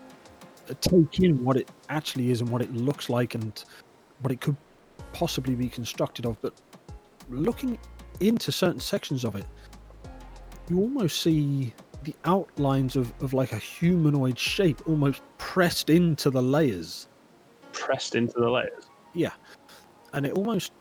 take 0.80 1.20
in 1.20 1.44
what 1.44 1.56
it 1.56 1.70
actually 1.88 2.30
is 2.30 2.40
and 2.40 2.50
what 2.50 2.62
it 2.62 2.72
looks 2.74 3.08
like 3.08 3.34
and 3.34 3.64
what 4.20 4.32
it 4.32 4.40
could 4.40 4.56
possibly 5.12 5.54
be 5.54 5.68
constructed 5.68 6.26
of. 6.26 6.40
But 6.42 6.54
looking 7.28 7.78
into 8.20 8.50
certain 8.52 8.80
sections 8.80 9.24
of 9.24 9.36
it, 9.36 9.44
you 10.68 10.80
almost 10.80 11.22
see 11.22 11.72
the 12.06 12.14
outlines 12.24 12.94
of, 12.94 13.12
of 13.20 13.34
like 13.34 13.52
a 13.52 13.58
humanoid 13.58 14.38
shape 14.38 14.80
almost 14.88 15.22
pressed 15.38 15.90
into 15.90 16.30
the 16.30 16.40
layers. 16.40 17.08
Pressed 17.72 18.14
into 18.14 18.38
the 18.38 18.48
layers. 18.48 18.86
Yeah, 19.12 19.32
and 20.12 20.24
it 20.24 20.32
almost 20.32 20.72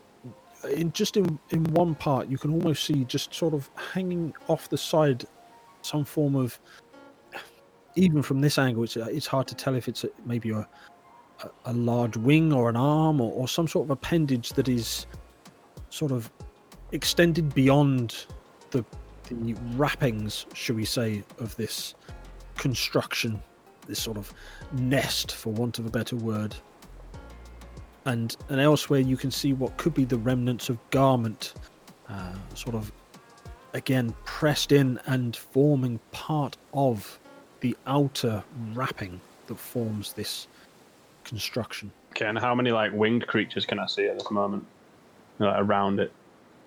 in 0.72 0.92
just 0.92 1.16
in 1.16 1.38
in 1.50 1.62
one 1.74 1.94
part 1.94 2.28
you 2.28 2.38
can 2.38 2.52
almost 2.52 2.84
see 2.84 3.04
just 3.04 3.34
sort 3.34 3.54
of 3.54 3.68
hanging 3.92 4.34
off 4.48 4.68
the 4.68 4.78
side 4.78 5.24
some 5.82 6.04
form 6.04 6.34
of 6.34 6.58
even 7.94 8.22
from 8.22 8.40
this 8.40 8.58
angle 8.58 8.82
it's 8.82 8.96
uh, 8.96 9.06
it's 9.10 9.26
hard 9.26 9.46
to 9.46 9.54
tell 9.54 9.74
if 9.74 9.86
it's 9.86 10.02
a, 10.04 10.08
maybe 10.24 10.50
a 10.50 10.66
a- 11.44 11.50
a 11.66 11.72
large 11.72 12.16
wing 12.16 12.52
or 12.52 12.68
an 12.70 12.76
arm 12.76 13.20
or, 13.20 13.30
or 13.32 13.46
some 13.46 13.68
sort 13.68 13.84
of 13.86 13.90
appendage 13.90 14.54
that 14.54 14.68
is 14.68 15.06
sort 15.90 16.10
of 16.10 16.30
extended 16.92 17.54
beyond 17.54 18.26
the 18.70 18.84
the 19.26 19.54
wrappings 19.74 20.46
should 20.54 20.76
we 20.76 20.84
say 20.84 21.22
of 21.38 21.54
this 21.56 21.94
construction 22.56 23.40
this 23.86 24.00
sort 24.00 24.16
of 24.16 24.32
nest 24.72 25.32
for 25.32 25.52
want 25.52 25.78
of 25.78 25.86
a 25.86 25.90
better 25.90 26.16
word 26.16 26.56
and 28.06 28.36
and 28.48 28.60
elsewhere 28.60 29.00
you 29.00 29.16
can 29.16 29.30
see 29.30 29.52
what 29.52 29.76
could 29.76 29.92
be 29.92 30.04
the 30.04 30.16
remnants 30.16 30.70
of 30.70 30.78
garment, 30.90 31.54
uh, 32.08 32.32
sort 32.54 32.74
of 32.74 32.90
again 33.74 34.14
pressed 34.24 34.72
in 34.72 34.98
and 35.06 35.36
forming 35.36 36.00
part 36.12 36.56
of 36.72 37.18
the 37.60 37.76
outer 37.86 38.42
wrapping 38.72 39.20
that 39.48 39.58
forms 39.58 40.14
this 40.14 40.46
construction. 41.24 41.92
Okay, 42.12 42.26
and 42.26 42.38
how 42.38 42.54
many 42.54 42.70
like 42.70 42.92
winged 42.92 43.26
creatures 43.26 43.66
can 43.66 43.78
I 43.78 43.86
see 43.86 44.06
at 44.06 44.18
this 44.18 44.30
moment? 44.30 44.64
Like, 45.38 45.56
around 45.58 46.00
it. 46.00 46.12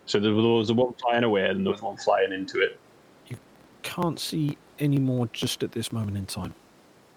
So 0.09 0.19
there 0.19 0.33
was 0.33 0.69
the 0.69 0.73
one 0.73 0.93
flying 0.93 1.23
away, 1.23 1.45
and 1.47 1.63
there 1.63 1.71
was 1.71 1.83
one 1.83 1.95
flying 1.97 2.33
into 2.33 2.61
it. 2.61 2.79
You 3.27 3.37
can't 3.83 4.19
see 4.19 4.57
any 4.79 4.97
more 4.97 5.27
just 5.33 5.61
at 5.61 5.71
this 5.71 5.91
moment 5.91 6.17
in 6.17 6.25
time. 6.25 6.55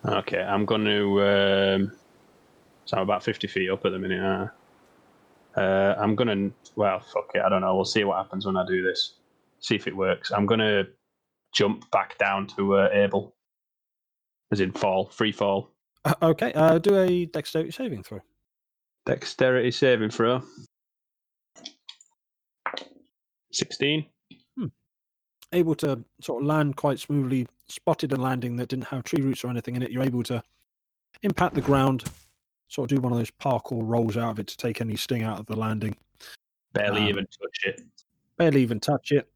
Okay, 0.05 0.43
I'm 0.43 0.67
going 0.67 0.85
to. 0.85 1.23
Um, 1.23 1.93
so 2.85 2.99
I'm 2.99 3.05
about 3.05 3.25
50 3.25 3.47
feet 3.47 3.71
up 3.71 3.87
at 3.87 3.93
the 3.93 3.99
minute. 3.99 4.23
Uh, 4.23 5.59
uh, 5.59 5.97
I'm 5.99 6.15
going 6.15 6.29
to. 6.29 6.53
Well, 6.77 7.01
fuck 7.01 7.31
it. 7.35 7.41
I 7.41 7.49
don't 7.49 7.63
know. 7.63 7.75
We'll 7.75 7.87
see 7.87 8.05
what 8.05 8.19
happens 8.19 8.45
when 8.45 8.59
I 8.59 8.67
do 8.67 8.83
this. 8.83 9.15
See 9.61 9.75
if 9.75 9.87
it 9.87 9.97
works. 9.97 10.31
I'm 10.31 10.45
going 10.45 10.61
to 10.61 10.87
jump 11.55 11.91
back 11.93 12.19
down 12.19 12.47
to 12.59 12.77
uh, 12.77 12.89
Abel. 12.93 13.35
As 14.51 14.61
in 14.61 14.71
fall, 14.71 15.07
free 15.07 15.33
fall. 15.33 15.71
Uh, 16.05 16.15
okay, 16.21 16.53
uh, 16.53 16.77
do 16.77 16.99
a 16.99 17.25
dexterity 17.25 17.71
saving 17.71 18.03
throw. 18.03 18.21
Dexterity 19.07 19.71
saving 19.71 20.11
throw. 20.11 20.43
16. 23.53 24.07
Able 25.55 25.75
to 25.77 26.03
sort 26.23 26.43
of 26.43 26.47
land 26.47 26.77
quite 26.77 26.99
smoothly. 26.99 27.47
Spotted 27.69 28.13
a 28.13 28.17
landing 28.17 28.57
that 28.57 28.69
didn't 28.69 28.87
have 28.87 29.05
tree 29.05 29.23
roots 29.23 29.45
or 29.45 29.49
anything 29.49 29.77
in 29.77 29.83
it. 29.83 29.91
You're 29.91 30.03
able 30.03 30.23
to 30.25 30.43
impact 31.23 31.55
the 31.55 31.61
ground, 31.61 32.05
sort 32.69 32.91
of 32.91 32.97
do 32.97 33.03
one 33.03 33.13
of 33.13 33.19
those 33.19 33.31
parkour 33.33 33.83
rolls 33.83 34.17
out 34.17 34.31
of 34.31 34.39
it 34.39 34.47
to 34.47 34.57
take 34.57 34.81
any 34.81 34.97
sting 34.97 35.23
out 35.25 35.39
of 35.39 35.45
the 35.47 35.57
landing. 35.57 35.95
Barely 36.73 37.03
Um, 37.03 37.09
even 37.09 37.27
touch 37.27 37.59
it. 37.67 37.83
barely 38.39 38.63
even 38.63 38.81
touch 38.81 39.13
it, 39.13 39.31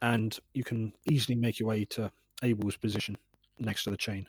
and 0.00 0.38
you 0.54 0.62
can 0.62 0.92
easily 1.10 1.34
make 1.34 1.58
your 1.58 1.68
way 1.68 1.84
to 1.86 2.10
Abel's 2.44 2.76
position 2.76 3.16
next 3.58 3.82
to 3.84 3.90
the 3.90 3.96
chain. 3.96 4.26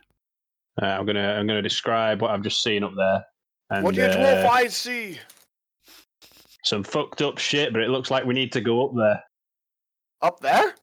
Uh, 0.81 0.85
I'm 0.87 1.05
gonna 1.05 1.33
I'm 1.33 1.45
gonna 1.45 1.61
describe 1.61 2.23
what 2.23 2.31
I've 2.31 2.41
just 2.41 2.63
seen 2.63 2.83
up 2.83 2.93
there. 2.97 3.23
And, 3.69 3.83
what 3.83 3.93
do 3.93 4.01
your 4.01 4.09
uh, 4.09 4.15
dwarf 4.15 4.45
eyes 4.45 4.75
see? 4.75 5.19
Some 6.63 6.83
fucked 6.83 7.21
up 7.21 7.37
shit, 7.37 7.73
but 7.73 7.81
it 7.81 7.89
looks 7.89 8.09
like 8.11 8.25
we 8.25 8.33
need 8.33 8.51
to 8.53 8.61
go 8.61 8.85
up 8.87 8.95
there. 8.95 9.23
Up 10.21 10.39
there? 10.39 10.73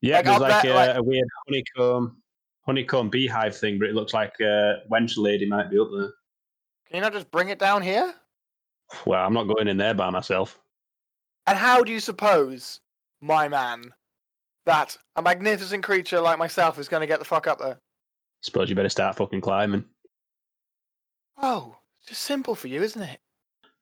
Yeah, 0.00 0.16
Like 0.16 0.24
there's 0.24 0.40
like, 0.40 0.62
there, 0.62 0.72
a, 0.72 0.74
like- 0.74 0.96
a 0.96 1.02
weird 1.02 1.28
honeycomb 1.46 2.16
honeycomb 2.66 3.10
beehive 3.10 3.54
thing, 3.56 3.78
but 3.78 3.88
it 3.88 3.94
looks 3.94 4.14
like 4.14 4.32
a 4.40 4.76
wench 4.90 5.14
lady 5.18 5.44
might 5.46 5.70
be 5.70 5.78
up 5.78 5.88
there. 5.94 6.10
Can 6.88 6.96
you 6.96 7.00
not 7.02 7.12
just 7.12 7.30
bring 7.30 7.50
it 7.50 7.58
down 7.58 7.82
here? 7.82 8.14
Well, 9.04 9.24
I'm 9.24 9.34
not 9.34 9.44
going 9.44 9.68
in 9.68 9.76
there 9.76 9.92
by 9.94 10.08
myself. 10.10 10.58
And 11.46 11.58
how 11.58 11.82
do 11.82 11.92
you 11.92 12.00
suppose, 12.00 12.80
my 13.20 13.48
man, 13.48 13.92
that 14.64 14.96
a 15.16 15.20
magnificent 15.20 15.84
creature 15.84 16.20
like 16.22 16.38
myself 16.38 16.78
is 16.78 16.88
going 16.88 17.02
to 17.02 17.06
get 17.06 17.18
the 17.18 17.24
fuck 17.26 17.46
up 17.46 17.58
there? 17.58 17.78
Suppose 18.40 18.70
you 18.70 18.76
better 18.76 18.88
start 18.88 19.16
fucking 19.16 19.42
climbing. 19.42 19.84
Oh, 21.36 21.76
it's 22.00 22.08
just 22.08 22.22
simple 22.22 22.54
for 22.54 22.68
you, 22.68 22.82
isn't 22.82 23.02
it? 23.02 23.20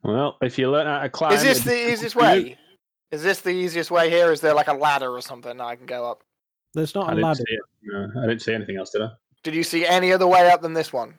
Well, 0.02 0.36
if 0.42 0.58
you 0.58 0.70
learn 0.70 0.86
how 0.86 1.00
to 1.00 1.08
climb, 1.08 1.32
is 1.32 1.42
this 1.42 1.60
the 1.60 1.92
easiest 1.92 2.14
simple 2.14 2.36
you. 2.36 2.44
way? 2.44 2.58
Is 3.12 3.22
this 3.22 3.40
the 3.40 3.50
easiest 3.50 3.90
way 3.90 4.10
here? 4.10 4.32
Is 4.32 4.40
there 4.40 4.54
like 4.54 4.68
a 4.68 4.72
ladder 4.72 5.10
or 5.10 5.20
something 5.20 5.60
I 5.60 5.76
can 5.76 5.86
go 5.86 6.10
up? 6.10 6.22
There's 6.74 6.94
not 6.94 7.08
I 7.08 7.12
a 7.12 7.14
didn't, 7.14 7.24
ladder. 7.24 7.44
see. 7.46 7.58
No, 7.82 8.22
I 8.22 8.26
didn't 8.26 8.42
see 8.42 8.54
anything 8.54 8.78
else, 8.78 8.90
did 8.90 9.02
I? 9.02 9.10
Did 9.44 9.54
you 9.54 9.62
see 9.62 9.86
any 9.86 10.12
other 10.12 10.26
way 10.26 10.50
up 10.50 10.62
than 10.62 10.72
this 10.72 10.92
one? 10.92 11.18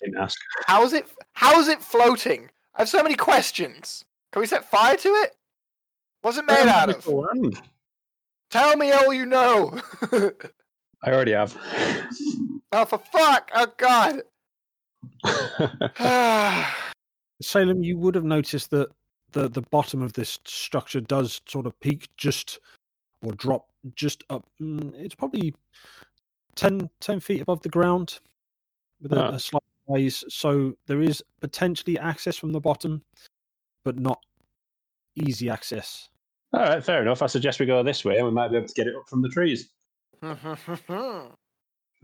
Didn't 0.00 0.16
ask. 0.16 0.38
How 0.66 0.82
is 0.84 0.92
it? 0.92 1.06
How 1.34 1.60
is 1.60 1.68
it 1.68 1.82
floating? 1.82 2.50
I 2.74 2.82
have 2.82 2.88
so 2.88 3.02
many 3.02 3.16
questions. 3.16 4.04
Can 4.32 4.40
we 4.40 4.46
set 4.46 4.68
fire 4.68 4.96
to 4.96 5.08
it? 5.08 5.36
What's 6.22 6.38
it 6.38 6.46
made 6.46 6.62
um, 6.62 6.68
out 6.68 6.90
of? 6.90 7.06
Land. 7.06 7.60
Tell 8.50 8.76
me 8.76 8.92
all 8.92 9.12
you 9.12 9.26
know. 9.26 9.78
I 11.02 11.10
already 11.10 11.32
have. 11.32 11.56
oh, 12.72 12.84
for 12.84 12.98
fuck! 12.98 13.50
Oh 13.54 13.66
god. 13.76 14.22
Salem, 17.40 17.82
you 17.82 17.96
would 17.98 18.14
have 18.14 18.24
noticed 18.24 18.70
that 18.70 18.88
the 19.32 19.48
the 19.48 19.62
bottom 19.70 20.02
of 20.02 20.12
this 20.14 20.38
structure 20.44 21.00
does 21.00 21.40
sort 21.46 21.66
of 21.66 21.78
peak 21.80 22.08
just 22.16 22.58
or 23.22 23.32
drop 23.32 23.66
just 23.94 24.24
up. 24.30 24.46
mm, 24.60 24.92
It's 24.94 25.14
probably 25.14 25.54
10, 26.54 26.88
10 27.00 27.20
feet 27.20 27.40
above 27.42 27.62
the 27.62 27.68
ground 27.68 28.20
with 29.00 29.12
a, 29.12 29.20
Ah. 29.22 29.28
a 29.34 29.38
slight 29.38 29.62
rise. 29.88 30.24
So 30.28 30.74
there 30.86 31.00
is 31.02 31.22
potentially 31.40 31.98
access 31.98 32.36
from 32.36 32.52
the 32.52 32.60
bottom, 32.60 33.02
but 33.84 33.98
not 33.98 34.20
easy 35.14 35.48
access. 35.50 36.08
All 36.52 36.60
right, 36.60 36.82
fair 36.82 37.02
enough. 37.02 37.22
I 37.22 37.26
suggest 37.26 37.60
we 37.60 37.66
go 37.66 37.82
this 37.82 38.04
way, 38.04 38.16
and 38.16 38.24
we 38.26 38.32
might 38.32 38.48
be 38.48 38.56
able 38.56 38.68
to 38.68 38.74
get 38.74 38.86
it 38.86 38.96
up 38.96 39.08
from 39.08 39.20
the 39.22 39.28
trees. 39.28 39.68
uh, 40.22 40.34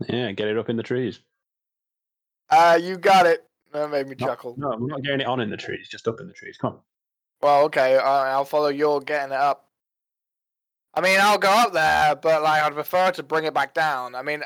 Yeah, 0.09 0.31
get 0.33 0.47
it 0.49 0.57
up 0.57 0.69
in 0.69 0.75
the 0.75 0.83
trees. 0.83 1.19
you 2.81 2.97
got 2.97 3.25
it. 3.25 3.45
That 3.75 3.91
made 3.91 4.07
me 4.07 4.15
No, 4.17 4.27
chuckle. 4.27 4.55
No, 4.57 4.69
we're 4.79 4.87
not 4.87 5.03
getting 5.03 5.19
it 5.19 5.27
on 5.27 5.41
in 5.41 5.49
the 5.49 5.57
trees, 5.57 5.89
just 5.89 6.07
up 6.07 6.21
in 6.21 6.27
the 6.27 6.33
trees. 6.33 6.57
Come 6.57 6.73
on. 6.73 6.79
Well, 7.41 7.65
okay, 7.65 7.97
I'll 7.97 8.45
follow 8.45 8.69
your 8.69 9.01
getting 9.01 9.33
it 9.33 9.39
up. 9.39 9.67
I 10.93 11.01
mean, 11.01 11.19
I'll 11.21 11.37
go 11.37 11.49
up 11.49 11.73
there, 11.73 12.15
but 12.15 12.41
like, 12.41 12.63
I'd 12.63 12.73
prefer 12.73 13.11
to 13.11 13.23
bring 13.23 13.43
it 13.43 13.53
back 13.53 13.73
down. 13.73 14.15
I 14.15 14.21
mean, 14.21 14.43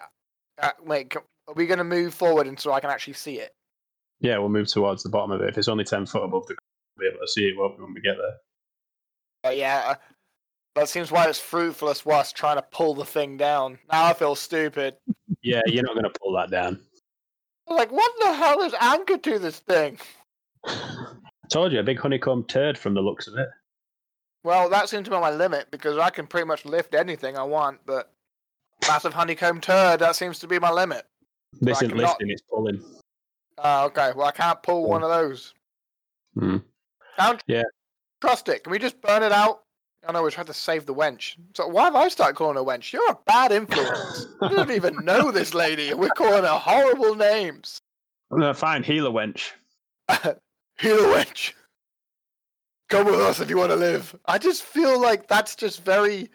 uh, 0.60 0.72
wait, 0.84 1.14
c- 1.14 1.20
are 1.48 1.54
we 1.54 1.68
going 1.68 1.78
to 1.78 1.84
move 1.84 2.16
forward 2.16 2.48
until 2.48 2.74
I 2.74 2.80
can 2.80 2.90
actually 2.90 3.14
see 3.14 3.36
it? 3.36 3.54
Yeah, 4.20 4.40
we'll 4.40 4.50
move 4.50 4.68
towards 4.68 5.04
the 5.04 5.10
bottom 5.10 5.30
of 5.30 5.42
it. 5.42 5.50
If 5.50 5.60
it's 5.60 5.68
only 5.68 5.84
10 5.84 6.08
foot 6.08 6.24
above 6.24 6.48
the 6.48 6.56
ground, 6.56 6.66
we'll 6.98 7.12
be 7.12 7.16
able 7.16 7.24
to 7.24 7.32
see 7.32 7.44
it 7.50 7.56
won't 7.56 7.78
we, 7.78 7.84
when 7.84 7.94
we 7.94 8.02
get 8.02 8.18
there. 8.18 8.38
But 9.44 9.58
yeah, 9.58 9.84
uh, 9.86 9.96
that 10.74 10.90
seems 10.90 11.12
why 11.12 11.28
it's 11.28 11.40
fruitless 11.40 12.04
was 12.04 12.34
trying 12.34 12.58
to 12.58 12.64
pull 12.72 12.96
the 12.96 13.06
thing 13.06 13.38
down. 13.38 13.78
Now 13.92 14.06
I 14.06 14.14
feel 14.14 14.36
stupid. 14.36 14.96
Yeah, 15.42 15.62
you're 15.68 15.84
not 15.84 15.94
going 15.94 16.04
to 16.04 16.20
pull 16.22 16.34
that 16.34 16.52
down. 16.52 16.82
Like, 17.70 17.92
what 17.92 18.12
the 18.20 18.34
hell 18.34 18.62
is 18.62 18.74
anchored 18.80 19.24
to 19.24 19.40
this 19.40 19.60
thing? 19.60 19.98
I 20.66 21.14
told 21.52 21.72
you, 21.72 21.80
a 21.80 21.84
big 21.84 22.00
honeycomb 22.00 22.44
turd 22.46 22.78
from 22.78 22.94
the 22.94 23.02
looks 23.02 23.28
of 23.28 23.36
it. 23.38 23.48
Well, 24.44 24.70
that 24.70 24.90
seems 24.90 25.06
to 25.06 25.12
be 25.12 25.18
my 25.18 25.32
limit 25.32 25.70
because 25.72 25.98
I 25.98 26.10
can 26.10 26.26
pretty 26.28 26.48
much 26.48 26.66
lift 26.66 26.96
anything 26.96 27.38
I 27.38 27.44
want, 27.44 27.80
but 27.86 28.12
massive 28.88 29.14
honeycomb 29.14 29.62
turd, 29.62 30.00
that 30.00 30.16
seems 30.16 30.40
to 30.40 30.48
be 30.48 30.60
my 30.60 30.72
limit. 30.72 31.06
This 31.62 31.78
isn't 31.82 31.96
cannot- 31.96 32.10
lifting, 32.12 32.30
it's 32.30 32.42
pulling. 32.42 32.82
Oh, 33.58 33.86
okay. 33.86 34.14
Well, 34.16 34.28
I 34.28 34.32
can't 34.32 34.62
pull 34.64 34.88
one 34.88 35.04
of 35.04 35.10
those. 35.10 35.54
Hmm. 36.38 36.58
Yeah. 37.48 37.64
trust 38.22 38.48
it. 38.48 38.64
Can 38.64 38.72
we 38.72 38.80
just 38.80 39.02
burn 39.02 39.24
it 39.24 39.32
out? 39.34 39.64
I 40.08 40.12
know 40.12 40.24
we 40.24 40.32
tried 40.32 40.48
to 40.48 40.54
save 40.54 40.86
the 40.86 40.94
wench. 40.94 41.36
So 41.54 41.68
why 41.68 41.86
have 41.86 41.96
I 41.96 42.08
started 42.08 42.36
calling 42.36 42.56
her 42.56 42.64
wench? 42.64 42.94
You're 42.94 43.12
a 43.12 43.18
bad 43.26 43.52
influence. 43.52 44.28
I 44.42 44.48
don't 44.48 44.72
even 44.72 44.96
know 45.04 45.32
this 45.32 45.54
lady, 45.54 45.94
we're 45.94 46.10
calling 46.10 46.44
her 46.44 46.48
horrible 46.48 47.16
names. 47.16 47.82
No, 48.32 48.54
fine, 48.54 48.84
healer 48.84 49.12
wench. 49.12 49.52
Healer 50.80 51.14
wench. 51.14 51.54
Come 52.90 53.06
with 53.06 53.20
us 53.20 53.40
if 53.40 53.50
you 53.50 53.58
want 53.58 53.72
to 53.72 53.76
live. 53.76 54.16
I 54.26 54.38
just 54.38 54.64
feel 54.64 55.00
like 55.00 55.28
that's 55.28 55.56
just 55.56 55.84
very 55.84 56.30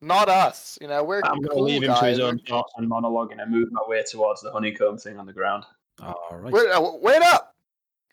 not 0.00 0.28
us. 0.28 0.78
You 0.80 0.88
know, 0.88 1.04
we're 1.04 1.20
I'm 1.24 1.40
going 1.40 1.56
to 1.56 1.62
leave 1.62 1.82
him 1.82 1.90
guys. 1.90 2.00
to 2.00 2.06
his 2.06 2.20
own 2.20 2.38
thoughts 2.48 2.72
and 2.76 2.88
monologue 2.88 3.32
and 3.32 3.40
I 3.40 3.44
move 3.44 3.68
my 3.70 3.82
way 3.86 4.02
towards 4.02 4.40
the 4.40 4.50
honeycomb 4.50 4.98
thing 4.98 5.18
on 5.18 5.26
the 5.26 5.32
ground. 5.32 5.64
All 6.02 6.16
right. 6.32 6.52
Wait, 6.52 6.70
uh, 6.70 6.90
wait 7.00 7.22
up! 7.22 7.54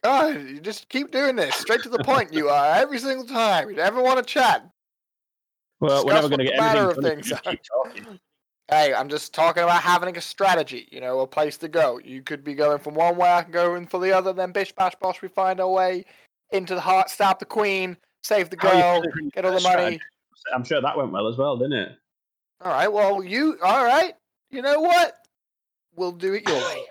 God, 0.03 0.35
you 0.35 0.59
just 0.59 0.89
keep 0.89 1.11
doing 1.11 1.35
this. 1.35 1.55
Straight 1.55 1.81
to 1.83 1.89
the 1.89 2.03
point. 2.03 2.33
You 2.33 2.49
are 2.49 2.75
every 2.75 2.99
single 2.99 3.25
time. 3.25 3.69
You 3.69 3.75
never 3.77 4.03
want 4.03 4.17
to 4.17 4.23
chat. 4.23 4.69
Well, 5.79 6.05
we're 6.05 6.13
never 6.13 6.27
going 6.27 6.39
to 6.39 6.45
get 6.45 6.57
matter 6.57 6.91
anything 6.91 6.97
of 6.97 7.03
things 7.03 7.27
you 7.27 7.35
just 7.35 7.47
are. 7.47 7.51
keep 7.51 7.61
talking. 7.63 8.19
Hey, 8.71 8.93
I'm 8.93 9.09
just 9.09 9.33
talking 9.33 9.63
about 9.63 9.81
having 9.81 10.15
a 10.15 10.21
strategy. 10.21 10.87
You 10.91 11.01
know, 11.01 11.21
a 11.21 11.27
place 11.27 11.57
to 11.57 11.67
go. 11.67 11.99
You 12.03 12.21
could 12.21 12.43
be 12.43 12.53
going 12.53 12.77
from 12.77 12.93
one 12.93 13.17
way, 13.17 13.27
I 13.27 13.41
can 13.41 13.51
go 13.51 13.73
in 13.73 13.87
for 13.87 13.99
the 13.99 14.15
other. 14.15 14.31
Then 14.31 14.51
bish 14.51 14.71
bash 14.73 14.93
bosh, 15.01 15.23
we 15.23 15.27
find 15.27 15.59
our 15.59 15.71
way 15.71 16.05
into 16.51 16.75
the 16.75 16.81
heart, 16.81 17.09
stab 17.09 17.39
the 17.39 17.45
queen, 17.45 17.97
save 18.21 18.51
the 18.51 18.55
girl, 18.55 19.03
get 19.33 19.43
all 19.43 19.53
the 19.53 19.61
money. 19.61 19.99
I'm 20.53 20.63
sure 20.63 20.81
that 20.81 20.95
went 20.95 21.11
well 21.11 21.27
as 21.27 21.35
well, 21.35 21.57
didn't 21.57 21.79
it? 21.79 21.97
All 22.61 22.71
right. 22.71 22.93
Well, 22.93 23.23
you. 23.23 23.57
All 23.63 23.83
right. 23.83 24.13
You 24.51 24.61
know 24.61 24.81
what? 24.81 25.15
We'll 25.95 26.11
do 26.11 26.33
it 26.33 26.47
your 26.47 26.57
way. 26.57 26.83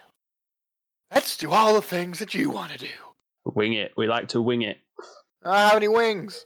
Let's 1.14 1.36
do 1.36 1.52
all 1.52 1.74
the 1.74 1.82
things 1.82 2.18
that 2.18 2.34
you 2.34 2.50
want 2.50 2.72
to 2.72 2.78
do. 2.78 2.88
Wing 3.44 3.74
it. 3.74 3.92
We 3.96 4.08
like 4.08 4.26
to 4.28 4.42
wing 4.42 4.62
it. 4.62 4.78
I 5.44 5.52
don't 5.52 5.68
have 5.68 5.76
any 5.76 5.88
wings. 5.88 6.44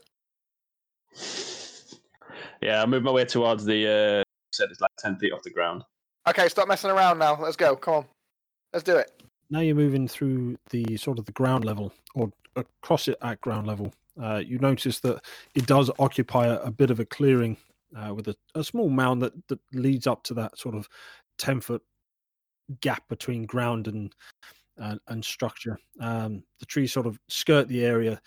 Yeah, 2.63 2.81
I 2.81 2.85
move 2.85 3.03
my 3.03 3.11
way 3.11 3.25
towards 3.25 3.65
the. 3.65 3.87
Uh, 3.87 4.23
said 4.53 4.69
it's 4.71 4.81
like 4.81 4.91
ten 4.97 5.17
feet 5.17 5.33
off 5.33 5.43
the 5.43 5.49
ground. 5.49 5.83
Okay, 6.27 6.47
stop 6.47 6.67
messing 6.67 6.91
around 6.91 7.19
now. 7.19 7.37
Let's 7.39 7.57
go. 7.57 7.75
Come 7.75 7.93
on. 7.93 8.05
Let's 8.71 8.83
do 8.83 8.95
it. 8.97 9.11
now 9.49 9.59
you're 9.59 9.75
moving 9.75 10.07
through 10.07 10.57
the 10.69 10.97
sort 10.97 11.19
of 11.19 11.25
the 11.25 11.31
ground 11.33 11.65
level 11.65 11.93
or 12.15 12.31
across 12.55 13.07
it 13.07 13.17
at 13.21 13.41
ground 13.41 13.67
level. 13.67 13.93
Uh, 14.21 14.41
you 14.43 14.57
notice 14.59 14.99
that 15.01 15.23
it 15.55 15.65
does 15.65 15.91
occupy 15.99 16.47
a, 16.47 16.59
a 16.61 16.71
bit 16.71 16.89
of 16.89 16.99
a 16.99 17.05
clearing 17.05 17.57
uh, 17.95 18.13
with 18.13 18.27
a, 18.27 18.35
a 18.55 18.63
small 18.63 18.89
mound 18.89 19.21
that, 19.21 19.33
that 19.47 19.59
leads 19.73 20.07
up 20.07 20.23
to 20.23 20.33
that 20.33 20.57
sort 20.57 20.75
of 20.75 20.87
10 21.39 21.61
foot 21.61 21.81
gap 22.79 23.07
between 23.09 23.45
ground 23.45 23.87
and 23.87 24.13
uh, 24.81 24.95
and 25.09 25.23
structure. 25.23 25.77
Um, 25.99 26.43
the 26.59 26.65
trees 26.65 26.91
sort 26.91 27.05
of 27.05 27.19
skirt 27.27 27.67
the 27.67 27.85
area. 27.85 28.19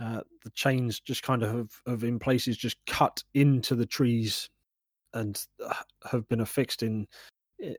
Uh, 0.00 0.20
the 0.44 0.50
chains 0.50 0.98
just 0.98 1.22
kind 1.22 1.42
of 1.42 1.54
have, 1.54 1.70
have 1.86 2.04
in 2.04 2.18
places 2.18 2.56
just 2.56 2.78
cut 2.86 3.22
into 3.34 3.74
the 3.74 3.84
trees 3.84 4.48
and 5.12 5.44
uh, 5.64 5.74
have 6.10 6.26
been 6.28 6.40
affixed 6.40 6.82
in 6.82 7.06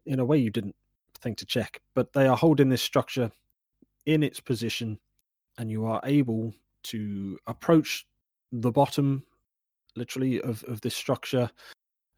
in 0.06 0.20
a 0.20 0.26
way 0.26 0.38
you 0.38 0.52
didn't 0.52 0.76
think 1.20 1.38
to 1.38 1.46
check. 1.46 1.82
But 1.96 2.14
they 2.14 2.28
are 2.28 2.38
holding 2.38 2.70
this 2.70 2.82
structure 2.84 3.32
in 4.06 4.24
its 4.24 4.40
position, 4.40 5.00
and 5.58 5.72
you 5.72 5.86
are 5.86 6.02
able 6.04 6.54
to 6.84 7.38
approach 7.48 8.06
the 8.52 8.72
bottom, 8.72 9.24
literally, 9.96 10.42
of, 10.42 10.64
of 10.66 10.82
this 10.82 10.96
structure. 10.96 11.50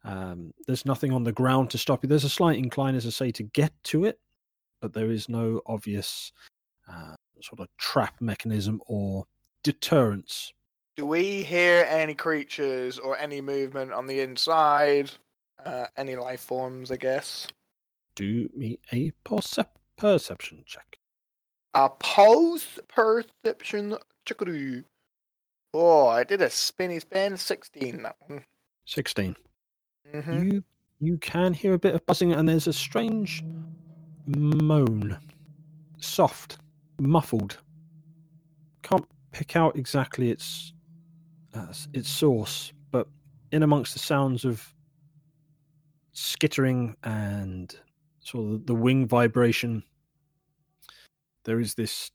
Um, 0.04 0.52
there's 0.66 0.84
nothing 0.84 1.12
on 1.12 1.24
the 1.24 1.32
ground 1.32 1.70
to 1.70 1.78
stop 1.78 2.02
you. 2.02 2.08
There's 2.08 2.24
a 2.24 2.28
slight 2.28 2.58
incline, 2.58 2.94
as 2.94 3.06
I 3.06 3.10
say, 3.10 3.30
to 3.32 3.42
get 3.42 3.72
to 3.84 4.04
it, 4.04 4.18
but 4.82 4.92
there 4.92 5.10
is 5.10 5.28
no 5.28 5.62
obvious 5.66 6.32
uh, 6.90 7.14
sort 7.40 7.60
of 7.60 7.68
trap 7.78 8.20
mechanism 8.20 8.82
or 8.86 9.24
deterrence. 9.64 10.52
Do 10.96 11.06
we 11.06 11.42
hear 11.42 11.84
any 11.88 12.14
creatures 12.14 13.00
or 13.00 13.18
any 13.18 13.40
movement 13.40 13.92
on 13.92 14.06
the 14.06 14.20
inside? 14.20 15.10
Uh, 15.64 15.86
any 15.96 16.14
life 16.14 16.40
forms, 16.40 16.92
I 16.92 16.96
guess. 16.96 17.48
Do 18.14 18.48
me 18.54 18.78
a 18.92 19.10
percep- 19.24 19.66
perception 19.96 20.62
check. 20.64 20.98
A 21.74 21.88
pose 21.90 22.78
perception 22.86 23.96
chickaroo. 24.24 24.84
Oh, 25.72 26.06
I 26.06 26.22
did 26.22 26.40
a 26.40 26.50
spinny 26.50 27.00
spin. 27.00 27.36
16 27.36 28.02
that 28.04 28.14
one. 28.28 28.44
16. 28.84 29.34
Mm-hmm. 30.14 30.42
You 30.44 30.64
you 31.00 31.18
can 31.18 31.52
hear 31.52 31.74
a 31.74 31.78
bit 31.78 31.94
of 31.94 32.06
buzzing, 32.06 32.32
and 32.32 32.48
there's 32.48 32.68
a 32.68 32.72
strange 32.72 33.42
moan, 34.26 35.18
soft, 35.98 36.58
muffled. 37.00 37.58
Can't 38.82 39.06
pick 39.34 39.56
out 39.56 39.76
exactly 39.76 40.30
its 40.30 40.72
uh, 41.54 41.72
its 41.92 42.08
source, 42.08 42.72
but 42.90 43.08
in 43.52 43.62
amongst 43.62 43.92
the 43.92 43.98
sounds 43.98 44.44
of 44.44 44.66
skittering 46.12 46.96
and 47.02 47.76
sort 48.20 48.54
of 48.54 48.66
the 48.66 48.74
wing 48.74 49.06
vibration, 49.06 49.82
there 51.44 51.60
is 51.60 51.74
this 51.74 52.10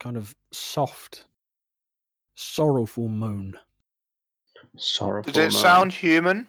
kind 0.00 0.16
of 0.16 0.34
soft, 0.50 1.26
sorrowful 2.34 3.08
moan. 3.08 3.54
Sorrowful. 4.76 5.32
Does 5.32 5.38
it 5.38 5.52
moan. 5.52 5.62
sound 5.62 5.92
human? 5.92 6.48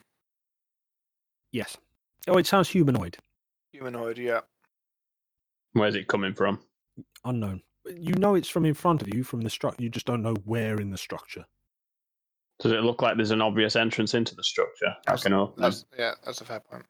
Yes. 1.51 1.77
Oh, 2.27 2.37
it 2.37 2.47
sounds 2.47 2.69
humanoid. 2.69 3.17
Humanoid, 3.73 4.17
yeah. 4.17 4.39
Where's 5.73 5.95
it 5.95 6.07
coming 6.07 6.33
from? 6.33 6.59
unknown. 7.25 7.61
You 7.85 8.13
know 8.15 8.35
it's 8.35 8.49
from 8.49 8.65
in 8.65 8.73
front 8.73 9.01
of 9.01 9.13
you, 9.13 9.23
from 9.23 9.41
the 9.41 9.49
structure. 9.49 9.81
You 9.81 9.89
just 9.89 10.05
don't 10.05 10.21
know 10.21 10.35
where 10.45 10.79
in 10.79 10.91
the 10.91 10.97
structure. 10.97 11.45
Does 12.59 12.71
it 12.71 12.83
look 12.83 13.01
like 13.01 13.17
there's 13.17 13.31
an 13.31 13.41
obvious 13.41 13.75
entrance 13.75 14.13
into 14.13 14.35
the 14.35 14.43
structure? 14.43 14.95
I 15.07 15.15
can 15.15 15.33
open. 15.33 15.63
That's, 15.63 15.85
yeah, 15.97 16.13
that's 16.23 16.41
a 16.41 16.45
fair 16.45 16.59
point. 16.59 16.85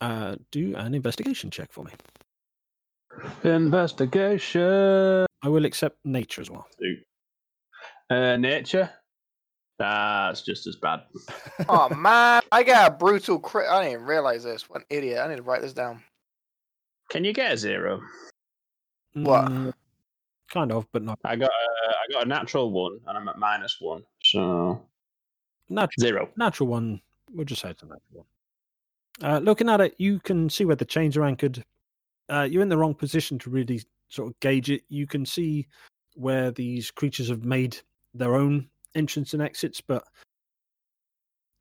Uh, 0.00 0.36
do 0.50 0.74
an 0.76 0.94
investigation 0.94 1.50
check 1.50 1.72
for 1.72 1.84
me. 1.84 1.92
Investigation. 3.44 5.26
I 5.42 5.48
will 5.48 5.64
accept 5.64 5.98
nature 6.04 6.40
as 6.40 6.50
well. 6.50 6.66
Uh, 8.08 8.36
nature. 8.36 8.90
That's 9.78 10.42
just 10.42 10.66
as 10.66 10.76
bad. 10.76 11.00
oh 11.68 11.88
man, 11.94 12.42
I 12.50 12.62
got 12.62 12.92
a 12.92 12.94
brutal 12.94 13.38
crit. 13.38 13.68
I 13.68 13.82
didn't 13.82 13.92
even 13.92 14.06
realize 14.06 14.42
this. 14.42 14.68
What 14.68 14.80
an 14.80 14.86
idiot! 14.90 15.20
I 15.22 15.28
need 15.28 15.36
to 15.36 15.42
write 15.42 15.62
this 15.62 15.72
down. 15.72 16.02
Can 17.10 17.24
you 17.24 17.32
get 17.32 17.52
a 17.52 17.56
zero? 17.56 18.00
What? 19.14 19.46
Mm, 19.46 19.72
kind 20.48 20.72
of, 20.72 20.86
but 20.92 21.02
not. 21.02 21.18
I 21.24 21.36
got 21.36 21.50
a, 21.50 21.88
I 21.90 22.12
got 22.12 22.24
a 22.24 22.28
natural 22.28 22.70
one, 22.70 22.98
and 23.06 23.16
I'm 23.16 23.28
at 23.28 23.38
minus 23.38 23.76
one, 23.80 24.02
so 24.22 24.82
Natural, 25.68 26.00
zero. 26.00 26.28
natural 26.36 26.68
one. 26.68 27.00
We'll 27.32 27.44
just 27.44 27.60
say 27.62 27.70
it's 27.70 27.82
a 27.82 27.86
natural 27.86 28.24
one. 29.20 29.30
Uh, 29.30 29.38
looking 29.40 29.68
at 29.68 29.80
it, 29.80 29.94
you 29.98 30.18
can 30.20 30.48
see 30.48 30.64
where 30.64 30.76
the 30.76 30.84
chains 30.84 31.16
are 31.16 31.24
anchored. 31.24 31.62
Uh, 32.28 32.46
you're 32.50 32.62
in 32.62 32.68
the 32.68 32.78
wrong 32.78 32.94
position 32.94 33.38
to 33.40 33.50
really 33.50 33.82
sort 34.08 34.28
of 34.30 34.40
gauge 34.40 34.70
it. 34.70 34.82
You 34.88 35.06
can 35.06 35.26
see 35.26 35.66
where 36.14 36.50
these 36.50 36.90
creatures 36.90 37.28
have 37.28 37.44
made 37.44 37.78
their 38.14 38.34
own 38.34 38.68
entrance 38.94 39.34
and 39.34 39.42
exits, 39.42 39.80
but 39.80 40.04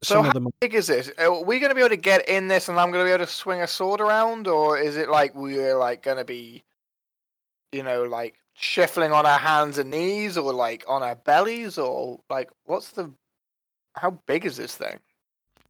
So 0.03 0.15
some 0.15 0.23
how 0.23 0.29
of 0.29 0.33
them 0.33 0.47
big 0.61 0.73
is 0.75 0.87
this? 0.87 1.11
Are 1.17 1.43
we 1.43 1.59
going 1.59 1.69
to 1.69 1.75
be 1.75 1.81
able 1.81 1.89
to 1.89 1.97
get 1.97 2.27
in 2.29 2.47
this, 2.47 2.69
and 2.69 2.79
I'm 2.79 2.91
going 2.91 3.03
to 3.03 3.09
be 3.09 3.13
able 3.13 3.25
to 3.25 3.31
swing 3.31 3.61
a 3.61 3.67
sword 3.67 3.99
around, 4.01 4.47
or 4.47 4.77
is 4.77 4.95
it 4.95 5.09
like 5.09 5.35
we're 5.35 5.75
like 5.75 6.03
going 6.03 6.17
to 6.17 6.25
be, 6.25 6.63
you 7.73 7.83
know, 7.83 8.03
like 8.03 8.35
shuffling 8.57 9.11
on 9.11 9.25
our 9.25 9.37
hands 9.39 9.77
and 9.77 9.91
knees, 9.91 10.37
or 10.37 10.51
like 10.51 10.83
on 10.87 11.03
our 11.03 11.15
bellies, 11.15 11.77
or 11.77 12.19
like 12.29 12.49
what's 12.65 12.89
the? 12.91 13.11
How 13.95 14.11
big 14.25 14.45
is 14.45 14.57
this 14.57 14.75
thing? 14.75 14.99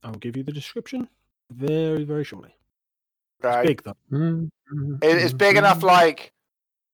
I'll 0.04 0.14
give 0.14 0.36
you 0.38 0.44
the 0.44 0.52
description 0.52 1.08
very, 1.52 2.04
very 2.04 2.24
shortly. 2.24 2.56
Right. 3.42 3.70
It's 3.70 3.82
big 3.82 3.84
though. 3.84 4.50
It- 5.02 5.24
It's 5.24 5.34
big 5.34 5.58
enough, 5.58 5.84
like 5.84 6.32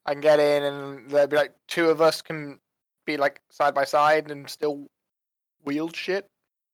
I 0.05 0.13
can 0.13 0.21
get 0.21 0.39
in, 0.39 0.63
and 0.63 1.09
there'd 1.09 1.29
be 1.29 1.37
like 1.37 1.53
two 1.67 1.89
of 1.89 2.01
us 2.01 2.21
can 2.21 2.59
be 3.05 3.17
like 3.17 3.41
side 3.49 3.73
by 3.75 3.85
side 3.85 4.31
and 4.31 4.49
still 4.49 4.87
wield 5.65 5.95
shit. 5.95 6.29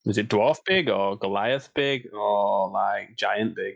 Is 0.06 0.18
it 0.18 0.30
dwarf 0.30 0.58
big 0.66 0.90
or 0.90 1.18
Goliath 1.18 1.70
big 1.74 2.08
or 2.14 2.70
like 2.70 3.16
giant 3.18 3.56
big? 3.56 3.76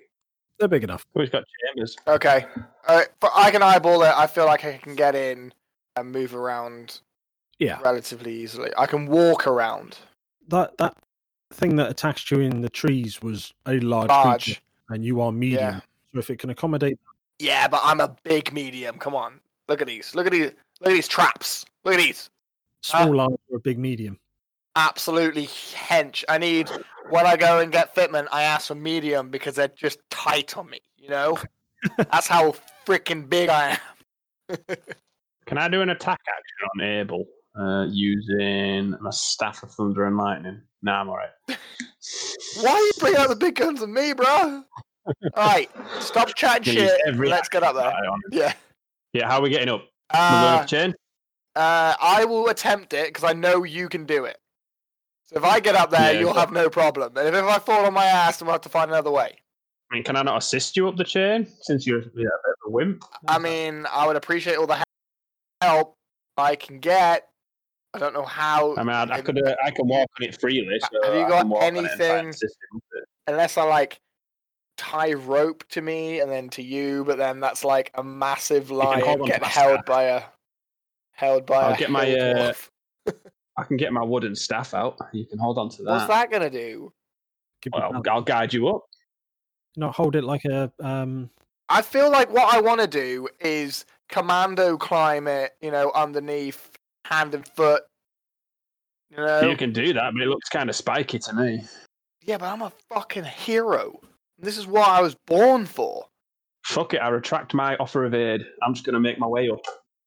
They're 0.60 0.68
big 0.68 0.84
enough. 0.84 1.06
He's 1.16 1.30
got 1.30 1.44
chambers. 1.68 1.96
Okay, 2.08 2.46
uh, 2.88 3.02
but 3.20 3.32
I 3.36 3.52
can 3.52 3.62
eyeball 3.64 4.04
it. 4.04 4.14
I 4.16 4.28
feel 4.28 4.46
like 4.46 4.64
I 4.66 4.78
can 4.78 4.96
get 4.96 5.16
in 5.16 5.52
and 5.96 6.12
move 6.12 6.36
around 6.36 7.02
Yeah. 7.60 7.80
relatively 7.82 8.34
easily. 8.34 8.72
I 8.78 8.86
can 8.86 9.08
walk 9.08 9.48
around. 9.48 9.98
That 10.48 10.78
that 10.78 10.96
thing 11.52 11.76
that 11.78 11.90
attacked 11.90 12.32
you 12.32 12.40
in 12.40 12.62
the 12.62 12.70
trees 12.70 13.22
was 13.22 13.54
a 13.68 13.80
large, 13.80 14.10
Large. 14.10 14.44
creature, 14.46 14.62
and 14.90 15.04
you 15.06 15.22
are 15.22 15.32
medium. 15.32 15.76
Yeah. 15.76 15.80
So 16.14 16.20
if 16.20 16.30
it 16.30 16.38
can 16.40 16.50
accommodate, 16.50 17.00
Yeah, 17.40 17.68
but 17.68 17.82
I'm 17.84 18.00
a 18.00 18.16
big 18.24 18.54
medium. 18.54 18.98
Come 19.00 19.16
on, 19.16 19.40
look 19.68 19.82
at 19.82 19.88
these. 19.88 20.14
Look 20.16 20.26
at 20.28 20.32
these. 20.32 20.52
Look 20.82 20.90
at 20.90 20.94
these 20.94 21.08
traps. 21.08 21.66
Look 21.84 21.94
at 21.96 22.00
these. 22.00 22.30
small 22.82 23.20
arms 23.22 23.38
or 23.50 23.58
a 23.58 23.60
big 23.62 23.80
medium. 23.80 24.20
Absolutely 24.76 25.48
hench. 25.48 26.24
I 26.28 26.38
need 26.38 26.70
when 27.10 27.26
I 27.26 27.36
go 27.38 27.60
and 27.60 27.72
get 27.72 27.96
fitment. 27.96 28.28
I 28.32 28.44
ask 28.44 28.68
for 28.68 28.76
medium 28.76 29.30
because 29.30 29.56
they're 29.56 29.68
just 29.68 30.00
tight 30.10 30.58
on 30.58 30.70
me. 30.70 30.80
You 30.98 31.10
know, 31.10 31.38
that's 31.98 32.28
how 32.28 32.56
freaking 32.86 33.30
big 33.30 33.50
I 33.50 33.78
am. 34.50 34.58
Can 35.46 35.58
I 35.58 35.68
do 35.68 35.82
an 35.82 35.90
attack 35.90 36.20
action 36.28 36.68
on 36.74 36.90
Abel 36.90 37.26
uh, 37.60 37.86
using 37.90 38.96
my 39.02 39.10
staff 39.12 39.62
of 39.64 39.72
thunder 39.72 40.06
and 40.06 40.18
lightning? 40.18 40.62
Nah, 40.82 41.02
I'm 41.02 41.10
alright. 41.10 41.30
Why 41.48 42.72
are 42.72 42.80
you 42.80 42.92
bringing 43.00 43.20
out 43.20 43.30
the 43.30 43.36
big 43.36 43.56
guns 43.56 43.82
on 43.82 43.94
me, 43.94 44.14
bro? 44.14 44.26
All 45.06 45.14
right, 45.36 45.70
stop 46.00 46.34
chatting 46.36 46.74
shit. 46.74 47.00
Let's 47.18 47.50
get 47.50 47.64
up 47.64 47.76
there. 47.76 47.88
action 47.88 48.06
on 48.08 48.22
it. 48.32 48.38
Yeah. 48.38 48.54
Yeah, 49.14 49.28
how 49.28 49.38
are 49.40 49.42
we 49.42 49.50
getting 49.50 49.70
up? 49.70 49.84
Uh, 50.10 50.66
chain. 50.66 50.94
uh, 51.56 51.94
I 52.02 52.26
will 52.26 52.50
attempt 52.50 52.94
it 52.94 53.08
because 53.08 53.24
I 53.24 53.34
know 53.34 53.64
you 53.64 53.88
can 53.90 54.06
do 54.06 54.26
it. 54.26 54.38
So 55.26 55.38
if 55.38 55.44
I 55.44 55.60
get 55.60 55.76
up 55.76 55.90
there, 55.90 56.14
Yeah, 56.14 56.20
you'll 56.20 56.34
but- 56.34 56.40
have 56.40 56.52
no 56.52 56.70
problem. 56.70 57.16
And 57.18 57.28
if, 57.28 57.34
if 57.34 57.44
I 57.46 57.60
fall 57.60 57.86
on 57.86 57.94
my 57.94 58.06
ass, 58.06 58.38
then 58.38 58.48
we'll 58.48 58.54
have 58.54 58.62
to 58.62 58.70
find 58.70 58.92
another 58.92 59.12
way. 59.12 59.38
I 59.92 59.96
mean, 59.96 60.04
can 60.04 60.16
I 60.16 60.24
not 60.24 60.38
assist 60.38 60.76
you 60.76 60.88
up 60.88 60.96
the 60.98 61.04
chain 61.04 61.48
since 61.62 61.86
you're 61.86 62.02
yeah, 62.02 62.08
a 62.08 62.14
bit 62.16 62.26
of 62.26 62.68
a 62.68 62.70
wimp? 62.72 63.04
I 63.28 63.38
mean, 63.38 63.86
I 63.92 64.08
would 64.08 64.16
appreciate 64.16 64.56
all 64.58 64.66
the 64.68 64.84
help 65.62 65.96
I 66.36 66.56
can 66.56 66.80
get. 66.80 67.28
I 67.94 68.00
don't 68.00 68.14
know 68.14 68.26
how. 68.26 68.76
I 68.76 68.82
mean, 68.84 68.90
I, 68.90 69.04
I 69.04 69.22
could 69.22 69.38
uh, 69.46 69.56
I 69.64 69.70
can 69.70 69.88
walk 69.88 70.08
on 70.20 70.28
it 70.28 70.40
freely. 70.42 70.80
So 70.80 71.04
Have 71.04 71.14
you 71.14 71.28
got 71.28 71.42
can 71.42 71.50
walk 71.50 71.62
on 71.64 71.76
it 71.76 71.80
and 71.80 71.88
try 72.00 72.06
and 72.08 72.28
anything- 72.28 72.50
unless 73.28 73.56
I 73.56 73.64
like 73.66 74.00
tie 74.78 75.14
rope 75.14 75.64
to 75.70 75.82
me 75.84 76.22
and 76.22 76.32
then 76.32 76.50
to 76.50 76.64
you, 76.64 77.04
but 77.06 77.20
then 77.20 77.40
that's 77.40 77.64
like 77.64 77.92
a 77.94 78.04
massive 78.04 78.70
hold 78.70 78.80
lion 78.84 79.04
on 79.04 79.20
to 79.20 79.26
getting 79.26 79.48
held 79.48 79.86
by 79.86 80.04
a 80.06 80.24
held 81.12 81.46
by 81.46 81.62
I'll 81.66 81.74
a 81.76 81.78
get 81.78 81.92
my, 81.92 82.12
uh. 82.18 82.54
I 83.58 83.64
can 83.64 83.78
get 83.78 83.94
my 83.94 84.04
wooden 84.04 84.36
staff 84.36 84.74
out. 84.74 84.98
You 85.14 85.26
can 85.26 85.38
hold 85.40 85.58
on 85.58 85.70
to 85.70 85.84
that. 85.84 85.90
What's 85.92 86.08
that 86.08 86.32
gonna 86.32 86.50
do? 86.50 86.92
Give 87.62 87.74
me 87.74 87.80
Well. 87.80 88.02
I'll 88.10 88.22
guide 88.22 88.54
you 88.54 88.68
up. 88.70 88.84
Not 89.76 89.96
hold 89.96 90.16
it 90.16 90.24
like 90.24 90.46
a 90.46 90.72
um. 90.82 91.30
I 91.70 91.82
feel 91.82 92.12
like 92.12 92.32
what 92.32 92.54
I 92.54 92.60
want 92.62 92.82
to 92.82 92.88
do 92.88 93.28
is 93.40 93.86
commando 94.10 94.78
climb 94.78 95.28
it, 95.28 95.54
you 95.62 95.72
know, 95.72 95.92
underneath, 95.96 96.72
hand 97.06 97.34
and 97.34 97.48
foot. 97.48 97.84
You 99.10 99.18
know, 99.18 99.42
You 99.50 99.56
can 99.58 99.72
do 99.72 99.94
that, 99.94 100.14
but 100.14 100.22
it 100.22 100.28
looks 100.28 100.50
kind 100.50 100.70
of 100.70 100.76
spiky 100.76 101.20
to 101.20 101.34
me. 101.34 101.64
yeah, 102.22 102.38
but 102.38 102.48
I'm 102.52 102.62
a 102.64 102.72
fucking 102.90 103.24
hero. 103.24 104.00
This 104.38 104.58
is 104.58 104.68
what 104.68 104.88
I 104.88 105.02
was 105.02 105.16
born 105.16 105.66
for. 105.66 106.06
Fuck 106.66 106.94
it, 106.94 106.98
I 106.98 107.10
retract 107.10 107.54
my 107.54 107.76
offer 107.78 108.06
of 108.06 108.14
aid. 108.14 108.42
I'm 108.62 108.74
just 108.74 108.86
going 108.86 108.94
to 108.94 109.00
make 109.00 109.20
my 109.20 109.28
way 109.28 109.50
up. 109.50 109.60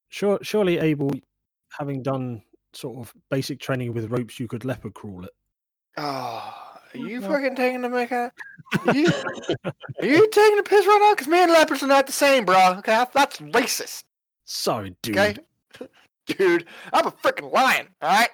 Sure, 0.08 0.38
surely 0.42 0.78
Abel, 0.78 1.10
having 1.78 2.02
done 2.02 2.42
sort 2.76 2.98
of 2.98 3.14
basic 3.30 3.60
training 3.60 3.92
with 3.92 4.10
ropes, 4.10 4.38
you 4.38 4.48
could 4.48 4.64
leopard 4.64 4.94
crawl 4.94 5.24
it. 5.24 5.32
Ah, 5.96 6.78
oh, 6.94 7.00
are 7.00 7.06
you 7.06 7.20
fucking 7.20 7.56
taking 7.56 7.82
the 7.82 7.88
mic 7.88 8.12
out? 8.12 8.32
Are 8.86 8.94
you, 8.94 9.08
are 9.64 10.06
you 10.06 10.28
taking 10.30 10.56
the 10.56 10.62
piss 10.64 10.86
right 10.86 10.98
now? 11.00 11.14
Because 11.14 11.28
me 11.28 11.42
and 11.42 11.52
leopards 11.52 11.82
are 11.82 11.86
not 11.88 12.06
the 12.06 12.12
same, 12.12 12.44
bro. 12.44 12.74
Okay, 12.78 13.04
that's 13.14 13.38
racist. 13.38 14.04
Sorry, 14.44 14.94
dude. 15.02 15.16
Okay, 15.18 15.36
dude, 16.26 16.66
I'm 16.92 17.06
a 17.06 17.10
freaking 17.10 17.52
lion. 17.52 17.88
All 18.02 18.10
right, 18.10 18.30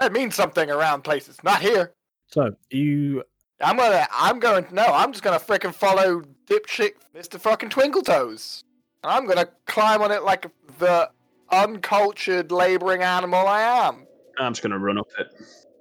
that 0.00 0.12
means 0.12 0.34
something 0.34 0.70
around 0.70 1.02
places, 1.02 1.38
not 1.42 1.62
here. 1.62 1.94
So 2.28 2.54
you 2.70 3.22
I'm 3.60 3.76
gonna, 3.76 4.06
I'm 4.12 4.38
going. 4.38 4.64
To 4.64 4.74
no, 4.74 4.84
I'm 4.84 5.12
just 5.12 5.24
gonna 5.24 5.38
freaking 5.38 5.74
follow 5.74 6.22
dipshit 6.46 6.92
Mister 7.14 7.38
fucking 7.38 7.70
Twinkle 7.70 8.02
Toes. 8.02 8.64
I'm 9.02 9.26
gonna 9.26 9.48
climb 9.66 10.02
on 10.02 10.10
it 10.10 10.24
like 10.24 10.46
the 10.78 11.10
uncultured 11.50 12.50
laboring 12.52 13.02
animal 13.02 13.46
I 13.46 13.62
am. 13.62 14.06
I'm 14.38 14.52
just 14.52 14.62
going 14.62 14.72
to 14.72 14.78
run 14.78 14.98
up 14.98 15.08
it. 15.18 15.28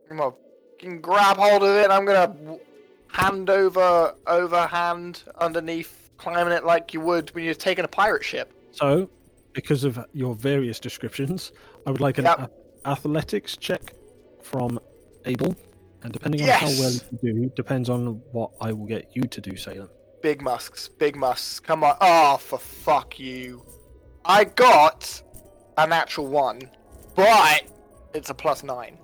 I'm 0.10 0.18
gonna 0.18 0.36
fucking 0.72 1.02
grab 1.02 1.38
hold 1.38 1.64
of 1.64 1.76
it. 1.76 1.90
I'm 1.90 2.06
gonna 2.06 2.58
hand 3.08 3.50
over, 3.50 4.14
overhand 4.28 5.24
underneath, 5.40 6.12
climbing 6.18 6.54
it 6.54 6.64
like 6.64 6.94
you 6.94 7.02
would 7.02 7.34
when 7.34 7.44
you're 7.44 7.54
taking 7.56 7.86
a 7.86 7.88
pirate 7.88 8.24
ship. 8.24 8.54
so 8.72 9.10
because 9.54 9.84
of 9.86 9.98
your 10.14 10.36
various 10.36 10.80
descriptions, 10.80 11.54
I 11.88 11.92
would 11.92 12.02
like 12.02 12.18
an 12.18 12.26
Yep. 12.26 12.52
a- 12.86 12.90
athletics 12.90 13.56
check 13.58 13.94
from 14.44 14.80
Abel, 15.26 15.56
and 16.04 16.12
depending 16.14 16.42
on 16.44 16.50
how 16.50 16.68
well 16.68 16.92
you 17.22 17.34
do, 17.34 17.50
depends 17.56 17.90
on 17.90 18.22
what 18.34 18.52
I 18.62 18.74
will 18.74 18.86
get 18.86 19.10
you 19.16 19.24
to 19.24 19.42
do, 19.42 19.56
Salem. 19.56 19.90
Big 20.22 20.42
musks, 20.42 20.88
big 20.90 21.16
musks. 21.16 21.60
Come 21.62 21.84
on. 21.86 21.96
Oh, 22.02 22.36
for 22.38 22.60
fuck 22.60 23.18
you. 23.18 23.66
I 24.26 24.44
got 24.44 25.22
a 25.78 25.88
natural 25.88 26.28
one, 26.28 26.62
but 27.16 27.64
it's 28.14 28.30
a 28.30 28.34
plus 28.34 28.64
nine. 28.64 28.98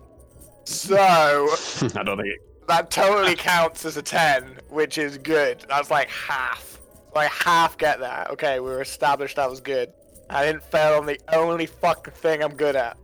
So 0.63 0.95
I 0.97 2.03
don't 2.03 2.17
think 2.17 2.29
it. 2.29 2.67
that 2.67 2.89
totally 2.89 3.35
counts 3.35 3.85
as 3.85 3.97
a 3.97 4.01
10, 4.01 4.59
which 4.69 4.97
is 4.97 5.17
good. 5.17 5.65
That's 5.67 5.91
like 5.91 6.09
half. 6.09 6.79
So 7.13 7.19
I 7.19 7.25
half 7.25 7.77
get 7.77 7.99
that. 7.99 8.29
Okay, 8.31 8.59
we 8.59 8.69
were 8.69 8.81
established 8.81 9.35
that 9.35 9.49
was 9.49 9.59
good. 9.59 9.91
I 10.29 10.45
didn't 10.45 10.63
fail 10.63 10.97
on 10.97 11.05
the 11.05 11.19
only 11.33 11.65
fucking 11.65 12.13
thing 12.13 12.41
I'm 12.41 12.55
good 12.55 12.75
at. 12.75 12.97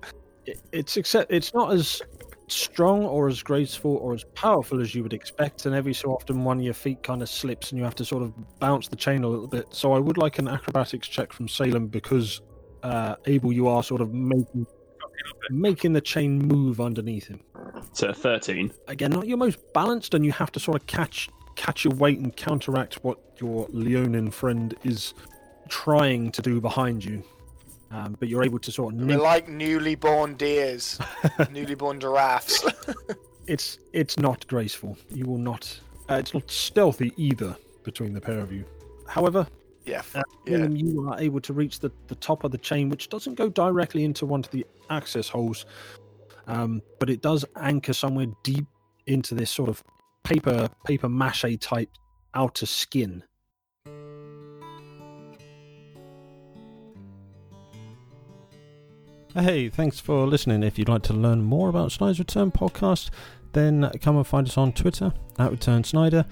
It's 0.72 0.95
accept, 0.95 1.30
It's 1.30 1.53
not 1.53 1.74
as 1.74 2.01
strong 2.47 3.03
or 3.03 3.28
as 3.28 3.43
graceful 3.43 3.97
or 3.97 4.13
as 4.13 4.24
powerful 4.34 4.80
as 4.80 4.95
you 4.95 5.03
would 5.03 5.11
expect, 5.11 5.65
and 5.65 5.76
every 5.76 5.93
so 5.93 6.13
often 6.13 6.45
one 6.45 6.59
of 6.59 6.63
your 6.63 6.74
feet 6.74 7.03
kind 7.03 7.22
of 7.22 7.28
slips, 7.28 7.72
and 7.72 7.78
you 7.78 7.84
have 7.84 7.95
to 7.95 8.05
sort 8.05 8.24
of 8.24 8.34
bounce 8.59 8.88
the 8.88 8.95
chain 8.95 9.26
a 9.26 9.28
little 9.28 9.47
bit. 9.47 9.65
So 9.72 9.91
I 9.91 9.99
would 9.99 10.18
like 10.18 10.39
an 10.39 10.47
acrobatics 10.47 11.09
check 11.09 11.34
from 11.34 11.49
Salem 11.49 11.88
because 11.88 12.39
uh, 12.88 13.15
Abel, 13.25 13.51
you 13.51 13.67
are 13.67 13.83
sort 13.83 14.01
of 14.01 14.13
making 14.13 14.65
making 15.49 15.93
the 15.93 16.01
chain 16.01 16.39
move 16.39 16.79
underneath 16.79 17.27
him. 17.27 17.39
So 17.91 18.13
13. 18.13 18.71
Again, 18.88 19.11
not 19.11 19.27
your 19.27 19.38
most 19.38 19.59
balanced, 19.73 20.13
and 20.13 20.25
you 20.25 20.31
have 20.31 20.51
to 20.53 20.59
sort 20.59 20.79
of 20.79 20.88
catch 20.88 21.29
catch 21.55 21.83
your 21.83 21.93
weight 21.95 22.19
and 22.19 22.35
counteract 22.35 23.03
what 23.03 23.19
your 23.41 23.67
Leonin 23.71 24.31
friend 24.31 24.75
is 24.83 25.13
trying 25.69 26.31
to 26.31 26.41
do 26.41 26.61
behind 26.61 27.03
you. 27.03 27.23
Um, 27.89 28.15
but 28.19 28.29
you're 28.29 28.43
able 28.43 28.59
to 28.59 28.71
sort 28.71 28.93
of 28.93 28.99
We're 28.99 29.05
nip 29.05 29.21
like 29.21 29.49
newly 29.49 29.95
born 29.95 30.35
deers, 30.35 30.99
newly 31.51 31.75
born 31.75 31.99
giraffes. 31.99 32.63
it's 33.47 33.79
it's 33.91 34.17
not 34.17 34.47
graceful. 34.47 34.97
You 35.09 35.25
will 35.25 35.38
not. 35.38 35.79
Uh, 36.09 36.15
it's 36.15 36.33
not 36.33 36.49
stealthy 36.49 37.11
either 37.17 37.57
between 37.83 38.13
the 38.13 38.21
pair 38.21 38.39
of 38.39 38.51
you. 38.51 38.63
However, 39.07 39.45
yeah, 39.88 40.01
uh, 40.13 40.23
yeah. 40.45 40.57
Willem, 40.57 40.75
you 40.75 41.09
are 41.09 41.19
able 41.19 41.39
to 41.41 41.53
reach 41.53 41.79
the, 41.79 41.91
the 42.07 42.15
top 42.15 42.43
of 42.43 42.51
the 42.51 42.57
chain, 42.57 42.89
which 42.89 43.09
doesn't 43.09 43.35
go 43.35 43.49
directly 43.49 44.03
into 44.03 44.25
one 44.25 44.41
of 44.41 44.51
the 44.51 44.65
access 44.89 45.29
holes, 45.29 45.65
um, 46.47 46.81
but 46.99 47.09
it 47.09 47.21
does 47.21 47.45
anchor 47.55 47.93
somewhere 47.93 48.27
deep 48.43 48.65
into 49.07 49.33
this 49.33 49.49
sort 49.49 49.69
of 49.69 49.83
paper 50.23 50.67
paper 50.85 51.07
mache 51.07 51.57
type 51.59 51.89
outer 52.33 52.65
skin. 52.65 53.23
Hey, 59.33 59.69
thanks 59.69 59.99
for 59.99 60.25
listening. 60.25 60.63
If 60.63 60.79
you'd 60.79 60.89
like 60.89 61.03
to 61.03 61.13
learn 61.13 61.43
more 61.43 61.69
about 61.69 61.91
Snyder's 61.91 62.17
Return 62.17 62.51
podcast, 62.51 63.11
then 63.53 63.89
come 64.01 64.17
and 64.17 64.25
find 64.25 64.47
us 64.47 64.57
on 64.57 64.73
Twitter 64.73 65.13
at 65.38 65.51
Return 65.51 65.83
Snyder. 65.83 66.25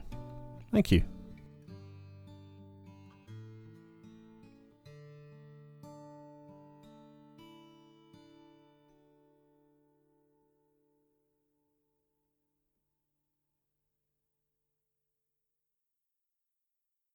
thank 0.71 0.91
you. 0.91 1.03